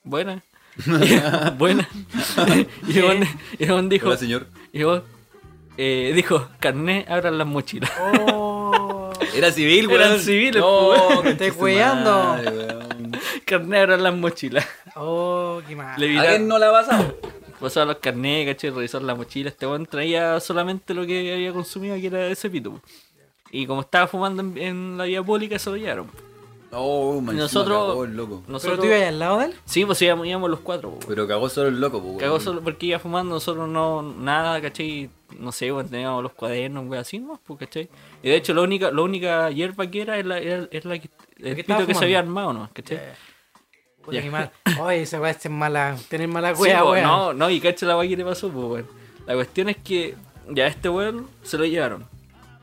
[0.04, 0.42] buena.
[1.57, 1.88] buena.
[2.88, 2.99] y
[3.69, 4.47] weón dijo, Hola, señor.
[4.74, 5.03] weón,
[5.78, 7.91] eh, dijo, carné, abran las mochilas.
[7.99, 10.21] Oh, Era civil, Eran weón.
[10.21, 13.11] civiles, no, conche Estoy weón.
[13.45, 14.65] carné, abran las mochilas.
[14.95, 15.99] oh, qué mal.
[15.99, 17.17] Le ¿A viraron, quién no la ha pasado?
[17.59, 19.49] pasaron los carnés, caché, revisaron la mochila.
[19.49, 22.71] Este weón traía solamente lo que había consumido, que era ese pito.
[22.71, 22.82] po.
[23.51, 26.07] Y como estaba fumando en, en la vía pública, se lo llevaron.
[26.07, 26.17] po.
[26.76, 28.41] Oh, man, Nosotros- cagó el loco.
[28.41, 29.53] ¿Pero Nosotros, tú ibas al lado de él?
[29.65, 30.91] Sí, pues íbamos, íbamos los cuatro.
[30.91, 30.99] po.
[31.07, 35.09] Pero cagó solo el loco, pues, Cagó solo porque iba fumando, nosotros no, nada, ¿cachai?
[35.38, 37.89] No sé, bueno, teníamos los cuadernos, wey, así nomás, pues, ¿cachai?
[38.24, 40.97] Y de hecho, la única, la única hierba que era es la, era- es la
[40.99, 42.69] que, el pito que se había armado, ¿no?
[42.74, 42.99] ¿cachai?
[44.32, 44.51] Mal.
[44.82, 47.03] Oye, esa weá es mala, tener mala Sí, wea, po, weón.
[47.03, 48.88] no, no, y cacha la weá que le pasó, pues, weón.
[49.26, 50.15] La cuestión es que
[50.49, 52.05] ya este weón se lo llevaron.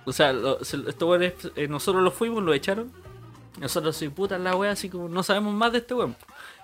[0.05, 2.93] O sea, lo, se, estos weones, eh, nosotros lo fuimos, lo echaron.
[3.61, 6.17] Nosotros soy puta la weá, así como no sabemos más de este weón.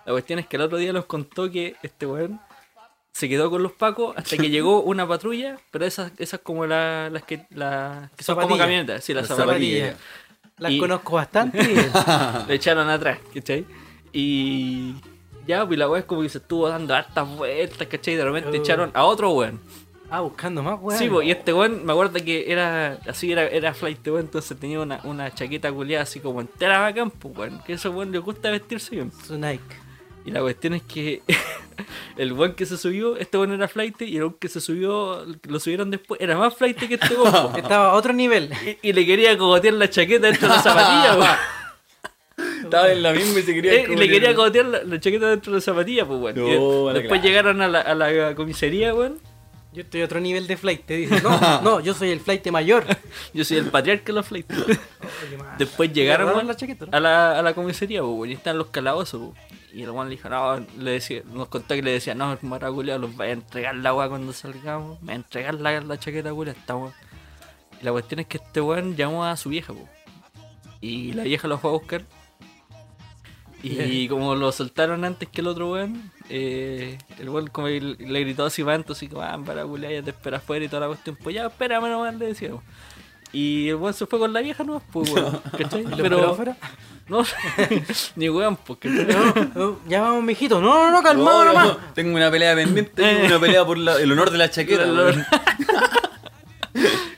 [0.04, 2.40] La cuestión es que el otro día nos contó que este weón
[3.12, 7.08] se quedó con los pacos hasta que llegó una patrulla, pero esas, esas como la-
[7.10, 9.90] las que, las que son como camionetas, sí, las Las zapatillas.
[9.92, 9.96] zapatillas.
[10.58, 11.62] Las Y- conozco bastante.
[12.48, 13.66] Le echaron atrás, ¿cachai?
[14.12, 14.94] Y
[15.46, 18.14] ya, pues la weá es como que se estuvo dando hartas vueltas, ¿cachai?
[18.14, 18.54] Y de repente Oh.
[18.62, 19.60] echaron a otro weón.
[20.10, 20.98] Ah, buscando más, weón.
[20.98, 24.58] Sí, pues, y este weón, me acuerdo que era así, era, era flight, weón, entonces
[24.58, 27.60] tenía una, una chaqueta culiada así como entera bacán, pues, weón.
[27.64, 29.10] Que a ese weón le gusta vestirse bien.
[29.26, 29.62] Su Nike.
[30.24, 31.22] Y la cuestión es que
[32.16, 35.24] el weón que se subió, este weón era flight, y el weón que se subió,
[35.48, 37.52] lo subieron después, era más flight que este weón.
[37.52, 37.52] po.
[37.56, 38.50] Estaba a otro nivel.
[38.82, 41.36] y, y le quería cogotear la chaqueta dentro de la zapatilla, weón.
[42.64, 45.28] Estaba en la misma y se quería Eh, y le quería cogotear la, la chaqueta
[45.30, 46.36] dentro de la zapatilla, pues, weón.
[46.36, 49.20] No, después llegaron a la, a la comisaría, weón.
[49.76, 50.86] Yo estoy a otro nivel de flight.
[50.86, 52.86] Te dice, no, no, yo soy el flight mayor.
[53.34, 54.50] Yo soy el patriarca de los flight.
[55.58, 56.96] Después llegaron weón, la chaqueta, ¿no?
[56.96, 59.34] a, la, a la comisaría, y están los calabozos.
[59.74, 63.00] Y el weón le dijo, no, le decía, nos contó que le decía, no, maraculeado,
[63.00, 66.32] los vaya a entregar la weá cuando salgamos, me va a entregar la, la chaqueta
[66.32, 66.94] culia esta weón.
[67.78, 69.86] Y la cuestión es que este weón llamó a su vieja, po.
[70.80, 72.02] Y la vieja lo fue a buscar.
[73.62, 78.44] Y como lo soltaron antes que el otro weón, eh, el weón como le gritó
[78.46, 80.86] así para adentro, así como, ah, para culiar, ya te espera afuera y toda la
[80.88, 81.16] cuestión.
[81.22, 82.62] Pues ya, espérame nomás, le decíamos.
[83.32, 85.80] Y el weón se fue con la vieja nomás, pues weón, ¿cachai?
[85.86, 86.56] ¿Y lo Pero, afuera?
[87.08, 87.22] no,
[88.16, 89.06] ni weón, ¿cachai?
[89.06, 90.60] No, no, ya vamos, mijito.
[90.60, 91.66] No, no, no, calmado No, nomás.
[91.68, 94.86] no, tengo una pelea pendiente, tengo una pelea por la- el honor de la chaqueta.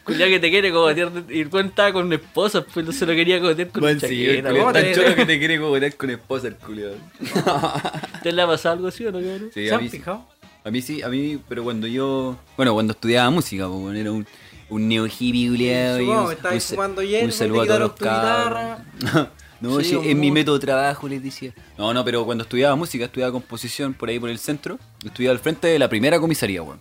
[0.09, 3.13] Culiao que te quiere cogotear y el weón estaba con esposa, pues no se lo
[3.15, 4.49] quería cogotear con la sí, el chaqueta.
[4.49, 6.95] culiao ¿cómo tan choro que te quiere cogotear con esposa el culiao.
[8.23, 9.51] ¿Te le ha pasado algo así o no, cabrón?
[9.55, 9.89] Sí, ¿Se han sí.
[9.91, 10.27] fijado?
[10.65, 14.13] a mí sí, a mí, pero cuando yo, bueno, cuando estudiaba música, pues, bueno, era
[14.13, 14.27] un,
[14.69, 17.67] un neo hippie culiao, y Supongo, un- me estabas fumando hierba, Un te saludo a
[17.67, 18.79] todos los cabros.
[19.61, 21.53] No, Sí, sí, en mi método de trabajo les decía.
[21.77, 25.41] No, no, pero cuando estudiaba música, estudiaba composición por ahí por el centro, estudiaba al
[25.41, 26.81] frente de la primera comisaría, weón.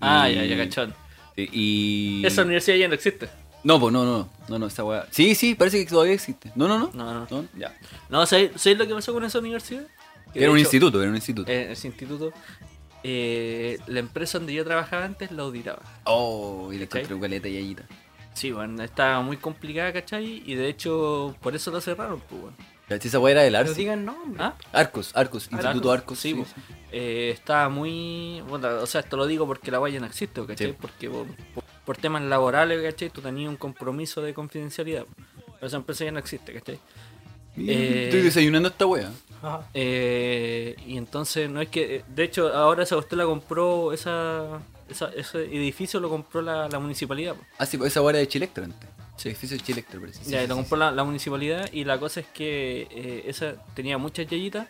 [0.00, 0.92] Ah, Y- ya, ya, cachón.
[1.36, 2.26] Sí, Y...
[2.26, 3.28] Esa universidad ya no existe.
[3.62, 5.06] No, pues no, no, no, no, esa weá.
[5.10, 6.50] Sí, sí, parece que todavía existe.
[6.54, 6.90] No, no, no.
[6.94, 7.44] No, no.
[7.58, 7.76] ya.
[8.08, 9.86] No, ¿sabes, ¿sabes lo que pasó con esa universidad?
[10.32, 11.50] Que Era un hecho, instituto, era un instituto.
[11.50, 12.32] eh, ese instituto,
[13.02, 15.82] eh, la empresa donde yo trabajaba antes la auditaba.
[16.04, 17.84] oh, y le encontré un caleta y allita.
[18.34, 20.42] Sí, bueno, estaba muy complicada, ¿cachai?
[20.46, 22.56] Y de hecho, por eso lo cerraron, pues, bueno.
[22.88, 23.74] Esa weá era del Arce.
[23.74, 24.40] digan nombre.
[24.42, 24.54] ¿Ah?
[24.72, 26.18] Arcos, Arcos, Instituto Arcos.
[26.20, 26.48] Sí, pues,
[26.92, 28.42] eh, estaba muy.
[28.48, 30.68] Bueno, o sea, esto lo digo porque la guaya no existe, ¿cachai?
[30.68, 30.74] Sí.
[30.80, 31.10] Porque
[31.84, 33.10] por, temas laborales, ¿cachai?
[33.10, 35.04] Tú tenías un compromiso de confidencialidad.
[35.54, 36.78] Pero esa empresa ya no existe, ¿cachai?
[37.58, 39.10] Eh, Estoy desayunando esta weá.
[39.42, 39.68] Ajá.
[39.74, 42.04] Eh, y entonces, no es que.
[42.08, 46.78] De hecho, ahora esa usted la compró, esa, esa- ese edificio lo compró la, la
[46.78, 47.34] municipalidad.
[47.34, 47.42] po.
[47.58, 48.88] Ah, sí, pues esa weá era de Chilectra antes.
[49.16, 50.24] Sí, edificio Chilectra, parece.
[50.24, 53.24] Sí, ya, sí, lo sí, compró la, la municipalidad y la cosa es que eh,
[53.26, 54.68] esa tenía muchas yayitas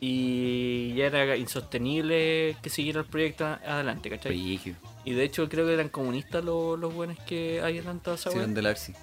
[0.00, 4.10] y ya era insostenible que siguiera el proyecto adelante.
[4.10, 4.60] ¿cachai?
[5.04, 8.54] Y de hecho creo que eran comunistas los, los buenos que habían lanzado esa eran
[8.54, 8.94] del Arce.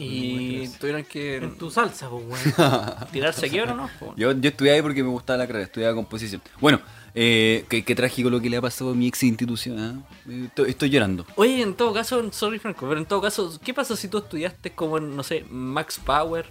[0.00, 2.24] Y tuvieron que En tu salsa, pues,
[2.56, 2.94] weón.
[3.12, 3.90] tirarse aquí o no.
[3.98, 4.14] po.
[4.16, 6.40] Yo, yo estudié ahí porque me gustaba la carrera, estudiaba composición.
[6.60, 6.80] Bueno,
[7.14, 9.78] eh, qué, qué trágico lo que le ha pasado a mi ex institución.
[9.78, 9.94] ¿ah?
[10.28, 11.26] Eh, Estoy, estoy llorando.
[11.36, 14.70] Oye, en todo caso, sorry Franco, pero en todo caso, ¿qué pasa si tú estudiaste
[14.72, 16.46] como en, no sé, Max Power,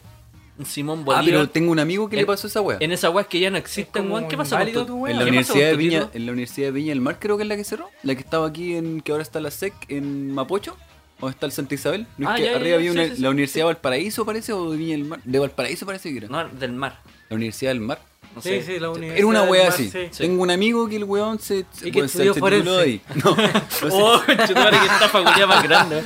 [0.65, 1.25] Simón Ah, Bolívar?
[1.25, 2.77] pero tengo un amigo que le En- pasó esa wea.
[2.79, 4.27] En esa weas que ya no existen, weón.
[4.27, 5.11] ¿Qué pasa con inválido tu, tu wea.
[5.13, 7.37] En la ¿Qué pasa Universidad de Viña, en la Universidad de Viña del Mar creo
[7.37, 9.73] que es la que cerró, la que estaba aquí en que ahora está la SEC
[9.89, 10.75] en Mapocho,
[11.19, 13.07] o está el Santa Isabel, ¿no es Ah, que ya, arriba ya, había sí, una,
[13.09, 13.21] sí, sí.
[13.21, 16.27] la Universidad de Valparaíso parece o de Viña del Mar, de Valparaíso parece que era.
[16.27, 17.01] No, del mar.
[17.29, 18.01] La Universidad del Mar.
[18.35, 18.61] No Sí, sé.
[18.63, 19.17] sí, la universidad.
[19.17, 19.89] Era una wea mar, así.
[19.89, 20.07] sí.
[20.17, 23.01] Tengo un amigo que el weón se, Y que estudió se tituló ahí.
[23.23, 23.87] No, no sé.
[23.91, 26.03] Oh, conchetumare, que esta facultad más grande.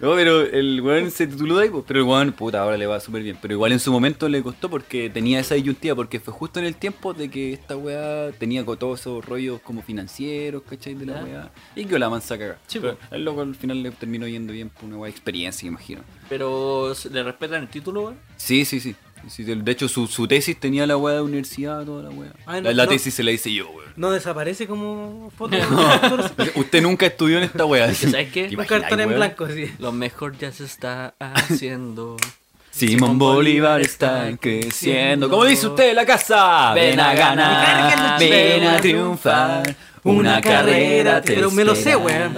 [0.00, 2.86] No, pero el weón se tituló de ahí, pues, pero el weón, puta, ahora le
[2.86, 3.38] va súper bien.
[3.40, 6.66] Pero igual en su momento le costó porque tenía esa disyuntiva, porque fue justo en
[6.66, 10.94] el tiempo de que esta weá tenía todos esos rollos como financieros, ¿cachai?
[10.94, 11.24] De la Ya.
[11.24, 11.50] weá.
[11.74, 12.58] Y que la mansa caga.
[12.66, 13.12] Sí, Pero pues.
[13.12, 16.02] el loco al final le terminó yendo bien por una weá de experiencia, imagino.
[16.28, 18.18] Pero, ¿le respetan el título, weón?
[18.36, 18.94] Sí, sí, sí.
[19.28, 22.32] Sí, de hecho, su, su tesis tenía la weá de universidad, toda la weá.
[22.46, 22.90] Ah, no, la la no.
[22.90, 23.92] tesis se la hice yo, weón.
[23.96, 25.56] No desaparece como foto.
[26.56, 27.92] Usted nunca estudió en esta weá.
[27.94, 28.48] ¿sabes qué?
[28.48, 29.72] ¿Te Un cartón en blanco, sí.
[29.78, 32.16] Lo mejor ya se está haciendo.
[32.70, 35.30] Simón Bolívar está creciendo.
[35.30, 39.76] Como dice usted la casa, ven a ganar, ven a triunfar.
[40.02, 42.36] Una carrera te Pero me lo sé, weón.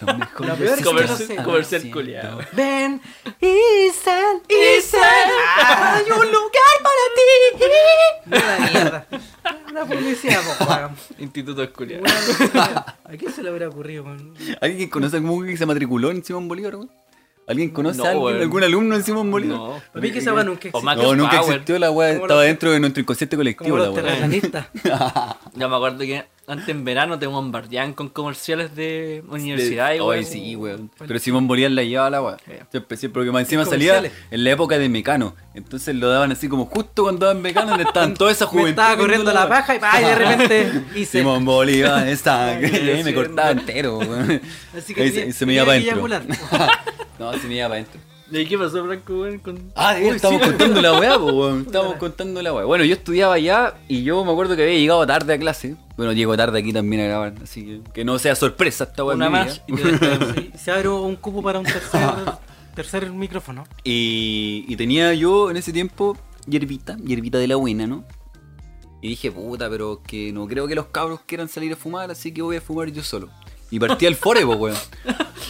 [0.00, 1.36] Lo mejor Lo peor es que Comercial- no sé.
[1.36, 2.38] comercial culiao.
[2.52, 3.00] Ven
[3.40, 5.02] y sal, y sal.
[5.66, 7.22] Hay un lugar para ti.
[8.26, 9.06] Una mierda.
[9.70, 10.96] Una publicidad, po, weón.
[11.18, 12.02] Instituto Esculiar.
[13.04, 14.34] ¿A quién se le hubiera ocurrido, weón?
[14.60, 16.76] ¿Alguien conoce a algún que se matriculó en Simón Bolívar?
[16.76, 16.90] weón?
[17.46, 19.58] ¿Alguien conoce No, a alguien, algún alumno en Simón Bolívar?
[19.58, 19.80] No.
[19.92, 20.94] Para mí que esa weá nunca existió.
[20.96, 21.52] No, nunca Power.
[21.56, 24.68] existió la weá, estaba los- dentro de nuestro inconsciente colectivo Como la weá.
[25.54, 30.24] Ya me acuerdo que antes en verano te bombardeaban con comerciales de universidades, Ay, weón.
[30.24, 30.90] sí, weón.
[31.06, 32.36] Pero Simón Bolívar la llevaba la weá.
[32.70, 35.34] Siempre, siempre, porque más encima salía en la época de Mecano.
[35.54, 38.70] Entonces lo daban así como justo cuando daban Mecano, le estaban toda esa Me juventud.
[38.70, 41.18] estaba corriendo la paja y, pa, y de repente hice.
[41.18, 42.48] Simón Bolívar está.
[42.56, 44.40] Ay, me cortaba entero, weón.
[44.76, 46.08] Así que se, se me iba para adentro.
[47.24, 48.00] No, se me iba para adentro.
[48.30, 49.38] ¿Y qué pasó, Franco, weón?
[49.38, 49.72] Con...
[49.76, 51.60] Ah, estamos contando la weá, po, weón.
[51.66, 52.64] Estamos contando la weá.
[52.64, 55.76] Bueno, yo estudiaba allá y yo me acuerdo que había llegado tarde a clase.
[55.96, 59.16] Bueno, llego tarde aquí también a grabar, así que que no sea sorpresa esta weá.
[59.16, 59.90] Una más vida.
[59.90, 62.00] y te Se abre un cupo para un tercer,
[62.74, 63.64] tercer micrófono.
[63.84, 68.04] Y, y tenía yo en ese tiempo hierbita, hierbita de la buena, ¿no?
[69.00, 72.32] Y dije, puta, pero que no creo que los cabros quieran salir a fumar, así
[72.32, 73.30] que voy a fumar yo solo.
[73.70, 74.76] Y partí al fore, pues, weón.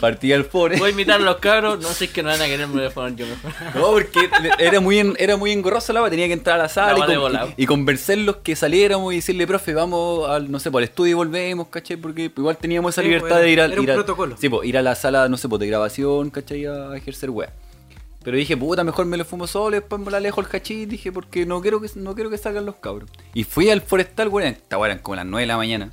[0.01, 0.79] Partí al fore.
[0.79, 2.75] Voy a invitar a los cabros, no sé, es que no van a querer me
[2.75, 3.53] voy a poner yo mejor.
[3.75, 7.07] No, porque era muy, en- era muy engorroso la tenía que entrar a la sala
[7.07, 10.71] La y, con- y, y convencerlos que saliéramos y decirle, profe, vamos al, no sé,
[10.71, 11.97] por el estudio y volvemos, ¿cachai?
[11.97, 14.37] Porque igual teníamos esa Sí, libertad pues, de ir, al, era un ir a- protocolo.
[14.39, 16.67] Sí, pues, ir a la sala, no sé, pues, de grabación, ¿cachai?
[16.67, 17.53] A ejercer weá.
[18.23, 21.13] Pero dije, puta, mejor me lo fumo solo después me la alejo el hachís, dije,
[21.13, 23.11] porque no quiero que no quiero que salgan los cabros.
[23.35, 25.91] Y fui al forestal, weón, esta weá eran como las 9 de la mañana.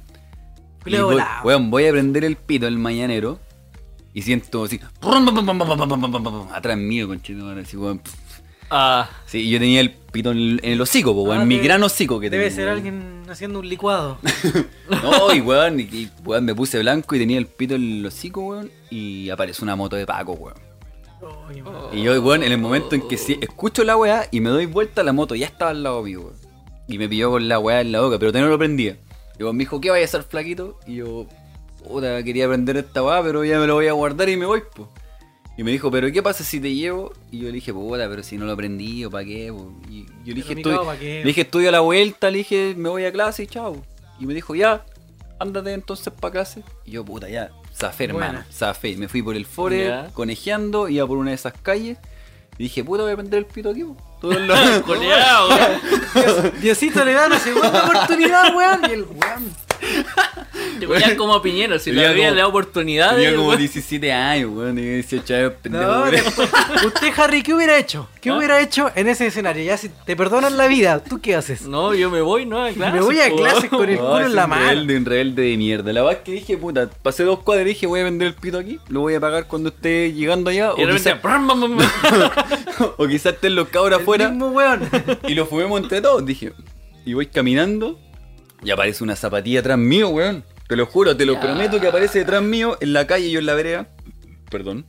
[0.85, 1.43] Voy, volado.
[1.43, 3.39] weón, voy a prender el pito el mañanero
[4.13, 4.79] y siento así,
[6.53, 8.01] atrás mío, conchito, así, weón.
[8.73, 11.55] Ah, Sí, yo tenía el pito en el, en el hocico, po, weón, Ah, mi
[11.57, 12.77] debe- gran hocico que Debe tengo, ser weón.
[12.77, 14.17] alguien haciendo un licuado.
[15.03, 18.05] No, y weón, y, y, weón, me puse blanco y tenía el pito en el
[18.05, 20.55] hocico, weón, y apareció una moto de Paco, weón.
[21.93, 24.65] Y yo, weón, en el momento en que sí, escucho la weá y me doy
[24.65, 26.35] vuelta, la moto ya estaba al lado mío, weón.
[26.87, 28.97] Y me pilló con la weá en la boca, pero todavía no lo prendía.
[29.49, 30.79] Y me dijo, ¿qué vaya a hacer flaquito?
[30.85, 31.25] Y yo,
[31.83, 34.61] puta, quería prender esta weá, pero ya me lo voy a guardar y me voy,
[34.75, 34.89] po.
[35.57, 37.13] Y me dijo, ¿pero qué pasa si te llevo?
[37.29, 39.51] Y yo le dije, puta, pero si no lo prendí, ¿o para qué?
[39.51, 39.73] po?
[39.89, 41.19] Y yo le dije, ¿pa' qué?
[41.19, 43.83] le dije, estoy a la vuelta, le dije, me voy a clase y chao.
[44.19, 44.85] Y me dijo, ya,
[45.39, 46.63] ándate entonces para clase.
[46.85, 48.47] Y yo, puta, ya, zafé, hermano, Buena.
[48.51, 48.95] zafé.
[48.97, 51.97] Me fui por el fore, conejeando, iba por una de esas calles.
[52.57, 53.97] Y dije, puta, voy a prender el pito aquí, po.
[54.21, 55.49] Todo el lado.
[56.61, 58.81] Diosito le da una segunda oportunidad, weón.
[58.87, 59.51] Y el weón.
[60.79, 63.15] Te ponías como Piñero, si le Tenía habían como- dado oportunidades.
[63.17, 63.59] Tenía como weón.
[63.59, 66.03] 17 años, weón, tenía 18 años, pendejo.
[66.87, 68.09] Usted, Harry, ¿qué hubiera hecho?
[68.19, 68.37] ¿Qué ¿Ah?
[68.37, 69.63] hubiera hecho en ese escenario?
[69.63, 71.63] Ya si te perdonan la vida, ¿tú qué haces?
[71.63, 72.63] No, yo me voy, ¿no?
[72.63, 73.35] A clase, Me voy a po.
[73.37, 74.65] clase con el No, culo en la un mano.
[74.69, 75.93] rebelde, un rebelde de mierda.
[75.93, 78.33] La verdad es que dije, puta, pasé dos cuadras y dije, voy a vender el
[78.35, 80.71] pito aquí, lo voy a pagar cuando esté llegando allá.
[80.77, 81.17] Y O quizás
[82.97, 84.87] o quizás estén los cabros afuera mismo weón.
[85.27, 86.53] y lo fumemos entre todos, dije.
[87.05, 87.99] Y voy caminando
[88.63, 90.43] y aparece una zapatilla atrás mío, weón.
[90.67, 91.41] Te lo juro, te lo Ya.
[91.41, 93.89] prometo que aparece detrás mío en la calle y yo en la vereda.
[94.49, 94.85] Perdón.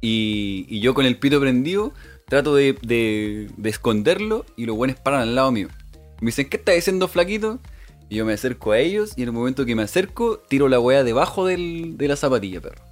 [0.00, 1.92] Y, y yo con el pito prendido
[2.28, 5.68] trato de, de- de esconderlo y los buenos paran al lado mío.
[6.20, 7.58] Me dicen, ¿qué estás diciendo, flaquito?
[8.08, 10.78] Y yo me acerco a ellos y en el momento que me acerco, tiro la
[10.80, 12.82] weá debajo del- de la zapatilla, perro.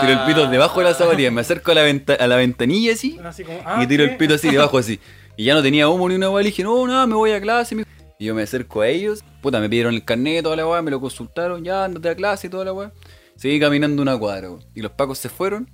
[0.00, 2.92] Tiro el pito debajo de la zapatilla, me acerco a la, venta- a la ventanilla
[2.92, 4.10] así Así como, ah, y tiro ¿qué?
[4.12, 4.98] el pito así debajo así.
[5.36, 7.40] Y ya no tenía humo ni una weá, le dije, no, nada, me voy a
[7.40, 7.74] clase.
[7.74, 7.88] mijo.
[8.18, 10.90] Y yo me acerco a ellos, puta, me pidieron el carnet, toda la weá, me
[10.90, 12.92] lo consultaron, ya, andate a clase y toda la weá.
[13.36, 14.50] Seguí caminando una cuadra.
[14.74, 15.68] Y los pacos se fueron.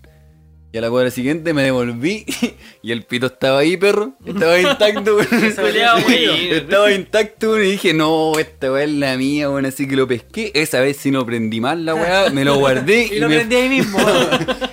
[0.72, 2.24] Y a la cuadra siguiente me devolví
[2.82, 4.12] y el pito estaba ahí, perro.
[4.24, 5.20] Estaba intacto.
[6.50, 10.52] Estaba intacto, y dije, no, esta weá es la mía, weón, así que lo pesqué.
[10.54, 13.56] Esa vez si no prendí mal la weá, me lo guardé Y lo me, prendí
[13.56, 13.98] ahí mismo.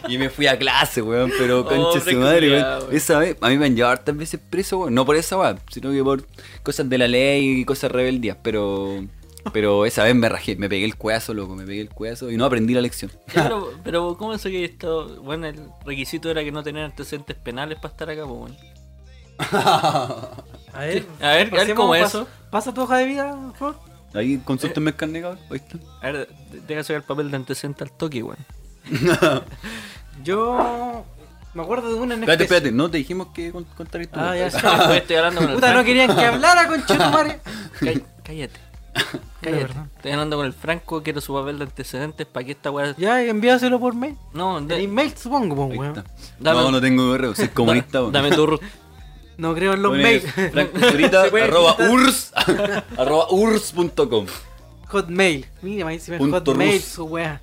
[0.08, 2.84] y me fui a clase, weón, pero concha Pobre su madre, weón.
[2.92, 4.94] Esa vez, a mí me han llevado hartas veces preso, weón.
[4.94, 6.24] No por esa weá, sino que por
[6.62, 9.04] cosas de la ley y cosas rebeldías, pero...
[9.54, 12.38] Pero esa vez me rajé, me pegué el cueazo, loco, me pegué el cueazo y
[12.38, 13.12] no aprendí la lección.
[13.34, 15.22] Ya, pero, pero, ¿cómo eso que esto?
[15.24, 18.56] Bueno, el requisito era que no tener antecedentes penales para estar acá, pues, bueno.
[19.52, 20.36] A
[20.74, 22.28] ver, A ver, a ver pasemos, cómo es eso.
[22.50, 23.80] Pasa tu hoja de vida, por favor.
[24.14, 25.78] Ahí consultenme el carnet, está.
[26.02, 28.40] A ver, de- deja sacar el papel de antecedente al toque, weón.
[30.24, 31.06] Yo
[31.54, 34.20] me acuerdo de una en Espérate, espérate, no te dijimos que con- contar esto.
[34.20, 34.58] Ah, ya sé.
[34.66, 37.40] Después estoy hablando con el Puta, no querían que hablara con Chetumare.
[37.80, 38.60] Cáll- Cállate.
[39.42, 39.66] Cállate.
[39.66, 39.90] perdón.
[39.96, 42.96] Estoy hablando con el Franco, quiero su papel de antecedentes para que esta weá.
[42.98, 44.16] Ya, envíaselo por mail.
[44.34, 46.04] No, En de- email, supongo, weón.
[46.40, 48.14] Dame- No, no tengo correo, soy comunista, weón.
[48.14, 48.60] Dame tu.
[49.38, 50.04] No creo en los Pones
[50.36, 50.52] mails.
[50.52, 52.32] Franco Zurita, arroba urs,
[52.98, 54.26] arroba urs.com.
[54.88, 55.46] Hotmail.
[55.62, 57.40] Mira, me dice Hotmail, su wea.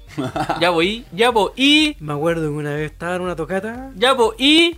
[0.60, 3.92] Ya voy, ya voy, Me acuerdo que una vez estaba en una tocata.
[3.94, 4.76] ya voy,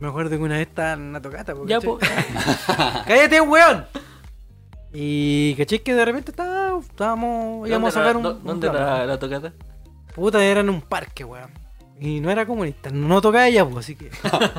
[0.00, 1.54] Me acuerdo que una vez estaba en una tocata.
[1.54, 2.00] po, ya voy.
[3.06, 3.84] ¡Cállate, weón!
[4.92, 8.26] Y caché que de repente estaba, estábamos, íbamos a sacar un.
[8.26, 8.82] un ¿Dónde plan.
[8.84, 9.52] la, la tocata?
[10.14, 11.50] Puta, era en un parque, weón.
[12.00, 14.10] Y no era comunista, no tocaba allá, pues, así que.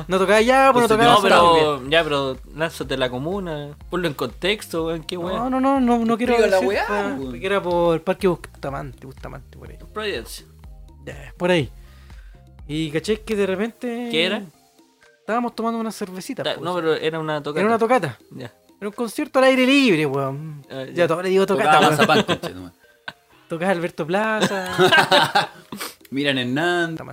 [0.08, 4.14] No tocaba allá, pues no tocaba No, pero ya, pero lánzate la comuna, ponlo en
[4.14, 5.50] contexto, weón, qué weón.
[5.50, 9.70] no, no, no, no quiero la weá, porque era por el parque Bustamante, Bustamante, por
[9.70, 9.78] ahí.
[9.92, 10.44] Providencia.
[11.06, 11.70] Ya, por ahí.
[12.68, 14.08] Y caché que de repente.
[14.10, 14.42] ¿Qué era?
[15.20, 16.42] Estábamos tomando una cervecita.
[16.42, 16.64] Ta- pues.
[16.64, 17.60] No, pero era una tocata.
[17.60, 18.18] Era una tocata.
[18.32, 18.52] Ya.
[18.80, 20.64] Era un concierto al aire libre, weón.
[20.70, 21.08] Ah, ya, ya.
[21.08, 22.24] todo le digo tocata, Tocaba.
[23.48, 25.50] Tocaba Alberto Plaza.
[26.10, 27.06] Miran Hernández.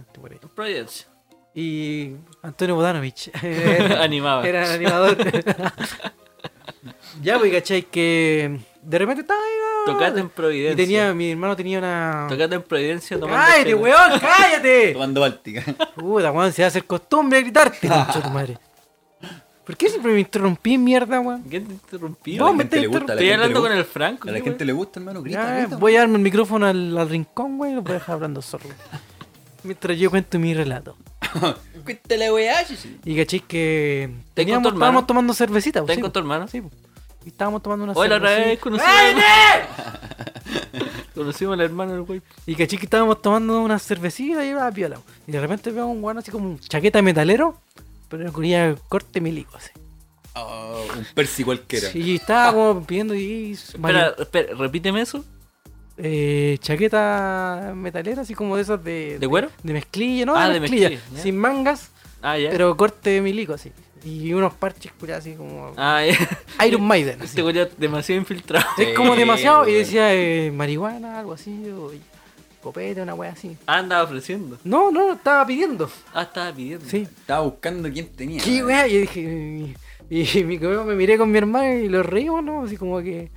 [0.55, 1.07] Providencia.
[1.53, 3.31] Y Antonio Bodanovich.
[3.99, 4.47] Animaba.
[4.47, 5.17] era el animador.
[7.21, 7.81] ya, pues, ¿cachai?
[7.83, 9.53] Que de repente estaba ahí.
[9.87, 9.93] ¿no?
[9.93, 10.75] Tocate en Y Providencia.
[10.85, 12.27] tenía, mi hermano tenía una.
[12.29, 14.19] Tocate en Providencia tomando ¡Cállate, weón!
[14.19, 14.93] ¡Cállate!
[14.93, 15.63] Tomando Báltica.
[15.95, 18.57] Puta, weón, se va a hacer costumbre gritarte, concha tu madre.
[19.67, 21.41] ¿Por qué siempre me interrumpí, mierda, weón?
[21.43, 22.41] ¿Quién te interrumpió?
[22.41, 24.29] A No, me a la Estoy hablando con el Franco.
[24.29, 25.75] A la ¿qué gente le gusta, hermano, grita, grita.
[25.75, 28.63] voy a darme el micrófono al, al rincón, güey, lo voy a dejar hablando solo.
[29.63, 30.95] Mientras yo cuento mi relato.
[31.83, 32.97] Cuéntale, weá, sí.
[33.03, 34.85] Y caché que teníamos, hermano?
[34.85, 35.81] estábamos tomando cervecita.
[35.81, 36.47] ¿Estás sí, con tu hermano?
[36.47, 36.61] Sí,
[37.25, 38.49] y estábamos tomando una Hoy la otra cervecita.
[38.51, 38.85] vez conocí
[41.13, 42.21] Conocimos al hermano del güey.
[42.45, 44.97] Y caché que estábamos tomando una cervecita y iba piola.
[45.27, 47.59] Y de repente veo a un guano así como un chaqueta de metalero,
[48.09, 48.43] pero con
[48.87, 49.71] corte milico así.
[50.35, 51.89] Oh, un persi cualquiera.
[51.93, 53.53] Y estaba como pidiendo y...
[53.53, 55.25] Espera, espera, repíteme eso.
[55.97, 59.17] eh, chaqueta metalera, así como de esas de...
[59.19, 59.49] ¿De cuero?
[59.63, 60.35] De mezclilla, ¿no?
[60.35, 60.99] Ah, de de mezclilla.
[61.21, 61.89] sin mangas,
[62.21, 62.51] Ah, ya.
[62.51, 63.71] pero corte de milico así.
[64.03, 65.73] Y unos parches curados así como...
[65.75, 66.65] Ah, ya.
[66.67, 67.15] Iron Maiden.
[67.21, 67.25] así.
[67.25, 67.41] Este
[67.77, 68.65] demasiado infiltrado.
[68.77, 69.67] Es como Sí, demasiado.
[69.67, 71.91] Y decía eh, marihuana, algo así, o
[72.67, 73.57] copete, una wea así.
[73.65, 74.57] Ah, andaba ofreciendo.
[74.63, 75.89] No, no, estaba pidiendo.
[76.13, 76.85] Ah, estaba pidiendo.
[76.85, 77.03] Sí.
[77.03, 78.43] Estaba buscando quién tenía.
[78.43, 78.87] ¿Qué wea?
[78.87, 79.75] Y yo dije.
[80.09, 82.63] Y, y mi me miré con mi hermano y lo reímos, ¿no?
[82.63, 83.31] Así como que.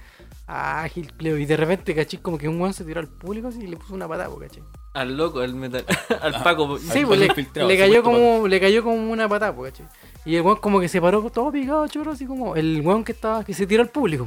[0.48, 1.39] Ah, Gil Cleo.
[1.39, 3.77] Y de repente, caché, como que un weón se tiró al público así y le
[3.77, 4.62] puso una patada, caché.
[4.94, 5.85] Al loco, al metal.
[6.20, 6.77] al Paco.
[6.78, 9.85] Sí, Al pues le, cayó como, le cayó como una patada, caché.
[10.24, 13.12] Y el weón como que se paró todo picado, choro, así como el weón que
[13.12, 14.27] estaba, que se tiró al público.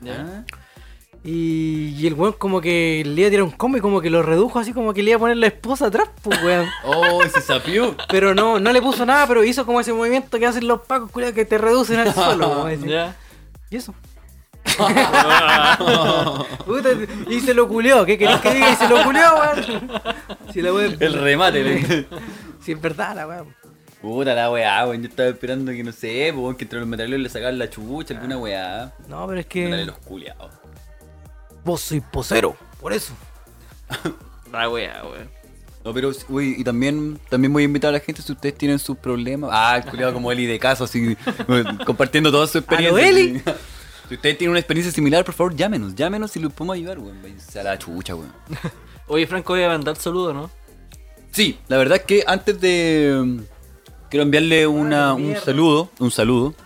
[0.00, 0.44] Ya.
[1.22, 4.08] Y, y el weón como que le iba a tirar un combo y como que
[4.08, 6.66] lo redujo así como que le iba a poner la esposa atrás, pues weón.
[6.84, 7.94] Oh, se sapió.
[8.08, 11.10] Pero no, no le puso nada, pero hizo como ese movimiento que hacen los pacos,
[11.10, 12.64] culiao, que te reducen al suelo.
[12.64, 12.88] decir.
[12.88, 13.16] Ya.
[13.70, 13.94] Y eso.
[17.28, 18.70] Y se lo culeó, ¿qué querés que diga?
[18.72, 19.90] Y se lo culeó, weón.
[20.52, 20.96] Si la weón.
[21.00, 22.06] El remate.
[22.62, 23.54] Si es verdad la weón.
[24.00, 25.02] Puta la weá, weón.
[25.02, 27.68] Yo estaba esperando que no sé, pues, weón, que entre los metaleros le sacaran la
[27.68, 28.92] chucha, alguna weá.
[29.08, 30.04] No, pero es Metaleros que.
[30.04, 30.50] culiados.
[31.64, 33.12] Vos soy posero, por eso.
[34.52, 35.28] La wea, weón.
[35.84, 38.78] No, pero, uy, y también, también voy a invitar a la gente si ustedes tienen
[38.78, 39.50] sus problemas.
[39.52, 41.16] Ah, el culiado como Eli de caso, así,
[41.86, 43.08] compartiendo toda su experiencia.
[43.08, 43.42] Eli?
[44.08, 47.16] Si ustedes tienen una experiencia similar, por favor, llámenos, llámenos y los podemos ayudar, weón.
[47.56, 48.32] A la chucha, weón.
[49.06, 50.50] Oye, Franco, voy a mandar saludo, ¿no?
[51.30, 53.22] Sí, la verdad es que antes de.
[53.24, 53.40] mm,
[54.10, 56.56] Quiero enviarle una, un saludo, un saludo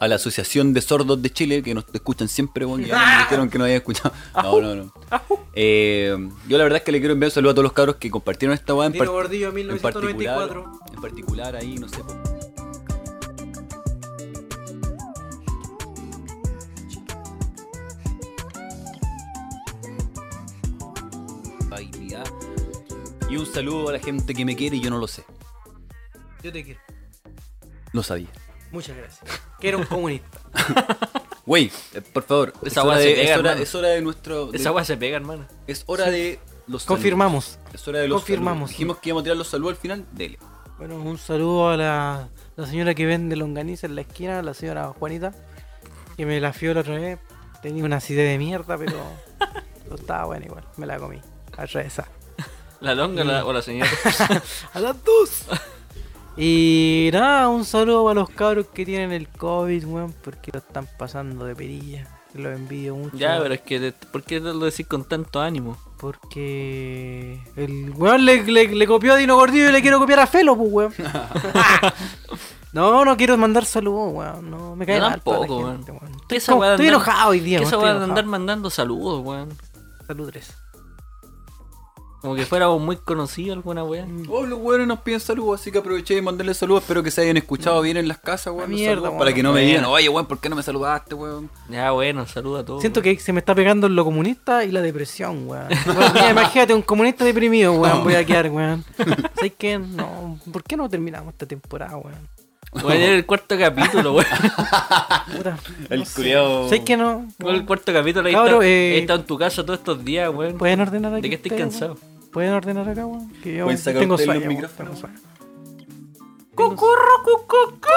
[0.00, 3.48] a la Asociación de Sordos de Chile, que nos escuchan siempre, y ya me dijeron
[3.50, 4.12] que no había escuchado.
[4.42, 4.92] No, no, no.
[5.54, 6.16] Eh,
[6.48, 8.10] yo la verdad es que le quiero enviar un saludo a todos los cabros que
[8.10, 10.62] compartieron esta weá en, Dino par- Gordillo en 1994.
[10.64, 10.94] particular.
[10.94, 11.98] En particular ahí, no sé.
[23.28, 25.24] Y un saludo a la gente que me quiere y yo no lo sé.
[26.42, 26.80] Yo te quiero.
[27.92, 28.28] Lo sabía.
[28.74, 29.22] Muchas gracias.
[29.60, 30.38] Que era un comunista.
[31.46, 33.62] Wey, eh, por favor, Esa es, hora se de, pega, es, hora, hermano.
[33.62, 34.46] es hora de nuestro.
[34.46, 35.46] de- Esa weá se pega, hermano.
[35.66, 36.84] es hora de los saludos.
[36.86, 37.58] Confirmamos.
[37.72, 38.56] Es hora de los Confirmamos.
[38.56, 38.70] saludos.
[38.70, 40.04] Dijimos que íbamos a tirar los saludos al final.
[40.12, 40.38] Dele.
[40.78, 44.88] Bueno, un saludo a la, la señora que vende longaniza en la esquina, la señora
[44.98, 45.32] Juanita,
[46.16, 47.18] que me la fió la otra vez.
[47.62, 48.96] Tenía una acidez de mierda, pero,
[49.84, 50.64] pero estaba buena igual.
[50.78, 51.20] Me la comí.
[51.56, 52.08] Atravesada.
[52.80, 53.88] La longa la- o la señora.
[54.74, 55.44] A las dos.
[56.36, 60.88] Y nada, un saludo a los cabros que tienen el COVID, weón, porque lo están
[60.98, 62.08] pasando de perilla.
[62.34, 63.16] Los envidio mucho.
[63.16, 65.76] ya, pero es que, de- ¿por qué lo decís con tanto ánimo?
[66.00, 70.26] Porque el weón le, le- le copió a Dino Gordillo y le quiero copiar a
[70.26, 70.92] Felo, pues weón.
[72.72, 74.50] no, no quiero mandar saludos, weón.
[74.50, 76.12] No, me cae mal la tampoco, gente, weón.
[76.28, 79.22] ¿Qué Estoy, como- andar- enojado hoy día, ¿Qué weón, esa weá de andar mandando saludos,
[79.24, 79.50] weón?
[80.08, 80.52] Salud tres.
[82.24, 84.06] Como que fuéramos muy conocidos alguna weá.
[84.30, 86.80] Oh, los weones nos piden saludos, así que aproveché de mandarles saludos.
[86.84, 88.70] Espero que se hayan escuchado bien en las casas, weón.
[88.70, 89.18] Los mierda, saludos, weón.
[89.18, 89.68] Para que no me Bueno.
[89.68, 91.50] digan, oye, weón, ¿por qué no me saludaste, weón?
[91.68, 92.80] Ya, bueno, saluda a todos.
[92.80, 95.66] Siento que se me está pegando lo comunista y la depresión, weón.
[95.86, 98.02] Weón, mira, imagínate un comunista deprimido, weón.
[98.04, 98.82] Voy a quedar, weón.
[99.36, 99.78] ¿Sabes qué?
[99.78, 102.26] No, ¿por qué no terminamos esta temporada, weón?
[102.72, 104.26] Voy a leer el cuarto capítulo, weón.
[105.90, 106.22] El no sé.
[106.22, 107.26] culiao- ¿Sabes qué no?
[107.38, 110.02] Weón, El cuarto capítulo ahí Cabro, está, eh, he estado en tu casa todos estos
[110.02, 110.56] días, weón.
[110.56, 111.20] ¿Pueden ordenar aquí?
[111.22, 111.98] ¿De qué estoy ustedes, cansado?
[112.34, 113.30] ¿Pueden ordenar acá, weón?
[113.42, 114.48] Que yo ¿Pueden sacar tengo sueño.
[114.48, 114.68] tengo.
[116.56, 117.88] ¡Cucurro, cucucú!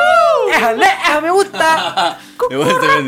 [0.48, 0.86] ¡Déjale!
[1.06, 2.10] ¡Ah, me gusta!
[2.10, 3.06] A hacer-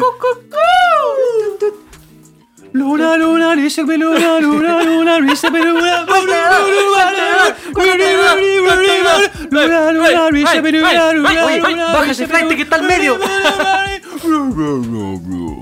[2.71, 7.51] Luna, luna, díseme luna, luna, luna, díseme luna, luna, luna,
[10.33, 13.19] díseme luna, luna, luna, Baja ese flight que está al medio.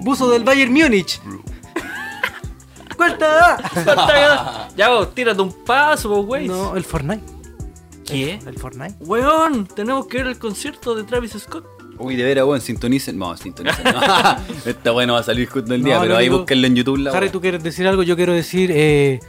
[0.02, 1.22] Buzo del Bayern Múnich.
[2.98, 4.68] ¡Cuenta!
[4.76, 6.48] ya, vos, tírate un paso, vos, güey.
[6.48, 7.24] No, el Fortnite.
[8.06, 8.40] ¿Qué?
[8.46, 8.96] El Fortnite.
[9.02, 11.66] Weón, tenemos que ver el concierto de Travis Scott.
[12.00, 13.18] Uy, de veras, weón, sintonicen.
[13.18, 13.84] No, sintonicen.
[13.86, 14.00] no.
[14.66, 16.98] Esta bueno va a salir justo el día, No, pero ahí único- búsquenlo en YouTube.
[17.00, 19.20] La Harry, tú quieres decir algo, yo quiero decir, eh,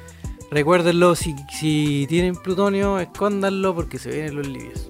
[0.51, 4.89] recuérdenlo, si, si tienen plutonio, escóndanlo porque se vienen los libios.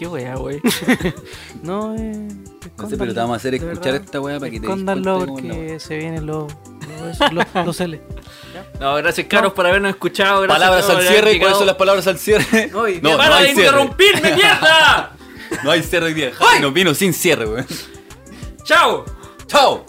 [0.00, 0.62] Qué weá, güey.
[1.62, 2.26] No, eh,
[2.78, 4.00] No sé, pero te vamos a hacer de escuchar verdad.
[4.06, 6.50] esta weá para que te Escóndanlo de porque se vienen los,
[7.32, 8.00] los, los, L.
[8.80, 10.40] No, gracias, Carlos, por habernos escuchado.
[10.40, 12.68] Gracias Palabras al cierre, ¿cuáles son las palabras al cierre?
[12.72, 13.66] No, y- no, ¡Para no de hay cierre.
[13.68, 15.16] interrumpirme, mierda!
[15.64, 16.32] No hay cierre hoy día.
[16.62, 17.66] Nos vino sin cierre, weón.
[18.64, 19.04] ¡Chao!
[19.48, 19.84] ¡Chao!